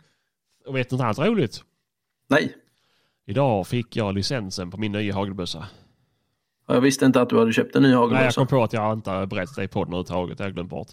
och 0.66 0.76
vet 0.76 0.90
du 0.90 0.96
något 0.96 1.02
annat 1.04 1.18
roligt? 1.18 1.64
Nej, 2.28 2.54
Idag 3.26 3.66
fick 3.66 3.96
jag 3.96 4.14
licensen 4.14 4.70
på 4.70 4.76
min 4.76 4.92
nya 4.92 5.14
hagelbössa. 5.14 5.66
jag 6.66 6.80
visste 6.80 7.06
inte 7.06 7.20
att 7.20 7.28
du 7.28 7.38
hade 7.38 7.52
köpt 7.52 7.76
en 7.76 7.82
ny 7.82 7.88
Nej, 7.88 7.92
jag 7.94 8.00
hagelbössa. 8.00 8.40
kom 8.40 8.46
på 8.46 8.62
att 8.62 8.72
jag 8.72 8.92
inte 8.92 9.26
berättat 9.30 9.56
det 9.56 9.64
i 9.64 9.68
podden 9.68 9.88
överhuvudtaget. 9.94 10.38
Det 10.38 10.44
har 10.44 10.48
jag 10.48 10.54
glömt 10.54 10.70
bort. 10.70 10.88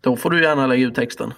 Då 0.00 0.16
får 0.16 0.30
du 0.30 0.42
gärna 0.42 0.66
lägga 0.66 0.86
ut 0.86 0.94
texten. 0.94 1.32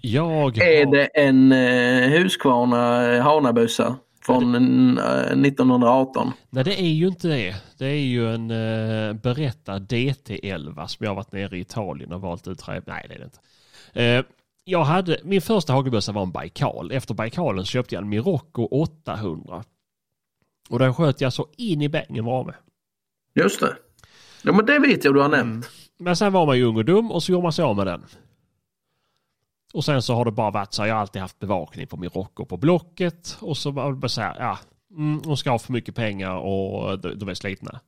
Jag 0.00 0.58
Är 0.58 0.86
har... 0.86 0.92
det 0.92 1.04
en 1.06 1.52
eh, 1.52 2.08
Husqvarna 2.10 3.12
eh, 3.12 3.22
Hanabössa 3.22 3.96
från 4.22 4.54
eh, 4.98 5.04
1918? 5.24 6.32
Nej, 6.50 6.64
det 6.64 6.80
är 6.80 6.92
ju 6.92 7.06
inte 7.06 7.28
det. 7.28 7.54
Det 7.78 7.86
är 7.86 8.04
ju 8.04 8.34
en 8.34 8.50
uh, 8.50 9.14
berättad 9.14 9.78
DT11 9.78 10.86
som 10.86 11.04
jag 11.04 11.10
har 11.10 11.16
varit 11.16 11.32
nere 11.32 11.58
i 11.58 11.60
Italien 11.60 12.12
och 12.12 12.20
valt 12.20 12.48
ut. 12.48 12.64
Nej, 12.68 12.80
det 12.86 12.92
är 12.92 13.18
det 13.18 13.24
inte. 13.24 13.38
Eh, 13.92 14.24
jag 14.64 14.84
hade, 14.84 15.20
min 15.24 15.42
första 15.42 15.72
hagelbössa 15.72 16.12
var 16.12 16.22
en 16.22 16.32
Baikal. 16.32 16.92
Efter 16.92 17.14
Baikalen 17.14 17.64
köpte 17.64 17.94
jag 17.94 18.02
en 18.02 18.08
Mirocco 18.08 18.68
800. 18.70 19.64
Och 20.70 20.78
den 20.78 20.94
sköt 20.94 21.20
jag 21.20 21.32
så 21.32 21.46
in 21.56 21.82
i 21.82 21.88
bängen 21.88 22.24
var 22.24 22.44
med. 22.44 22.54
Just 23.34 23.60
det. 23.60 23.76
Ja 24.42 24.52
men 24.52 24.66
det 24.66 24.78
vet 24.78 25.04
jag 25.04 25.14
du 25.14 25.20
har 25.20 25.28
nämnt. 25.28 25.66
Mm. 25.66 25.68
Men 25.98 26.16
sen 26.16 26.32
var 26.32 26.46
man 26.46 26.56
ju 26.56 26.64
ung 26.64 26.76
och 26.76 26.84
dum 26.84 27.10
och 27.10 27.22
så 27.22 27.32
gjorde 27.32 27.42
man 27.42 27.52
sig 27.52 27.64
av 27.64 27.76
med 27.76 27.86
den. 27.86 28.04
Och 29.72 29.84
sen 29.84 30.02
så 30.02 30.14
har 30.14 30.24
det 30.24 30.30
bara 30.30 30.50
varit 30.50 30.74
så 30.74 30.82
här, 30.82 30.88
jag 30.88 30.94
har 30.94 31.00
alltid 31.00 31.22
haft 31.22 31.38
bevakning 31.38 31.86
på 31.86 31.96
min 31.96 32.10
Rocco 32.10 32.44
på 32.44 32.56
Blocket. 32.56 33.36
Och 33.40 33.56
så 33.56 33.70
var 33.70 33.90
det 33.90 33.96
bara 33.96 34.08
så 34.08 34.20
här, 34.20 34.36
ja, 34.38 34.58
mm, 34.96 35.22
de 35.24 35.36
ska 35.36 35.50
ha 35.50 35.58
för 35.58 35.72
mycket 35.72 35.94
pengar 35.94 36.36
och 36.36 36.98
de, 36.98 37.14
de 37.14 37.28
är 37.28 37.34
slitna. 37.34 37.80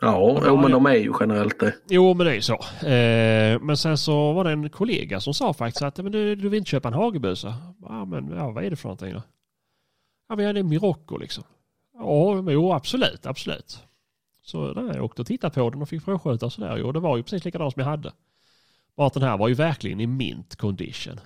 Ja, 0.00 0.42
jo, 0.46 0.56
men 0.56 0.70
de 0.70 0.86
är 0.86 0.94
ju 0.94 1.12
generellt 1.20 1.60
det. 1.60 1.74
Jo, 1.88 2.14
men 2.14 2.26
det 2.26 2.32
är 2.32 2.34
ju 2.34 2.42
så. 2.42 2.86
Eh, 2.86 3.60
men 3.60 3.76
sen 3.76 3.98
så 3.98 4.32
var 4.32 4.44
det 4.44 4.50
en 4.50 4.70
kollega 4.70 5.20
som 5.20 5.34
sa 5.34 5.52
faktiskt 5.52 5.82
att 5.82 5.96
men 5.96 6.12
du, 6.12 6.34
du 6.34 6.48
vill 6.48 6.58
inte 6.58 6.70
köpa 6.70 6.88
en 6.88 6.94
hagelbössa. 6.94 7.54
Ja, 7.82 8.04
men 8.04 8.30
ja, 8.30 8.50
vad 8.50 8.64
är 8.64 8.70
det 8.70 8.76
för 8.76 8.88
någonting 8.88 9.12
då? 9.12 9.22
Ja, 10.28 10.36
men 10.36 10.54
det 10.54 10.60
är 10.60 10.64
Mirocco 10.64 11.16
liksom. 11.16 11.44
Ja, 11.94 12.42
men 12.42 12.54
jo, 12.54 12.72
absolut, 12.72 13.26
absolut. 13.26 13.82
Så 14.42 14.72
där, 14.72 14.94
jag 14.94 15.04
åkte 15.04 15.22
och 15.22 15.26
tittade 15.26 15.54
på 15.54 15.70
den 15.70 15.82
och 15.82 15.88
fick 15.88 16.04
provskjuta 16.04 16.46
och 16.46 16.52
sådär. 16.52 16.82
Och 16.82 16.92
det 16.92 17.00
var 17.00 17.16
ju 17.16 17.22
precis 17.22 17.44
likadant 17.44 17.72
som 17.72 17.80
jag 17.80 17.88
hade. 17.88 18.12
Bara 18.98 19.06
att 19.06 19.14
den 19.14 19.22
här 19.22 19.38
var 19.38 19.48
ju 19.48 19.54
verkligen 19.54 20.00
i 20.00 20.06
mint 20.06 20.56
condition. 20.56 21.20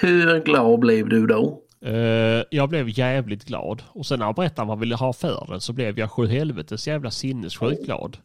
Hur 0.00 0.40
glad 0.40 0.78
blev 0.78 1.08
du 1.08 1.26
då? 1.26 1.62
Eh, 1.80 2.44
jag 2.50 2.68
blev 2.68 2.98
jävligt 2.98 3.44
glad. 3.44 3.82
Och 3.88 4.06
sen 4.06 4.18
när 4.18 4.26
han 4.26 4.34
berättade 4.34 4.66
vad 4.66 4.76
han 4.76 4.80
ville 4.80 4.94
ha 4.94 5.12
för 5.12 5.46
den 5.48 5.60
så 5.60 5.72
blev 5.72 5.98
jag 5.98 6.10
sju 6.10 6.26
helvetes 6.26 6.88
jävla 6.88 7.10
sinnessjukt 7.10 7.84
glad. 7.84 8.16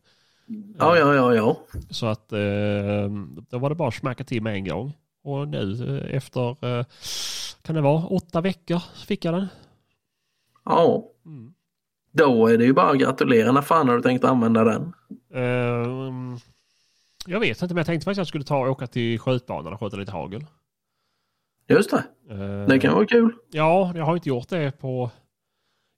Ja, 0.79 0.97
ja, 0.97 1.13
ja, 1.15 1.35
ja. 1.35 1.57
Så 1.89 2.05
att 2.05 2.31
eh, 2.31 3.09
då 3.49 3.57
var 3.59 3.69
det 3.69 3.75
bara 3.75 3.87
att 3.87 3.93
smacka 3.93 4.23
till 4.23 4.41
med 4.43 4.53
en 4.53 4.65
gång. 4.65 4.93
Och 5.23 5.47
nu 5.47 5.71
eh, 5.87 6.15
efter, 6.15 6.55
kan 7.61 7.75
det 7.75 7.81
vara 7.81 8.05
åtta 8.05 8.41
veckor, 8.41 8.81
fick 9.07 9.25
jag 9.25 9.33
den. 9.33 9.47
Ja. 10.65 11.09
Mm. 11.25 11.53
Då 12.11 12.47
är 12.47 12.57
det 12.57 12.65
ju 12.65 12.73
bara 12.73 12.89
att 12.89 12.99
gratulera. 12.99 13.51
När 13.51 13.61
fan 13.61 13.87
har 13.89 13.95
du 13.95 14.01
tänkt 14.01 14.23
använda 14.23 14.63
den? 14.63 14.93
Eh, 17.27 17.31
jag 17.33 17.39
vet 17.39 17.61
inte, 17.61 17.73
men 17.73 17.79
jag 17.79 17.85
tänkte 17.85 18.05
faktiskt 18.05 18.17
att 18.19 18.21
jag 18.21 18.27
skulle 18.27 18.43
ta 18.43 18.57
och 18.57 18.71
åka 18.71 18.87
till 18.87 19.19
skjutbanan 19.19 19.73
och 19.73 19.79
skjuta 19.79 19.97
lite 19.97 20.11
hagel. 20.11 20.45
Just 21.69 21.91
det. 21.91 22.03
Eh, 22.29 22.67
Det 22.67 22.79
kan 22.79 22.93
vara 22.95 23.05
kul. 23.05 23.33
Ja, 23.51 23.91
jag 23.95 24.05
har 24.05 24.15
inte 24.15 24.29
gjort 24.29 24.49
det 24.49 24.71
på... 24.79 25.11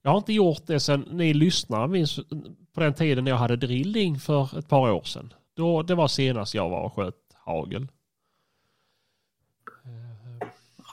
Jag 0.03 0.11
har 0.11 0.17
inte 0.17 0.33
gjort 0.33 0.61
det 0.67 0.79
sen 0.79 0.99
ni 1.11 1.33
lyssnare 1.33 1.87
minns 1.87 2.19
på 2.73 2.79
den 2.81 2.93
tiden 2.93 3.23
när 3.23 3.31
jag 3.31 3.37
hade 3.37 3.55
drilling 3.55 4.19
för 4.19 4.59
ett 4.59 4.69
par 4.69 4.91
år 4.91 5.03
sedan. 5.03 5.33
Då, 5.55 5.81
det 5.83 5.95
var 5.95 6.07
senast 6.07 6.53
jag 6.55 6.69
var 6.69 6.81
och 6.81 6.93
sköt 6.93 7.15
hagel. 7.33 7.87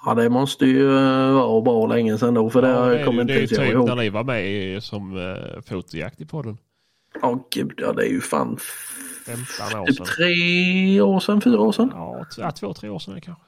Ja, 0.05 0.15
det 0.15 0.29
måste 0.29 0.67
ju 0.67 0.97
eh, 0.99 1.33
vara 1.33 1.61
bra 1.61 1.87
länge 1.87 2.19
sedan 2.19 2.35
då 2.35 2.51
för 2.51 2.63
det, 2.63 2.69
Ja, 2.69 2.75
har 2.79 2.91
det, 2.91 3.01
är, 3.01 3.05
kommer 3.05 3.21
inte 3.23 3.33
det 3.35 3.39
är 3.39 3.41
ju 3.41 3.47
typ 3.47 3.61
ihåg. 3.73 3.87
när 3.89 3.97
ni 3.97 4.09
var 4.11 4.25
med 4.25 4.83
som 4.83 5.17
uh, 5.17 5.61
fotojakt 5.61 6.21
i 6.21 6.27
podden. 6.27 6.59
Ja, 7.23 7.39
gud 7.51 7.73
ja, 7.77 7.93
det 7.93 8.03
är 8.07 8.11
ju 8.11 8.21
fan 8.21 8.59
15 9.37 9.81
år 9.81 9.87
typ 9.87 9.97
sedan. 9.97 10.07
tre 10.07 11.01
år 11.01 11.21
sedan, 11.21 11.41
fyra 11.41 11.61
år 11.61 11.73
sedan. 11.73 11.93
Ja, 12.39 12.51
två, 12.51 12.75
tre 12.75 12.89
år 12.89 12.99
sedan 12.99 13.21
kanske. 13.21 13.45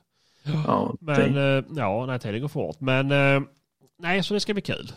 Ja, 0.67 0.95
Men 1.01 1.33
det- 1.35 1.59
eh, 1.59 1.65
ja, 1.77 2.07
nej, 2.07 2.19
tiden 2.19 2.41
går 2.41 2.49
fort. 2.49 2.81
Men 2.81 3.11
eh, 3.13 3.43
nej, 3.99 4.23
så 4.23 4.35
det 4.35 4.41
ska 4.41 4.53
bli 4.55 4.63
kul. 4.63 4.93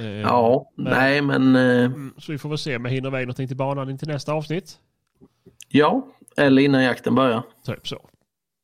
Eh, 0.00 0.06
ja 0.06 0.70
men- 0.76 0.92
nej 0.92 1.20
men 1.22 1.56
mm, 1.56 2.14
Så 2.18 2.32
vi 2.32 2.38
får 2.38 2.48
väl 2.48 2.58
se 2.58 2.76
om 2.76 2.84
jag 2.84 2.92
hinner 2.92 3.08
iväg 3.08 3.26
någonting 3.26 3.48
till 3.48 3.56
banan 3.56 3.90
in 3.90 3.98
till 3.98 4.08
nästa 4.08 4.32
avsnitt. 4.32 4.78
ja, 5.68 6.06
eller 6.36 6.62
innan 6.62 6.82
jakten 6.84 7.14
börjar. 7.14 7.42
Typ 7.66 7.88
så. 7.88 8.08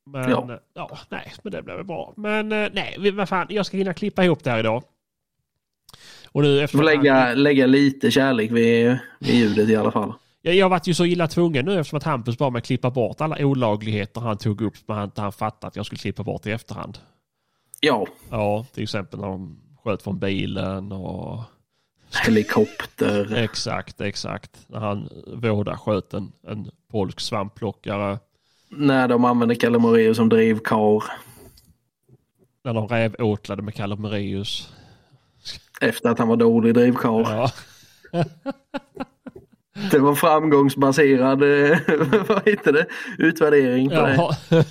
Men 0.06 0.30
Ja. 0.30 0.58
ja, 0.74 0.98
nej, 1.08 1.32
men 1.42 1.52
det 1.52 1.62
blir 1.62 1.74
väl 1.74 1.84
bra. 1.84 2.12
Men 2.16 2.48
nej, 2.48 3.10
vad 3.12 3.28
fan, 3.28 3.46
jag 3.50 3.66
ska 3.66 3.76
hinna 3.76 3.94
klippa 3.94 4.24
ihop 4.24 4.44
det 4.44 4.50
här 4.50 4.58
idag. 4.58 4.82
Och 6.32 6.42
nu 6.42 6.62
efter 6.62 6.82
lägga, 6.82 7.34
lägga 7.34 7.66
lite 7.66 8.10
kärlek 8.10 8.50
vid, 8.50 8.98
vid 9.18 9.34
ljudet 9.34 9.68
i 9.68 9.76
alla 9.76 9.92
fall. 9.92 10.12
Jag, 10.42 10.54
jag 10.54 10.68
varit 10.68 10.86
ju 10.86 10.94
så 10.94 11.04
illa 11.04 11.26
tvungen 11.26 11.64
nu 11.64 11.80
eftersom 11.80 11.96
att 11.96 12.04
Hampus 12.04 12.38
bad 12.38 12.52
mig 12.52 12.62
klippa 12.62 12.90
bort 12.90 13.20
alla 13.20 13.44
olagligheter 13.44 14.20
han 14.20 14.38
tog 14.38 14.60
upp 14.60 14.76
som 14.76 14.94
han 14.94 15.10
han 15.16 15.32
fattade 15.32 15.68
att 15.68 15.76
jag 15.76 15.86
skulle 15.86 15.98
klippa 15.98 16.22
bort 16.22 16.46
i 16.46 16.50
efterhand. 16.50 16.98
Ja, 17.80 18.06
Ja, 18.30 18.66
till 18.74 18.82
exempel 18.82 19.20
när 19.20 19.26
de 19.26 19.60
sköt 19.84 20.02
från 20.02 20.18
bilen 20.18 20.92
och 20.92 21.42
helikopter. 22.26 23.34
exakt, 23.36 24.00
exakt. 24.00 24.50
När 24.66 24.78
han 24.78 25.08
vårda 25.26 25.78
sköt 25.78 26.14
en, 26.14 26.32
en 26.46 26.70
polsk 26.90 27.20
svampplockare. 27.20 28.18
när 28.68 29.08
de 29.08 29.24
använder 29.24 29.54
Kalle 29.54 29.78
Moraeus 29.78 30.16
som 30.16 30.28
drivkar. 30.28 31.04
När 32.64 32.74
de 32.74 32.88
rävåtlade 32.88 33.62
med 33.62 33.74
Kalle 33.74 33.96
Moraeus. 33.96 34.72
Efter 35.80 36.08
att 36.08 36.18
han 36.18 36.28
var 36.28 36.36
dålig 36.36 36.74
drivkar. 36.74 37.20
Ja. 37.20 37.50
Det 39.90 39.98
var 39.98 40.14
framgångsbaserad 40.14 41.42
eh, 41.42 41.78
vad 42.28 42.48
heter 42.48 42.72
det? 42.72 42.86
utvärdering 43.18 43.90
på 43.90 43.94
det. 43.94 44.14
ja. 44.14 44.34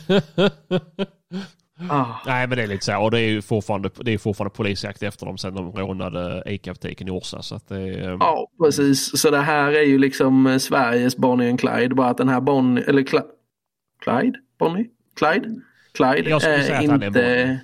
Ah, 1.89 2.05
Nej 2.25 2.47
men 2.47 2.57
det 2.57 2.63
är 2.63 2.67
lite 2.67 2.85
så. 2.85 2.97
Och 2.97 3.11
det 3.11 3.19
är 3.19 3.29
ju 3.29 3.41
fortfarande, 3.41 3.89
det 3.95 4.13
är 4.13 4.17
fortfarande 4.17 4.55
polisjakt 4.55 5.03
efter 5.03 5.25
dem 5.25 5.37
sen 5.37 5.55
de 5.55 5.71
rånade 5.71 6.43
ICA-butiken 6.45 7.07
i 7.07 7.11
Orsa. 7.11 7.41
Så 7.41 7.55
att 7.55 7.67
det 7.67 7.79
är, 7.81 8.09
ja, 8.09 8.47
precis. 8.63 9.19
Så 9.21 9.29
det 9.31 9.41
här 9.41 9.71
är 9.71 9.83
ju 9.83 9.97
liksom 9.97 10.47
eh, 10.47 10.57
Sveriges 10.57 11.17
Bonnie 11.17 11.49
and 11.49 11.59
Clyde. 11.59 11.95
Bara 11.95 12.09
att 12.09 12.17
den 12.17 12.29
här 12.29 12.41
Bonnie, 12.41 12.83
eller 12.87 13.03
Cla 13.03 13.23
Clyde? 14.03 14.39
Bonnie? 14.59 14.85
Clyde? 15.15 15.61
Clyde 15.93 16.29
Jag 16.29 16.41
skulle 16.41 16.63
säga 16.63 16.79
att 16.79 16.87
han 16.89 17.03
är 17.03 17.07
inte... 17.07 17.19
Bonnie. 17.21 17.59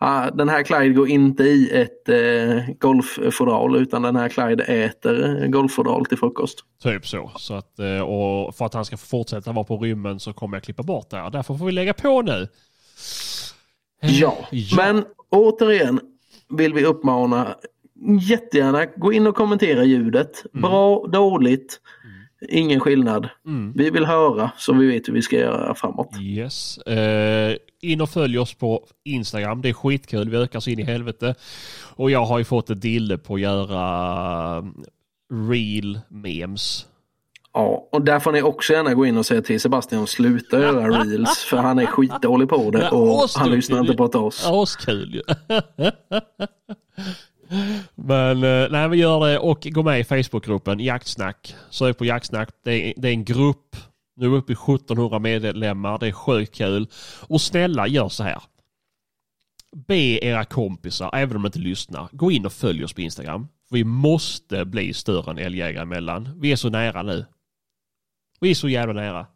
Ja, 0.00 0.30
den 0.34 0.48
här 0.48 0.62
Clyde 0.62 0.88
går 0.94 1.08
inte 1.08 1.42
i 1.42 1.70
ett 1.70 2.08
eh, 2.08 2.74
golffodral 2.78 3.76
utan 3.76 4.02
den 4.02 4.16
här 4.16 4.28
Clyde 4.28 4.64
äter 4.64 5.46
golffodral 5.46 6.06
till 6.06 6.18
frukost. 6.18 6.58
Typ 6.82 7.06
så. 7.06 7.30
så 7.36 7.54
att, 7.54 7.78
eh, 7.78 8.00
och 8.00 8.54
för 8.54 8.66
att 8.66 8.74
han 8.74 8.84
ska 8.84 8.96
fortsätta 8.96 9.52
vara 9.52 9.64
på 9.64 9.76
rymmen 9.78 10.20
så 10.20 10.32
kommer 10.32 10.56
jag 10.56 10.64
klippa 10.64 10.82
bort 10.82 11.10
det 11.10 11.16
här. 11.16 11.30
Därför 11.30 11.54
får 11.54 11.66
vi 11.66 11.72
lägga 11.72 11.92
på 11.94 12.22
nu. 12.22 12.48
Ja, 14.00 14.36
Ja. 14.50 14.76
men 14.76 15.04
återigen 15.30 16.00
vill 16.48 16.74
vi 16.74 16.84
uppmana 16.84 17.54
jättegärna 18.28 18.84
gå 18.86 19.12
in 19.12 19.26
och 19.26 19.36
kommentera 19.36 19.84
ljudet. 19.84 20.42
Bra, 20.52 21.06
dåligt, 21.06 21.80
ingen 22.48 22.80
skillnad. 22.80 23.28
Mm. 23.46 23.72
Vi 23.76 23.90
vill 23.90 24.04
höra 24.04 24.50
så 24.56 24.72
vi 24.72 24.86
vet 24.86 25.08
hur 25.08 25.12
vi 25.12 25.22
ska 25.22 25.36
göra 25.36 25.74
framåt. 25.74 26.16
Yes. 26.20 26.78
Eh, 26.78 27.56
in 27.80 28.00
och 28.00 28.10
följ 28.10 28.38
oss 28.38 28.54
på 28.54 28.86
Instagram. 29.04 29.62
Det 29.62 29.68
är 29.68 29.72
skitkul. 29.72 30.30
Vi 30.30 30.36
ökar 30.36 30.60
så 30.60 30.70
in 30.70 30.78
i 30.78 30.82
helvete. 30.82 31.34
Och 31.96 32.10
jag 32.10 32.24
har 32.24 32.38
ju 32.38 32.44
fått 32.44 32.70
ett 32.70 32.80
dille 32.80 33.18
på 33.18 33.34
att 33.34 33.40
göra 33.40 34.58
eh, 34.58 34.64
real 35.50 36.00
memes. 36.08 36.86
Ja, 37.52 37.88
och 37.92 38.02
där 38.02 38.20
får 38.20 38.32
ni 38.32 38.42
också 38.42 38.72
gärna 38.72 38.94
gå 38.94 39.06
in 39.06 39.16
och 39.16 39.26
säga 39.26 39.42
till 39.42 39.60
Sebastian 39.60 40.02
att 40.02 40.08
sluta 40.08 40.60
göra 40.60 41.04
reels 41.04 41.38
för 41.38 41.56
han 41.56 41.78
är 41.78 41.86
skitdålig 41.86 42.48
på 42.48 42.70
det 42.70 42.90
och 42.90 43.28
han 43.36 43.50
lyssnar 43.50 43.80
inte 43.80 43.94
på 43.94 44.04
oss. 44.04 44.46
Askul 44.46 45.14
ju. 45.14 45.22
Men 47.94 48.44
eh, 48.44 48.70
nej, 48.70 48.88
vi 48.88 48.96
gör 48.96 49.26
det 49.26 49.38
och 49.38 49.66
gå 49.70 49.82
med 49.82 50.00
i 50.00 50.04
Facebookgruppen 50.04 50.80
Jaktsnack. 50.80 51.54
Sök 51.70 51.98
på 51.98 52.04
Jaktsnack. 52.04 52.48
Det 52.64 52.72
är, 52.72 52.94
det 52.96 53.08
är 53.08 53.12
en 53.12 53.24
grupp. 53.24 53.76
Nu 54.16 54.26
är 54.26 54.30
vi 54.30 54.36
uppe 54.36 54.52
i 54.52 54.56
1700 54.74 55.18
medlemmar. 55.18 55.98
Det 55.98 56.06
är 56.06 56.12
sjukt 56.12 56.54
kul. 56.54 56.86
Och 57.20 57.40
snälla 57.40 57.86
gör 57.86 58.08
så 58.08 58.22
här. 58.22 58.42
Be 59.86 60.24
era 60.24 60.44
kompisar, 60.44 61.10
även 61.12 61.36
om 61.36 61.42
de 61.42 61.48
inte 61.48 61.58
lyssnar, 61.58 62.08
gå 62.12 62.30
in 62.30 62.46
och 62.46 62.52
följ 62.52 62.84
oss 62.84 62.92
på 62.92 63.00
Instagram. 63.00 63.48
Vi 63.70 63.84
måste 63.84 64.64
bli 64.64 64.94
större 64.94 65.30
än 65.30 65.38
älgjägare 65.38 65.82
emellan. 65.82 66.28
Vi 66.36 66.52
är 66.52 66.56
så 66.56 66.68
nära 66.68 67.02
nu. 67.02 67.26
Vi 68.40 68.50
är 68.50 68.54
så 68.54 68.68
jävla 68.68 68.92
nära. 68.92 69.26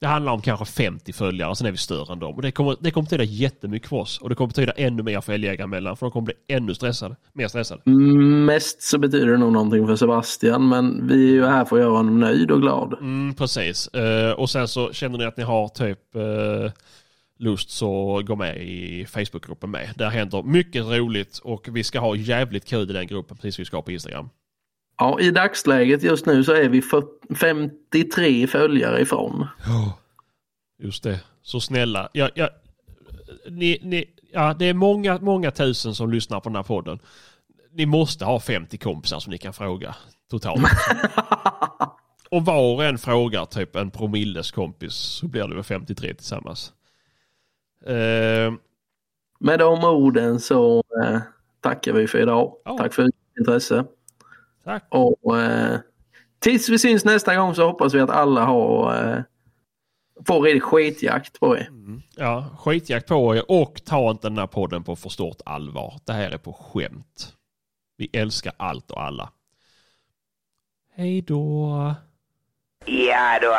Det 0.00 0.06
handlar 0.06 0.32
om 0.32 0.40
kanske 0.40 0.64
50 0.64 1.12
följare, 1.12 1.56
sen 1.56 1.66
är 1.66 1.70
vi 1.70 1.76
större 1.76 2.12
än 2.12 2.18
dem. 2.18 2.34
Och 2.34 2.42
det 2.42 2.52
kommer, 2.52 2.76
det 2.80 2.90
kommer 2.90 3.04
betyda 3.04 3.24
jättemycket 3.24 3.88
för 3.88 3.96
oss. 3.96 4.18
Och 4.20 4.28
det 4.28 4.34
kommer 4.34 4.48
betyda 4.48 4.72
ännu 4.72 5.02
mer 5.02 5.20
för 5.20 5.32
älgjägare 5.32 5.64
emellan. 5.64 5.96
För 5.96 6.06
de 6.06 6.10
kommer 6.10 6.24
bli 6.24 6.34
ännu 6.48 6.74
stressade. 6.74 7.16
Mer 7.32 7.48
stressade. 7.48 7.90
Mest 8.46 8.82
så 8.82 8.98
betyder 8.98 9.26
det 9.26 9.36
nog 9.36 9.52
någonting 9.52 9.86
för 9.86 9.96
Sebastian 9.96 10.68
men 10.68 11.08
vi 11.08 11.28
är 11.28 11.32
ju 11.32 11.44
här 11.44 11.64
för 11.64 11.76
att 11.76 11.82
göra 11.82 11.96
honom 11.96 12.20
nöjd 12.20 12.50
och 12.50 12.60
glad. 12.60 12.92
Mm, 13.00 13.34
precis. 13.34 13.88
Eh, 13.88 14.32
och 14.32 14.50
sen 14.50 14.68
så 14.68 14.92
känner 14.92 15.18
ni 15.18 15.24
att 15.24 15.36
ni 15.36 15.42
har 15.44 15.68
typ 15.68 16.14
eh, 16.14 16.72
lust 17.38 17.70
så 17.70 18.22
gå 18.26 18.36
med 18.36 18.56
i 18.56 19.06
Facebookgruppen 19.06 19.70
med. 19.70 19.88
Där 19.96 20.10
händer 20.10 20.42
mycket 20.42 20.84
roligt 20.84 21.38
och 21.38 21.68
vi 21.72 21.84
ska 21.84 22.00
ha 22.00 22.16
jävligt 22.16 22.64
kul 22.64 22.90
i 22.90 22.92
den 22.92 23.06
gruppen 23.06 23.36
precis 23.36 23.54
som 23.54 23.62
vi 23.62 23.66
ska 23.66 23.82
på 23.82 23.92
Instagram. 23.92 24.28
Ja, 24.98 25.20
i 25.20 25.30
dagsläget 25.30 26.02
just 26.02 26.26
nu 26.26 26.44
så 26.44 26.52
är 26.52 26.68
vi 26.68 26.82
40 26.82 27.34
53 27.34 28.46
följare 28.46 29.00
ifrån. 29.00 29.46
Just 30.78 31.02
det. 31.02 31.20
Så 31.42 31.60
snälla. 31.60 32.08
Ja, 32.12 32.30
ja, 32.34 32.48
ni, 33.48 33.78
ni, 33.82 34.04
ja, 34.32 34.54
det 34.58 34.64
är 34.64 34.74
många, 34.74 35.18
många 35.18 35.50
tusen 35.50 35.94
som 35.94 36.10
lyssnar 36.10 36.40
på 36.40 36.48
den 36.48 36.56
här 36.56 36.62
podden. 36.62 36.98
Ni 37.72 37.86
måste 37.86 38.24
ha 38.24 38.40
50 38.40 38.78
kompisar 38.78 39.20
som 39.20 39.30
ni 39.30 39.38
kan 39.38 39.52
fråga 39.52 39.96
totalt. 40.30 40.62
Om 42.30 42.44
var 42.44 42.74
och 42.74 42.84
en 42.84 42.98
frågar 42.98 43.44
typ 43.44 43.76
en 43.76 43.90
promilles 43.90 44.50
kompis 44.50 44.94
så 44.94 45.28
blir 45.28 45.48
det 45.48 45.54
väl 45.54 45.64
53 45.64 46.14
tillsammans. 46.14 46.72
Eh, 47.86 48.52
Med 49.40 49.58
de 49.58 49.84
orden 49.84 50.40
så 50.40 50.82
eh, 51.02 51.18
tackar 51.60 51.92
vi 51.92 52.06
för 52.06 52.18
idag. 52.18 52.56
Ja. 52.64 52.78
Tack 52.78 52.94
för 52.94 53.08
intresse. 53.38 53.84
Tack. 54.66 54.86
Och 54.88 55.40
eh, 55.40 55.80
tills 56.38 56.68
vi 56.68 56.78
syns 56.78 57.04
nästa 57.04 57.36
gång 57.36 57.54
så 57.54 57.66
hoppas 57.66 57.94
vi 57.94 58.00
att 58.00 58.10
alla 58.10 58.44
har 58.44 58.94
eh, 58.94 59.22
får 60.26 60.42
riktig 60.42 60.62
skitjakt 60.62 61.40
på 61.40 61.56
er. 61.56 61.70
Ja, 62.16 62.44
skitjakt 62.58 63.08
på 63.08 63.36
er 63.36 63.50
och 63.50 63.84
ta 63.84 64.10
inte 64.10 64.28
den 64.28 64.38
här 64.38 64.46
podden 64.46 64.84
på 64.84 64.96
för 64.96 65.08
stort 65.08 65.40
allvar. 65.44 66.00
Det 66.04 66.12
här 66.12 66.30
är 66.30 66.38
på 66.38 66.52
skämt. 66.52 67.32
Vi 67.96 68.10
älskar 68.12 68.52
allt 68.56 68.90
och 68.90 69.02
alla. 69.02 69.30
Hej 70.94 71.22
då. 71.22 71.94
Ja 72.86 73.38
då. 73.42 73.56